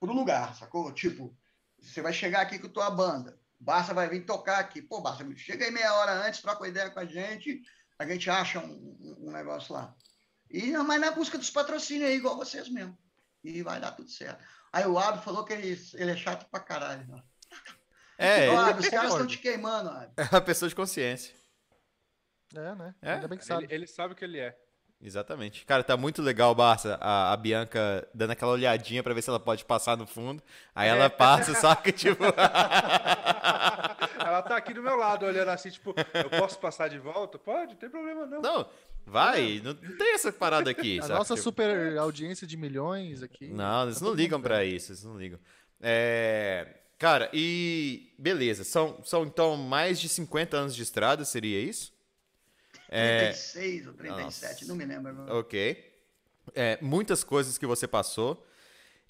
[0.00, 0.92] pro lugar, sacou?
[0.92, 1.36] Tipo,
[1.80, 4.80] você vai chegar aqui com tua banda, o Barça vai vir tocar aqui.
[4.82, 7.60] Pô, Barça, chega aí meia hora antes, troca uma ideia com a gente,
[7.98, 9.94] a gente acha um, um- negócio lá.
[10.50, 12.96] E não, mas na busca dos patrocínios aí, igual vocês mesmo.
[13.44, 14.42] E vai dar tudo certo.
[14.72, 17.06] Aí o Abdo falou que ele, ele é chato pra caralho.
[17.06, 17.22] né?
[18.16, 20.12] É, Ô, ele Abdo, os caras estão te queimando, Abdo.
[20.16, 21.34] é uma pessoa de consciência.
[22.54, 22.94] É, né?
[23.02, 23.12] É?
[23.14, 23.64] Ainda bem que sabe.
[23.64, 24.58] Ele, ele sabe o que ele é.
[25.00, 25.64] Exatamente.
[25.64, 29.38] Cara, tá muito legal, Barça, a, a Bianca dando aquela olhadinha pra ver se ela
[29.38, 30.42] pode passar no fundo.
[30.74, 31.90] Aí ela passa, saca?
[31.92, 32.24] Tipo.
[34.18, 37.38] Ela tá aqui do meu lado, olhando assim, tipo, eu posso passar de volta?
[37.38, 38.42] Pode, não tem problema não.
[38.42, 38.66] não,
[39.06, 40.98] vai, não, não tem essa parada aqui.
[40.98, 41.14] A saca?
[41.14, 43.48] nossa Tipo, super audiência de milhões aqui.
[43.48, 44.62] Não, eles tá não ligam vendo.
[44.62, 45.38] isso, eles não ligam.
[45.80, 51.92] É, Cara, e beleza, são, são então mais de 50 anos de estrada, seria isso?
[52.88, 54.64] É, 36 ou 37, Nossa.
[54.66, 55.10] não me lembro.
[55.10, 55.34] agora.
[55.36, 55.92] ok.
[56.54, 58.46] É, muitas coisas que você passou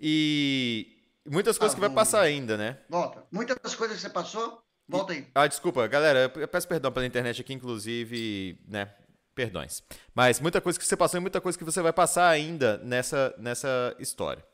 [0.00, 2.78] e muitas coisas que vai passar ainda, né?
[2.88, 3.24] Volta.
[3.30, 5.26] Muitas coisas que você passou, volta aí.
[5.34, 8.92] Ah, desculpa, galera, eu peço perdão pela internet aqui, inclusive, né?
[9.34, 9.82] Perdões.
[10.12, 13.32] Mas muita coisa que você passou e muita coisa que você vai passar ainda nessa,
[13.38, 14.44] nessa história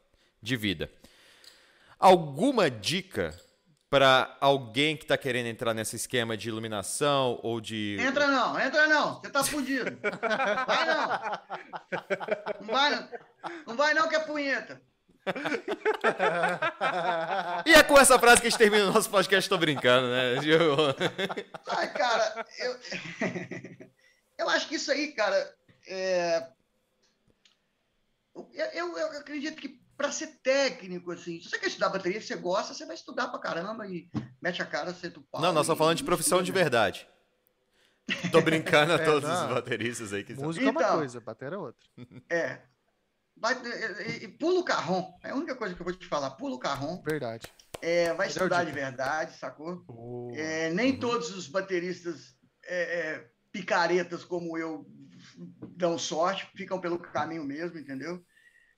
[0.42, 0.90] de vida.
[1.98, 3.34] Alguma dica
[3.95, 7.97] para alguém que tá querendo entrar nesse esquema de iluminação ou de.
[8.01, 9.21] Entra não, entra não.
[9.21, 9.97] Você tá fudido.
[10.66, 11.09] Vai não.
[12.61, 13.09] Não vai não.
[13.69, 14.83] Não vai não que é punheta.
[17.65, 20.35] E é com essa frase que a gente termina o nosso podcast, tô brincando, né?
[21.69, 22.77] Ai, cara, eu,
[24.39, 25.55] eu acho que isso aí, cara,
[25.87, 26.49] é...
[28.35, 32.27] eu, eu, eu acredito que para ser técnico, assim, se você quer estudar bateria, se
[32.29, 34.11] você gosta, você vai estudar pra caramba e
[34.43, 35.41] mete a cara, senta o pau.
[35.41, 36.59] Não, nós estamos falando de profissão de né?
[36.61, 37.09] verdade.
[38.31, 39.49] Tô brincando a É, todos não.
[39.49, 40.35] os bateristas aí que.
[40.35, 40.99] Música é uma Então.
[40.99, 41.89] coisa, bater é outra.
[42.29, 42.61] É.
[43.37, 43.55] Vai,
[44.07, 45.15] e, e pula o carrão.
[45.23, 46.31] É a única coisa que eu vou te falar.
[46.33, 47.03] Pula o carrão.
[47.03, 47.47] Verdade.
[47.81, 49.77] É, vai Melhor estudar de verdade, sacou?
[49.85, 50.37] Boa.
[50.37, 52.35] É, nem todos os bateristas
[52.65, 54.87] é, é, picaretas como eu
[55.77, 58.25] dão sorte, ficam pelo caminho mesmo, entendeu?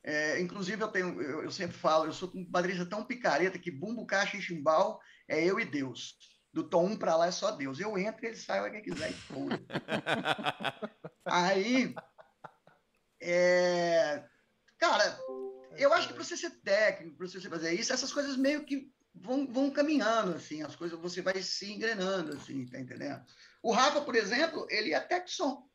[0.07, 3.73] É, inclusive, eu, tenho, eu, eu sempre falo, eu sou um baterista tão picareta que
[3.73, 6.17] bumbo, caixa e chimbal é eu e Deus.
[6.53, 7.81] Do tom 1 para lá é só Deus.
[7.81, 9.61] Eu entro e ele sai o que quiser e foda.
[11.27, 11.93] Aí,
[13.21, 14.25] é,
[14.79, 15.19] cara,
[15.77, 18.89] eu acho que para você ser técnico, para você fazer isso, essas coisas meio que
[19.13, 23.25] vão, vão caminhando, assim, as coisas você vai se engrenando, assim, tá entendendo?
[23.61, 25.69] O Rafa, por exemplo, ele é tech som.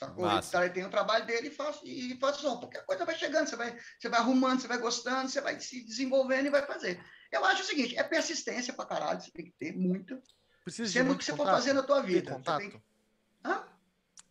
[0.00, 0.24] Sacou?
[0.24, 0.52] Massa.
[0.52, 3.14] tá- ele tem o trabalho dele e faz, e faz som, porque a coisa vai
[3.14, 6.66] chegando, você vai, você vai arrumando, você vai gostando, você vai se desenvolvendo e vai
[6.66, 7.04] fazer.
[7.30, 10.18] Eu acho o seguinte, é persistência pra caralho, você tem que ter muita,
[10.64, 11.54] Precisa de sendo o muito que você for contato?
[11.54, 12.32] fazer na tua vida.
[12.32, 12.60] Contato?
[12.60, 12.82] tem?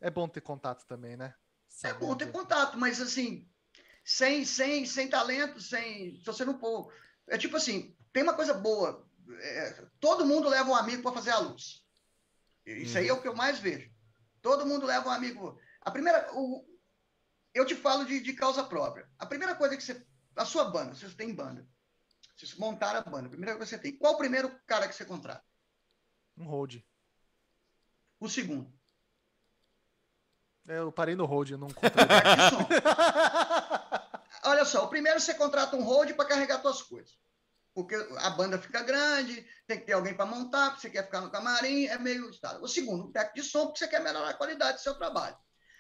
[0.02, 1.36] É bom ter contato também, né?
[1.84, 3.48] É bom ter contato, mas assim,
[4.04, 6.18] sem, sem, sem talento, sem.
[6.18, 6.92] Se você não for.
[7.28, 9.06] É tipo assim, tem uma coisa boa.
[9.40, 11.86] é, todo mundo leva um amigo para fazer a luz.
[12.66, 13.92] Isso aí é o que eu mais vejo.
[14.42, 15.60] Todo mundo leva um amigo.
[15.82, 16.30] A primeira.
[16.34, 16.66] O,
[17.54, 19.10] eu te falo de, de causa própria.
[19.18, 20.06] A primeira coisa que você.
[20.36, 21.68] A sua banda, você tem banda.
[22.36, 23.28] Vocês montaram a banda.
[23.28, 23.98] A primeira coisa que você tem.
[23.98, 25.44] Qual o primeiro cara que você contrata?
[26.38, 26.78] Um hold.
[28.20, 28.72] O segundo.
[30.68, 31.68] É, Eu parei no hold, eu não.
[34.46, 37.18] Olha só, o primeiro você contrata um hold para carregar suas coisas.
[37.80, 41.22] Porque a banda fica grande, tem que ter alguém para montar, porque você quer ficar
[41.22, 42.30] no camarim, é meio.
[42.62, 45.38] O segundo, o técnico de som, porque você quer melhorar a qualidade do seu trabalho.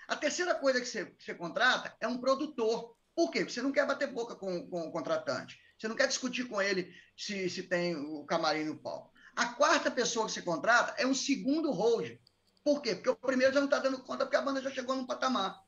[0.08, 2.96] A terceira coisa que você, que você contrata é um produtor.
[3.14, 3.40] Por quê?
[3.40, 5.60] Porque você não quer bater boca com, com o contratante.
[5.78, 9.12] Você não quer discutir com ele se, se tem o camarim no palco.
[9.36, 12.18] A quarta pessoa que você contrata é um segundo hold.
[12.64, 12.96] Por quê?
[12.96, 15.62] Porque o primeiro já não está dando conta, porque a banda já chegou num patamar.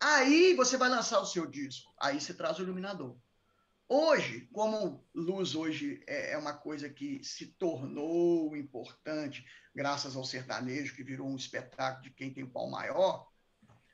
[0.00, 1.92] Aí você vai lançar o seu disco.
[2.00, 3.16] Aí você traz o iluminador.
[3.90, 10.94] Hoje, como luz hoje é é uma coisa que se tornou importante, graças ao sertanejo,
[10.94, 13.26] que virou um espetáculo de quem tem pau maior,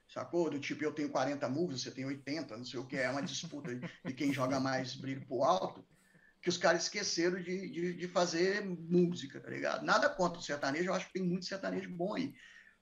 [0.08, 0.50] sacou?
[0.50, 3.22] Do tipo, eu tenho 40 moves, você tem 80, não sei o que, é uma
[3.22, 3.72] disputa
[4.04, 5.86] de quem joga mais brilho pro alto,
[6.42, 9.84] que os caras esqueceram de, de, de fazer música, tá ligado?
[9.84, 12.34] Nada contra o sertanejo, eu acho que tem muito sertanejo bom aí.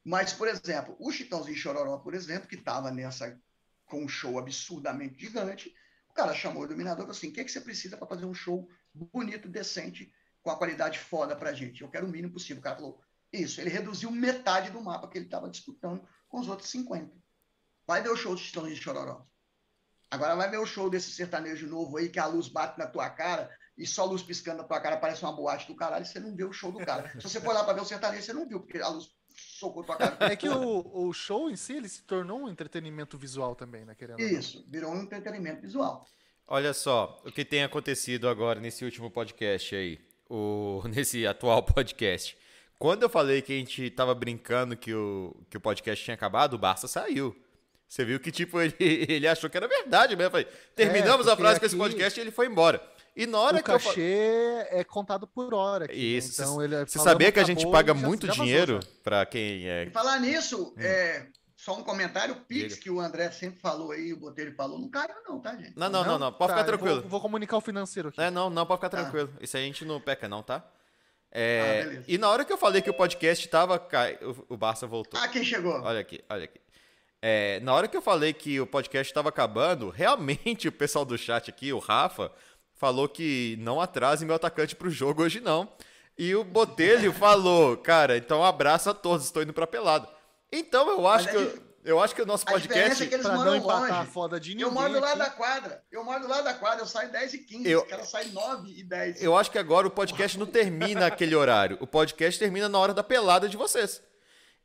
[0.02, 3.39] Mas, por exemplo, o Chitãozinho Chororó, por exemplo, que estava nessa
[3.84, 5.72] com um show absurdamente gigante,
[6.12, 8.06] o cara chamou o iluminador e falou assim: o que, é que você precisa para
[8.06, 10.12] fazer um show bonito, decente,
[10.43, 11.80] com a qualidade foda pra gente?
[11.80, 12.60] Eu quero o mínimo possível.
[12.60, 13.01] O cara falou:
[13.32, 13.60] isso.
[13.60, 17.10] Ele reduziu metade do mapa que ele estava disputando com os outros 50.
[17.86, 19.26] Vai ver o show do Chitãozinho Chororó.
[20.10, 23.09] Agora vai ver o show desse sertanejo novo aí, que a luz bate na tua
[23.09, 26.20] cara e só a luz piscando na tua cara parece uma boate do caralho, você
[26.20, 27.10] não vê o show do cara.
[27.18, 29.82] Se você for lá para ver o sertanejo, você não viu, porque a luz socou
[29.84, 30.16] tua cara.
[30.32, 33.94] É que o, o show em si, ele se tornou um entretenimento visual também, né?
[33.94, 34.20] Querendo.
[34.20, 36.06] Isso, virou um entretenimento visual.
[36.46, 39.98] Olha só, o que tem acontecido agora nesse último podcast aí,
[40.28, 42.36] o, nesse atual podcast.
[42.78, 46.54] Quando eu falei que a gente tava brincando que o, que o podcast tinha acabado,
[46.54, 47.34] o Barça saiu.
[47.88, 50.28] Você viu que, tipo, ele, ele achou que era verdade mesmo.
[50.28, 52.82] Eu falei, terminamos a porque frase com esse aqui- podcast e ele foi embora.
[53.14, 55.84] E na hora O que eu cachê é contado por hora.
[55.84, 56.01] Aqui, né?
[56.01, 56.40] Isso.
[56.40, 59.84] Então, ele Você falando, sabia que a gente paga muito dinheiro pra quem é.
[59.84, 60.80] E falar nisso, Hum.
[60.80, 62.82] é, só um comentário, o Pix, Diga.
[62.82, 65.74] que o André sempre falou aí, o Botelho falou, não caiu não, tá, gente?
[65.76, 66.32] Não, não, não, não.
[66.32, 67.01] Pode Tá, ficar eu tranquilo.
[67.02, 68.20] Vou, vou comunicar o financeiro aqui.
[68.20, 69.02] É, não, não, pode ficar Tá.
[69.02, 69.30] tranquilo.
[69.40, 70.64] Isso aí a gente não peca, não, tá?
[71.30, 72.05] É, Ah, beleza.
[72.09, 73.78] e na hora que eu falei que o podcast tava.
[73.78, 75.18] cai- O, o Barça voltou.
[75.20, 75.80] Ah, quem chegou?
[75.82, 76.60] Olha aqui, olha aqui.
[77.24, 81.16] É, na hora que eu falei que o podcast estava acabando, realmente o pessoal do
[81.16, 82.32] chat aqui, o Rafa,
[82.82, 85.68] falou que não atrase meu atacante pro jogo hoje não.
[86.18, 90.09] E o Botelho falou, cara, então um abraço a todos, estou indo pra pelada.
[90.50, 93.06] Então eu acho Mas que eu, eu acho que o nosso A diferença podcast é
[93.06, 94.10] que eles Pra não empatar a longe.
[94.10, 94.66] foda de ninguém.
[94.66, 95.30] Eu moro do lado aqui.
[95.30, 95.82] da quadra.
[95.92, 97.70] Eu moro do lado da quadra, eu saio 10 e 15.
[97.70, 99.22] Eu- Os caras saem 9 e 10.
[99.22, 101.78] eu acho que agora o podcast não termina aquele horário.
[101.80, 104.02] O podcast termina na hora da pelada de vocês.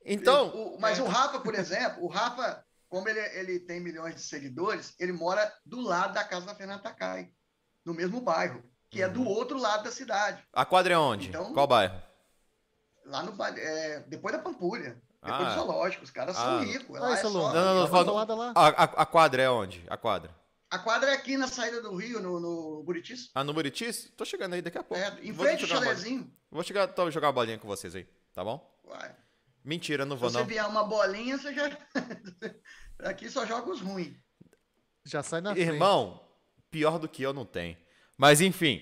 [0.03, 4.22] Então, O- mas o Rafa, por exemplo, o Rafa, como ele, ele tem milhões de
[4.22, 7.30] seguidores, ele mora do lado da casa da Fernanda Takai,
[7.88, 9.28] no mesmo bairro, que é do Uhum.
[9.28, 11.30] outro lado da cidade, a quadra é onde?
[11.30, 12.02] Então- Qual bairro?
[13.06, 15.56] lá no é, depois da Pampulha, depois Ah.
[15.56, 16.04] do zoológico.
[16.04, 16.42] Os caras Ah.
[16.42, 16.98] são ricos.
[16.98, 17.30] Ah, Lá é é só-.
[17.30, 17.54] Não,
[17.88, 18.52] não, não, lado lá.
[18.54, 19.86] A, a, a quadra é onde?
[19.90, 20.36] A quadra.
[20.70, 23.30] A quadra é aqui na saída do Rio, no, no Buritis.
[23.34, 24.12] Ah, no Buritis?
[24.18, 25.02] Tô chegando aí daqui a pouco.
[25.02, 26.30] É, em Vou frente ao chalezinho.
[26.52, 28.60] Vou chegar, então, jogar uma bolinha com vocês aí, tá bom?
[28.86, 29.16] Uai,
[29.64, 30.46] Mentira, não Se vou você não.
[30.46, 31.70] vier uma bolinha, você já.
[33.00, 34.16] Aqui só joga os ruins.
[35.06, 35.66] Já sai na frente.
[35.70, 36.27] Irmão,
[36.72, 37.77] pior do que eu não tem.
[38.18, 38.81] Mas enfim,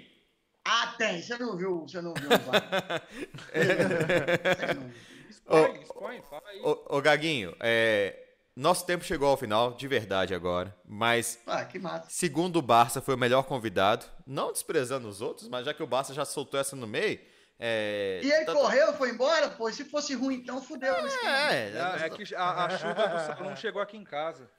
[0.68, 1.22] Ah, tem.
[1.22, 3.04] Você não viu, você não viu o VAR.
[3.54, 4.94] Você não viu.
[5.30, 6.60] Expõe, expõe, fala aí.
[6.64, 8.18] ô, Gaguinho, é,
[8.56, 10.76] nosso tempo chegou ao final, de verdade agora.
[10.86, 12.08] Mas, Ah, que mata.
[12.10, 14.06] segundo o Barça, foi o melhor convidado.
[14.26, 17.20] Não desprezando os outros, mas já que o Barça já soltou essa no meio.
[17.60, 19.50] É, E ele tá- correu, foi embora?
[19.50, 20.94] Pô, se fosse ruim, então fudeu.
[20.96, 21.54] o esquema.
[21.54, 24.50] É, É, é que a, a chuva do salão chegou aqui em casa.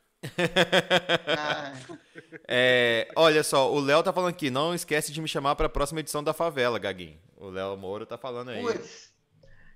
[1.27, 1.73] Ah,
[2.49, 6.01] É, olha só, o Léo tá falando aqui, não esquece de me chamar pra próxima
[6.01, 7.21] edição da favela, Gaguinho.
[7.37, 8.63] O Léo Moura tá falando aí.
[8.63, 9.13] putz.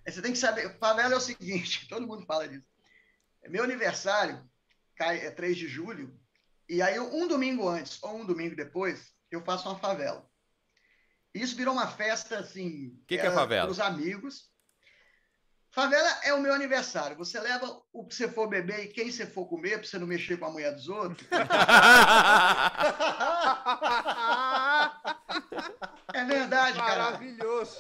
[0.07, 0.79] Você tem que saber.
[0.79, 2.65] Favela é o seguinte, todo mundo fala disso.
[3.49, 4.45] Meu aniversário
[4.97, 6.15] cai, é 3 de julho,
[6.69, 10.25] e aí um domingo antes ou um domingo depois, eu faço uma favela.
[11.35, 12.99] Isso virou uma festa assim.
[13.07, 13.71] Que que é favela?
[13.71, 14.51] Os amigos.
[15.73, 17.17] Favela é o meu aniversário.
[17.17, 20.07] Você leva o que você for beber e quem você for comer, pra você não
[20.07, 21.27] mexer com a mulher dos outros.
[26.13, 27.05] É verdade, cara.
[27.05, 27.77] Maravilhoso.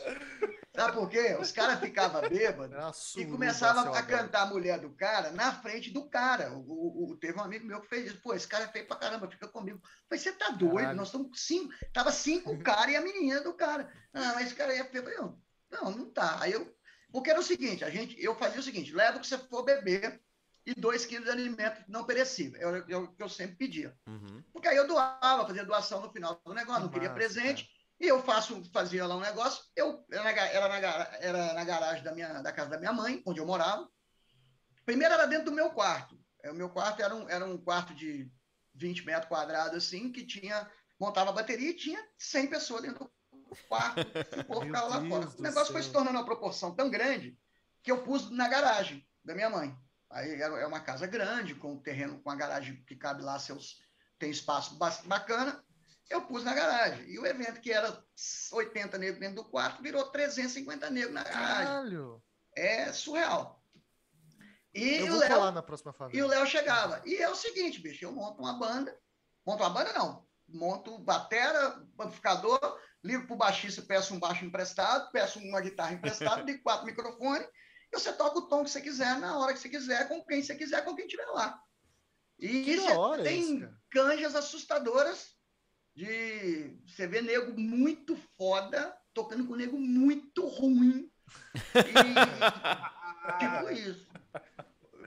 [0.74, 1.36] Sabe por quê?
[1.40, 2.76] Os caras ficavam bêbados
[3.16, 6.52] e começavam a cantar a mulher do cara na frente do cara.
[6.52, 8.20] O, o- o- teve um amigo meu que fez isso.
[8.22, 9.80] Pô, esse cara é feio pra caramba, fica comigo.
[10.08, 10.76] Falei, você tá doido?
[10.76, 10.96] Caralho.
[10.96, 11.74] Nós estamos cinco.
[11.92, 13.92] Tava cinco caras e a menina do cara.
[14.14, 15.00] Ah, mas esse cara é feio.
[15.00, 15.38] Eu falei, não,
[15.72, 16.38] não, não tá.
[16.40, 16.72] Aí eu.
[17.12, 19.64] Porque era o seguinte, a gente, eu fazia o seguinte: leva o que você for
[19.64, 20.20] beber
[20.64, 22.60] e dois quilos de alimento não perecível.
[22.60, 22.66] É
[22.96, 23.96] o é que eu sempre pedia.
[24.06, 24.42] Uhum.
[24.52, 27.68] Porque aí eu doava, fazia doação no final do negócio, não Que queria presente.
[27.98, 30.76] E eu faço, fazia lá um negócio, eu era na, era na,
[31.18, 33.86] era na garagem da, minha, da casa da minha mãe, onde eu morava.
[34.86, 36.18] Primeiro era dentro do meu quarto.
[36.42, 38.30] É, O meu quarto era um, era um quarto de
[38.74, 43.12] 20 metros quadrados, assim, que tinha, montava bateria e tinha 100 pessoas dentro do
[43.68, 44.00] quarto.
[44.40, 45.28] O povo ficava lá Deus fora.
[45.38, 45.88] O negócio foi céu.
[45.88, 47.38] se tornando uma proporção tão grande
[47.82, 49.76] que eu pus na garagem da minha mãe.
[50.10, 53.80] Aí é uma casa grande, com um terreno, com a garagem que cabe lá, seus,
[54.18, 55.64] tem espaço ba- bacana.
[56.08, 57.08] Eu pus na garagem.
[57.08, 58.02] E o evento que era
[58.52, 61.66] 80 negros dentro do quarto virou 350 negros na garagem.
[61.66, 62.22] Caralho.
[62.56, 63.62] É surreal.
[64.74, 66.18] E Eu o vou Léo colar na próxima favela.
[66.18, 67.00] e o Léo chegava.
[67.04, 68.96] E é o seguinte, bicho, eu monto uma banda.
[69.46, 70.26] Monto uma banda, não.
[70.48, 72.58] monto batera, amplificador,
[73.02, 77.48] ligo pro baixista, peço um baixo emprestado, peço uma guitarra emprestada, ligo quatro microfones,
[77.92, 80.42] e você toca o tom que você quiser, na hora que você quiser, com quem
[80.42, 81.60] você quiser, com quem tiver lá.
[82.38, 85.34] E Que hora tem isso, canjas assustadoras
[85.94, 91.10] de você vê nego muito foda tocando com nego muito ruim.
[91.74, 91.92] E,
[93.38, 94.08] tipo isso.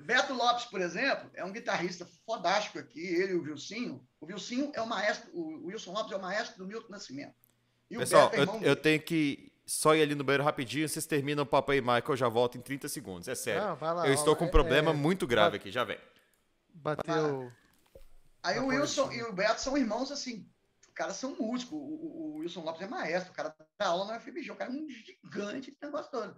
[0.01, 4.05] Beto Lopes, por exemplo, é um guitarrista fodástico aqui, ele e o Vilcinho.
[4.19, 7.35] O Vilcinho é o maestro, o Wilson Lopes é o maestro do Milton Nascimento.
[7.89, 10.87] E Pessoal, Beto é irmão eu, eu tenho que só ir ali no banheiro rapidinho.
[10.87, 12.03] Vocês terminam o papo aí, Michael.
[12.09, 13.27] Eu já volto em 30 segundos.
[13.27, 13.75] É sério.
[13.75, 15.71] Vai lá, eu ó, estou com um é- problema é- muito grave aqui.
[15.71, 15.97] Já vem.
[16.73, 17.51] Bateu.
[18.43, 18.81] Aí o Acordeon.
[18.81, 20.45] Wilson e o Beto são irmãos, assim,
[20.81, 21.73] os caras são músicos.
[21.73, 24.71] O, o- o Wilson Lopes é maestro, o cara dá aula na FBG, o cara
[24.71, 26.35] é um gigante de negócio todo.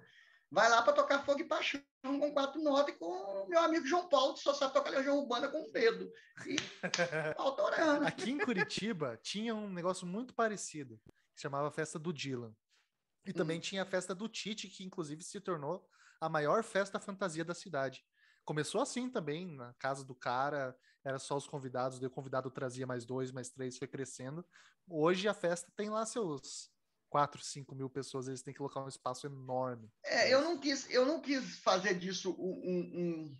[0.51, 3.87] Vai lá para tocar fogo e paixão com quatro notas e com o meu amigo
[3.87, 6.11] João Paulo, que só sabe tocar legião urbana com o dedo.
[6.45, 6.55] E
[7.37, 8.05] autorando.
[8.05, 10.99] Aqui em Curitiba tinha um negócio muito parecido,
[11.35, 12.55] que chamava Festa do Dylan.
[13.25, 15.87] E também tinha a festa do Tite, que inclusive se tornou
[16.21, 18.03] a maior festa fantasia da cidade.
[18.43, 23.05] Começou assim também, na casa do cara, era só os convidados, o convidado trazia mais
[23.05, 24.45] dois, mais três, foi crescendo.
[24.87, 26.69] Hoje a festa tem lá seus
[27.09, 29.91] 4, 5 mil pessoas, eles têm que colocar um espaço enorme.
[30.03, 33.37] É, eu não quis, eu não quis fazer disso um, um,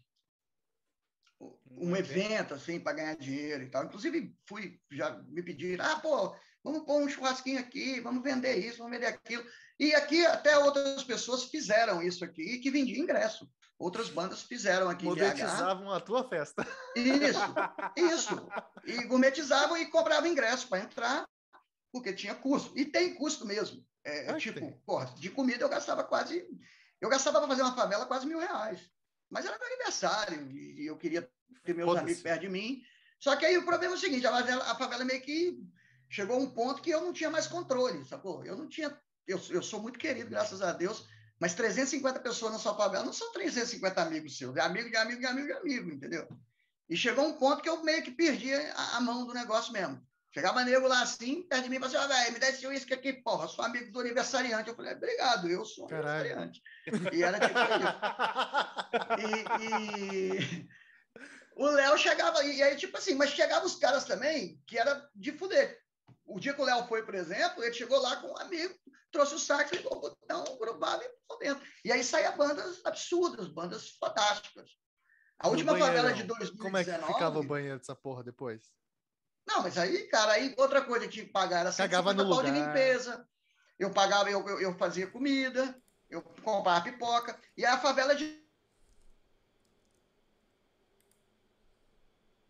[1.42, 3.86] um, um evento assim para ganhar dinheiro e tal.
[3.86, 6.36] Inclusive fui já me pediram, ah, pô,
[6.66, 9.46] vamos pôr um churrasquinho aqui, vamos vender isso, vamos vender aquilo.
[9.80, 13.48] E aqui até outras pessoas fizeram isso aqui que vendiam ingresso.
[13.78, 15.06] Outras bandas fizeram aqui.
[15.06, 16.66] Monetizavam a tua festa.
[16.96, 17.40] Isso,
[17.96, 18.48] isso.
[18.84, 21.30] E gourmetizavam e cobravam ingresso para entrar,
[21.92, 22.76] porque tinha custo.
[22.76, 23.86] E tem custo mesmo.
[24.04, 24.72] É, que tipo, tem.
[24.86, 26.48] porra, de comida eu gastava quase.
[27.00, 28.90] Eu gastava para fazer uma favela quase mil reais.
[29.30, 31.30] Mas era meu aniversário e eu queria
[31.64, 32.82] ter meus amigos perto de mim.
[33.20, 35.60] Só que aí o problema é o seguinte: a favela, a favela meio que
[36.10, 38.44] chegou um ponto que eu não tinha mais controle, sacou?
[38.46, 38.96] Eu não tinha.
[39.28, 41.08] Eu, eu sou muito querido, graças a Deus.
[41.40, 45.20] Mas 350 pessoas na sua favela não são 350 amigos seus, é amigo de amigo
[45.20, 46.28] de amigo de amigo, entendeu?
[46.90, 50.02] E chegou um ponto que eu meio que perdi a, a mão do negócio mesmo.
[50.34, 52.68] Chegava nego lá assim, perto de mim, e falava assim, ah, velho, me dá esse
[52.68, 54.70] uísque aqui, porra, sou amigo do aniversariante.
[54.70, 56.38] Eu falei, obrigado, eu sou Caralho.
[56.38, 56.62] aniversariante.
[57.14, 57.96] E era tipo isso.
[59.22, 60.68] E, e
[61.56, 65.32] o Léo chegava, e aí, tipo assim, mas chegavam os caras também, que era de
[65.32, 65.85] fuder.
[66.26, 68.74] O dia que o Léo foi, por exemplo, ele chegou lá com um amigo,
[69.12, 71.64] trouxe o sax, ligou o botão, grubava e por dentro.
[71.84, 74.72] E aí saía bandas absurdas, bandas fantásticas.
[75.40, 76.38] A última favela de banheirão?
[76.38, 76.58] 2019...
[76.64, 78.74] Como é que ficava o banheiro dessa porra depois?
[79.46, 82.30] Não, mas aí, cara, aí outra coisa que tinha que pagar era Cagava 150 no
[82.30, 82.68] pau de lugar.
[82.68, 83.28] limpeza.
[83.78, 85.80] Eu pagava, eu, eu, eu fazia comida,
[86.10, 87.40] eu comprava pipoca.
[87.56, 88.44] E a favela de.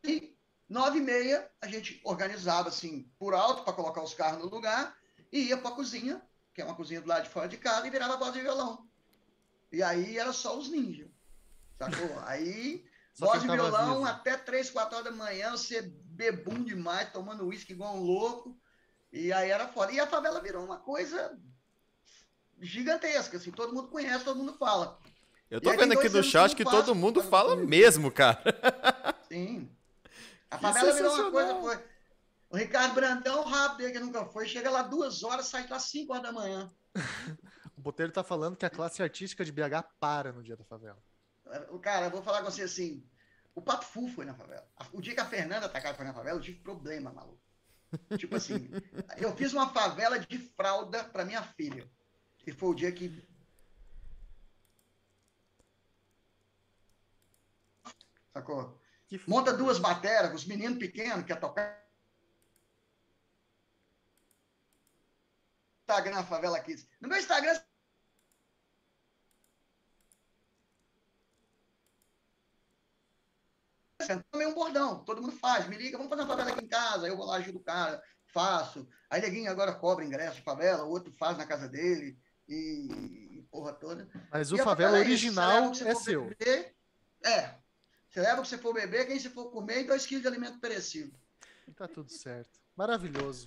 [0.05, 4.49] E nove e meia, a gente organizava assim, por alto, para colocar os carros no
[4.49, 4.95] lugar,
[5.31, 6.21] e ia para a cozinha,
[6.53, 8.87] que é uma cozinha do lado de fora de casa, e virava voz de violão.
[9.71, 11.09] E aí era só os ninjas.
[11.77, 12.19] Sacou?
[12.25, 17.45] Aí Só Voz de violão até 3, 4 horas da manhã, você bebum demais, tomando
[17.45, 18.57] uísque igual um louco.
[19.11, 19.91] E aí era foda.
[19.91, 21.37] E a favela virou uma coisa
[22.59, 24.99] gigantesca, assim, todo mundo conhece, todo mundo fala.
[25.49, 28.41] Eu tô aí vendo aqui no chat que todo mundo fala mesmo, cara.
[29.27, 29.69] Sim.
[30.55, 31.55] A favela virou uma coisa.
[31.55, 31.95] Foi...
[32.49, 36.11] O Ricardo Brandão, rápido, ele que nunca foi, chega lá duas horas, sai lá 5
[36.11, 36.71] horas da manhã.
[37.77, 40.97] O Boteiro tá falando que a classe artística de BH para no dia da favela.
[41.69, 43.05] O cara, eu vou falar com você assim.
[43.53, 44.65] O Pato Fu foi na favela.
[44.93, 47.43] O dia que a Fernanda Takara foi na favela, eu tive problema, maluco.
[48.17, 48.69] Tipo assim,
[49.17, 51.87] eu fiz uma favela de fralda para minha filha.
[52.47, 53.27] E foi o dia que.
[58.33, 58.81] Sacou?
[59.07, 61.83] Que Monta duas bateras, os meninos pequenos que quer tocar.
[65.87, 66.87] Instagram, Favela Kids.
[66.99, 67.59] No meu Instagram,
[74.31, 75.67] também um bordão, todo mundo faz.
[75.67, 77.07] Me liga, vamos fazer uma favela aqui em casa.
[77.07, 78.87] Eu vou lá, ajudo o cara, faço.
[79.09, 82.17] Aí neguinho agora cobra ingresso de favela, o outro faz na casa dele.
[82.47, 84.07] E, e porra toda.
[84.31, 86.25] Mas E o favela é isso, original que você é for seu.
[86.27, 86.75] beber,
[87.23, 87.55] é.
[88.15, 90.27] Você leva o que você for beber, quem você for comer e dois quilos de
[90.29, 91.11] alimento perecível.
[91.67, 92.49] E tá tudo certo.
[92.73, 93.45] Maravilhoso.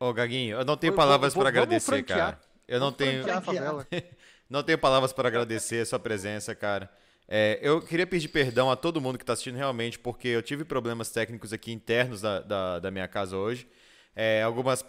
[0.00, 2.18] Ô, Gaguinho, eu não tenho Vou- palavras para agradecer, franquear.
[2.18, 2.40] cara.
[2.66, 3.22] Eu não tenho,
[4.50, 6.90] não tenho palavras para agradecer a sua presença, cara.
[7.28, 10.64] É, eu queria pedir perdão a todo mundo que está assistindo realmente, porque eu tive
[10.64, 13.68] problemas técnicos aqui internos da, da, da minha casa hoje.
[14.16, 14.84] É, algumas,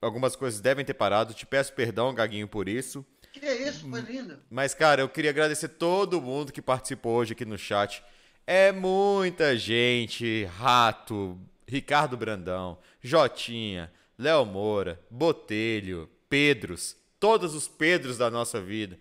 [0.00, 1.34] algumas coisas devem ter parado.
[1.34, 3.06] Te peço perdão, Gaguinho, por isso.
[3.32, 4.40] Que é isso, foi lindo.
[4.50, 8.02] Mas, cara, eu queria agradecer todo mundo que participou hoje aqui no chat.
[8.46, 18.30] É muita gente, rato, Ricardo Brandão, Jotinha, Léo Moura, Botelho, Pedros, todos os Pedros da
[18.30, 18.98] nossa vida.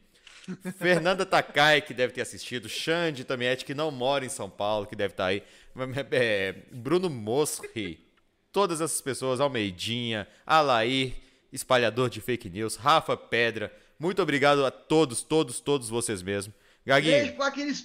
[0.78, 4.96] Fernanda Takai, que deve ter assistido, Xande Tamiete, que não mora em São Paulo, que
[4.96, 5.44] deve estar aí,
[6.12, 8.06] é, Bruno Mosri,
[8.52, 11.14] todas essas pessoas, Almeidinha, Alair,
[11.52, 16.54] espalhador de fake news, Rafa Pedra, muito obrigado a todos, todos, todos vocês mesmo.
[16.84, 17.14] Gaguinho.
[17.14, 17.82] Beijo com aqueles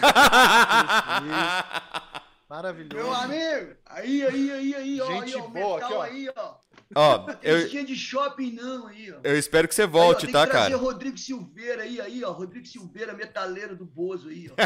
[0.00, 1.64] Prince.
[2.48, 2.94] Maravilhoso.
[2.94, 3.74] Meu amigo.
[3.86, 5.06] Aí, aí, aí, aí, ó.
[5.06, 6.02] Gente aí, ó, boa, metal aqui, ó.
[6.02, 6.54] aí, ó.
[6.96, 9.16] Ó, eu, de shopping não aí, ó.
[9.24, 10.76] eu espero que você Aí, ó, volte, tá, cara?
[10.76, 12.30] Rodrigo Silveira aí, aí, ó.
[12.30, 14.54] Rodrigo Silveira, metaleiro do Bozo aí, ó.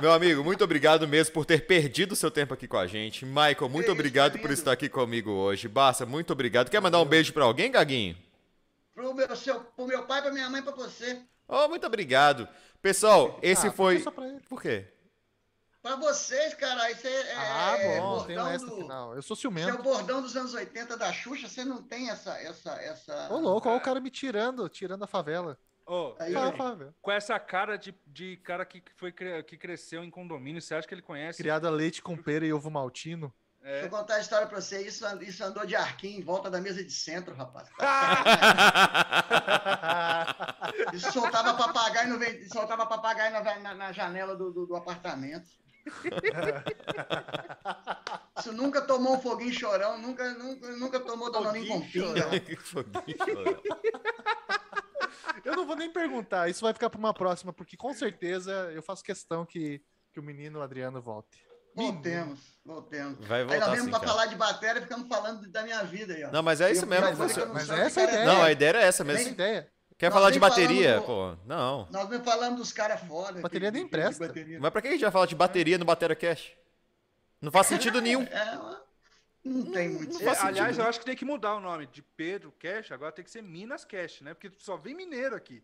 [0.00, 3.24] Meu amigo, muito obrigado mesmo por ter perdido seu tempo aqui com a gente.
[3.26, 4.54] Michael, muito isso, obrigado por querido.
[4.54, 5.68] estar aqui comigo hoje.
[5.68, 6.70] Barça, muito obrigado.
[6.70, 8.16] Quer mandar um beijo pra alguém, Gaguinho?
[8.98, 11.22] Pro meu, seu, pro meu pai, pra minha mãe, pra você.
[11.46, 12.48] Oh, muito obrigado.
[12.82, 14.00] Pessoal, esse Ah, foi.
[14.00, 14.40] só pra ele.
[14.48, 14.88] Por quê?
[15.80, 19.14] Pra vocês, cara, isso é, é, Ah, é bom, tem um do- final.
[19.14, 19.82] Eu sou Isso é o ciumento.
[19.84, 22.32] bordão dos anos 80 da Xuxa, você não tem essa.
[22.40, 23.32] essa, essa...
[23.32, 25.56] Ô, louco, olha o cara me tirando, tirando a favela.
[25.86, 26.92] Ô, Aí, favela.
[27.00, 29.12] com essa cara de, de cara que, foi,
[29.46, 31.38] que cresceu em condomínio, você acha que ele conhece?
[31.40, 33.32] Criada leite com pera e ovo maltino.
[33.68, 33.84] Deixa É.
[33.84, 34.80] eu contar a história pra você.
[34.80, 37.68] Isso, isso andou de arquinho em volta da mesa de centro, rapaz.
[40.94, 45.46] Isso soltava papagaio, no, soltava papagaio na, na- na janela do, do- do apartamento.
[48.38, 52.28] Isso nunca tomou um foguinho chorão, nunca, nunca, nunca tomou danoninho com Foguinho pinga.
[55.44, 58.82] Eu não vou nem perguntar, isso vai ficar pra uma próxima, porque com certeza eu
[58.82, 59.80] faço questão que,
[60.12, 61.46] que o menino Adriano volte.
[61.82, 63.26] Voltemos, voltemos.
[63.26, 64.12] Vai Aí voltar nós sim, viemos pra cara.
[64.12, 66.30] falar de bateria e ficamos falando da minha vida aí, ó.
[66.30, 67.14] Não, mas é isso Eu- mesmo.
[67.16, 68.26] você- não Mas sei essa é que a ideia.
[68.34, 69.30] Não, a ideia era essa Essa é a mesmo.
[69.32, 69.70] ideia.
[69.96, 71.00] Quer Nós falar de nem bateria?
[71.02, 71.06] falamos
[71.38, 71.88] Pô, não.
[71.90, 73.40] Nós vamos falando dos caras foda.
[73.40, 74.22] Bateria nem que- presta.
[74.22, 74.58] de bateria.
[74.60, 76.52] Mas pra que a gente vai falar de bateria no Batera Cash?
[77.40, 78.22] Não faz sentido nenhum.
[78.22, 78.58] É,
[79.44, 80.14] não tem muito.
[80.14, 80.82] não É, faz aliás, sentido.
[80.84, 83.42] eu acho que tem que mudar o nome de Pedro Cash, agora tem que ser
[83.42, 84.34] Minas Cash, né?
[84.34, 85.62] Porque só vem mineiro aqui.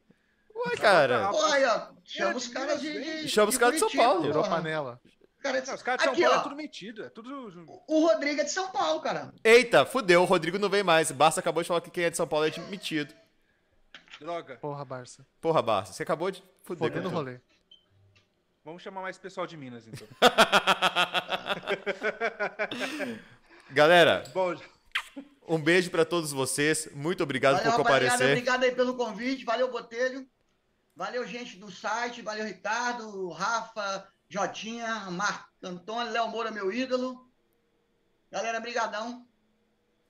[0.56, 1.30] Ué, cara.
[1.52, 4.22] Aí, ó, chama É, os caras de, de- Chama os caras de São Paulo.
[4.22, 5.00] Virou panela.
[5.44, 7.84] Cara, Não, os caras de São aqui, Paulo é ó, tudo metido, é tudo...
[7.86, 9.30] o Rodrigo é de São Paulo, cara.
[9.44, 11.12] Eita, fudeu, o Rodrigo não vem mais.
[11.12, 13.12] Basta acabou de falar que quem é de São Paulo é admitido.
[14.18, 14.56] Droga.
[14.56, 15.26] Porra, Barça.
[15.42, 16.88] Porra, Basta, você acabou de fuder.
[16.88, 17.40] Fodendo o rolê.
[18.64, 20.08] Vamos chamar mais pessoal de Minas, então.
[23.70, 24.56] Galera, Bom,
[25.46, 26.88] um beijo pra todos vocês.
[26.94, 28.28] Muito obrigado Valeu, por comparecer.
[28.28, 29.44] Obrigado aí pelo convite.
[29.44, 30.26] Valeu, Botelho.
[30.96, 32.22] Valeu, gente do site.
[32.22, 37.30] Valeu, Ricardo, Rafa, Jotinha, Marco Antônio, Léo Moura, meu ídolo.
[38.30, 39.26] Galera, brigadão.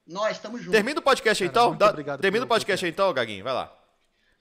[0.06, 0.72] Nós estamos juntos.
[0.72, 1.76] Termina o podcast aí, Cara, então.
[1.76, 3.44] Dá- obrigado Termina o podcast aí, então, Gaguinho.
[3.44, 3.74] Vai lá.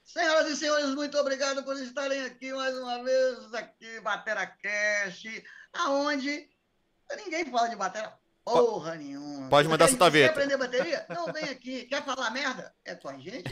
[0.03, 5.23] Senhoras e senhores, muito obrigado por estarem aqui mais uma vez, aqui, Batera Cash,
[5.71, 6.49] aonde
[7.15, 8.13] ninguém fala de batera
[8.43, 9.47] porra nenhuma.
[9.49, 10.31] pode mandar sua quer- Quer taveta.
[10.31, 11.05] aprender bateria?
[11.09, 11.83] Não, vem aqui.
[11.85, 12.71] Quer falar merda?
[12.85, 13.43] É com a gente?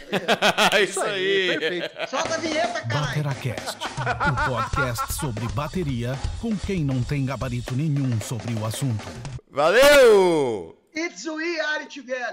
[0.73, 1.57] É isso aí.
[1.59, 2.09] Perfeito.
[2.09, 3.23] Solta a vinheta, caralho.
[3.23, 9.05] BateraCast, o podcast sobre bateria com quem não tem gabarito nenhum sobre o assunto.
[9.49, 10.77] Valeu!
[10.93, 12.27] It's we are together.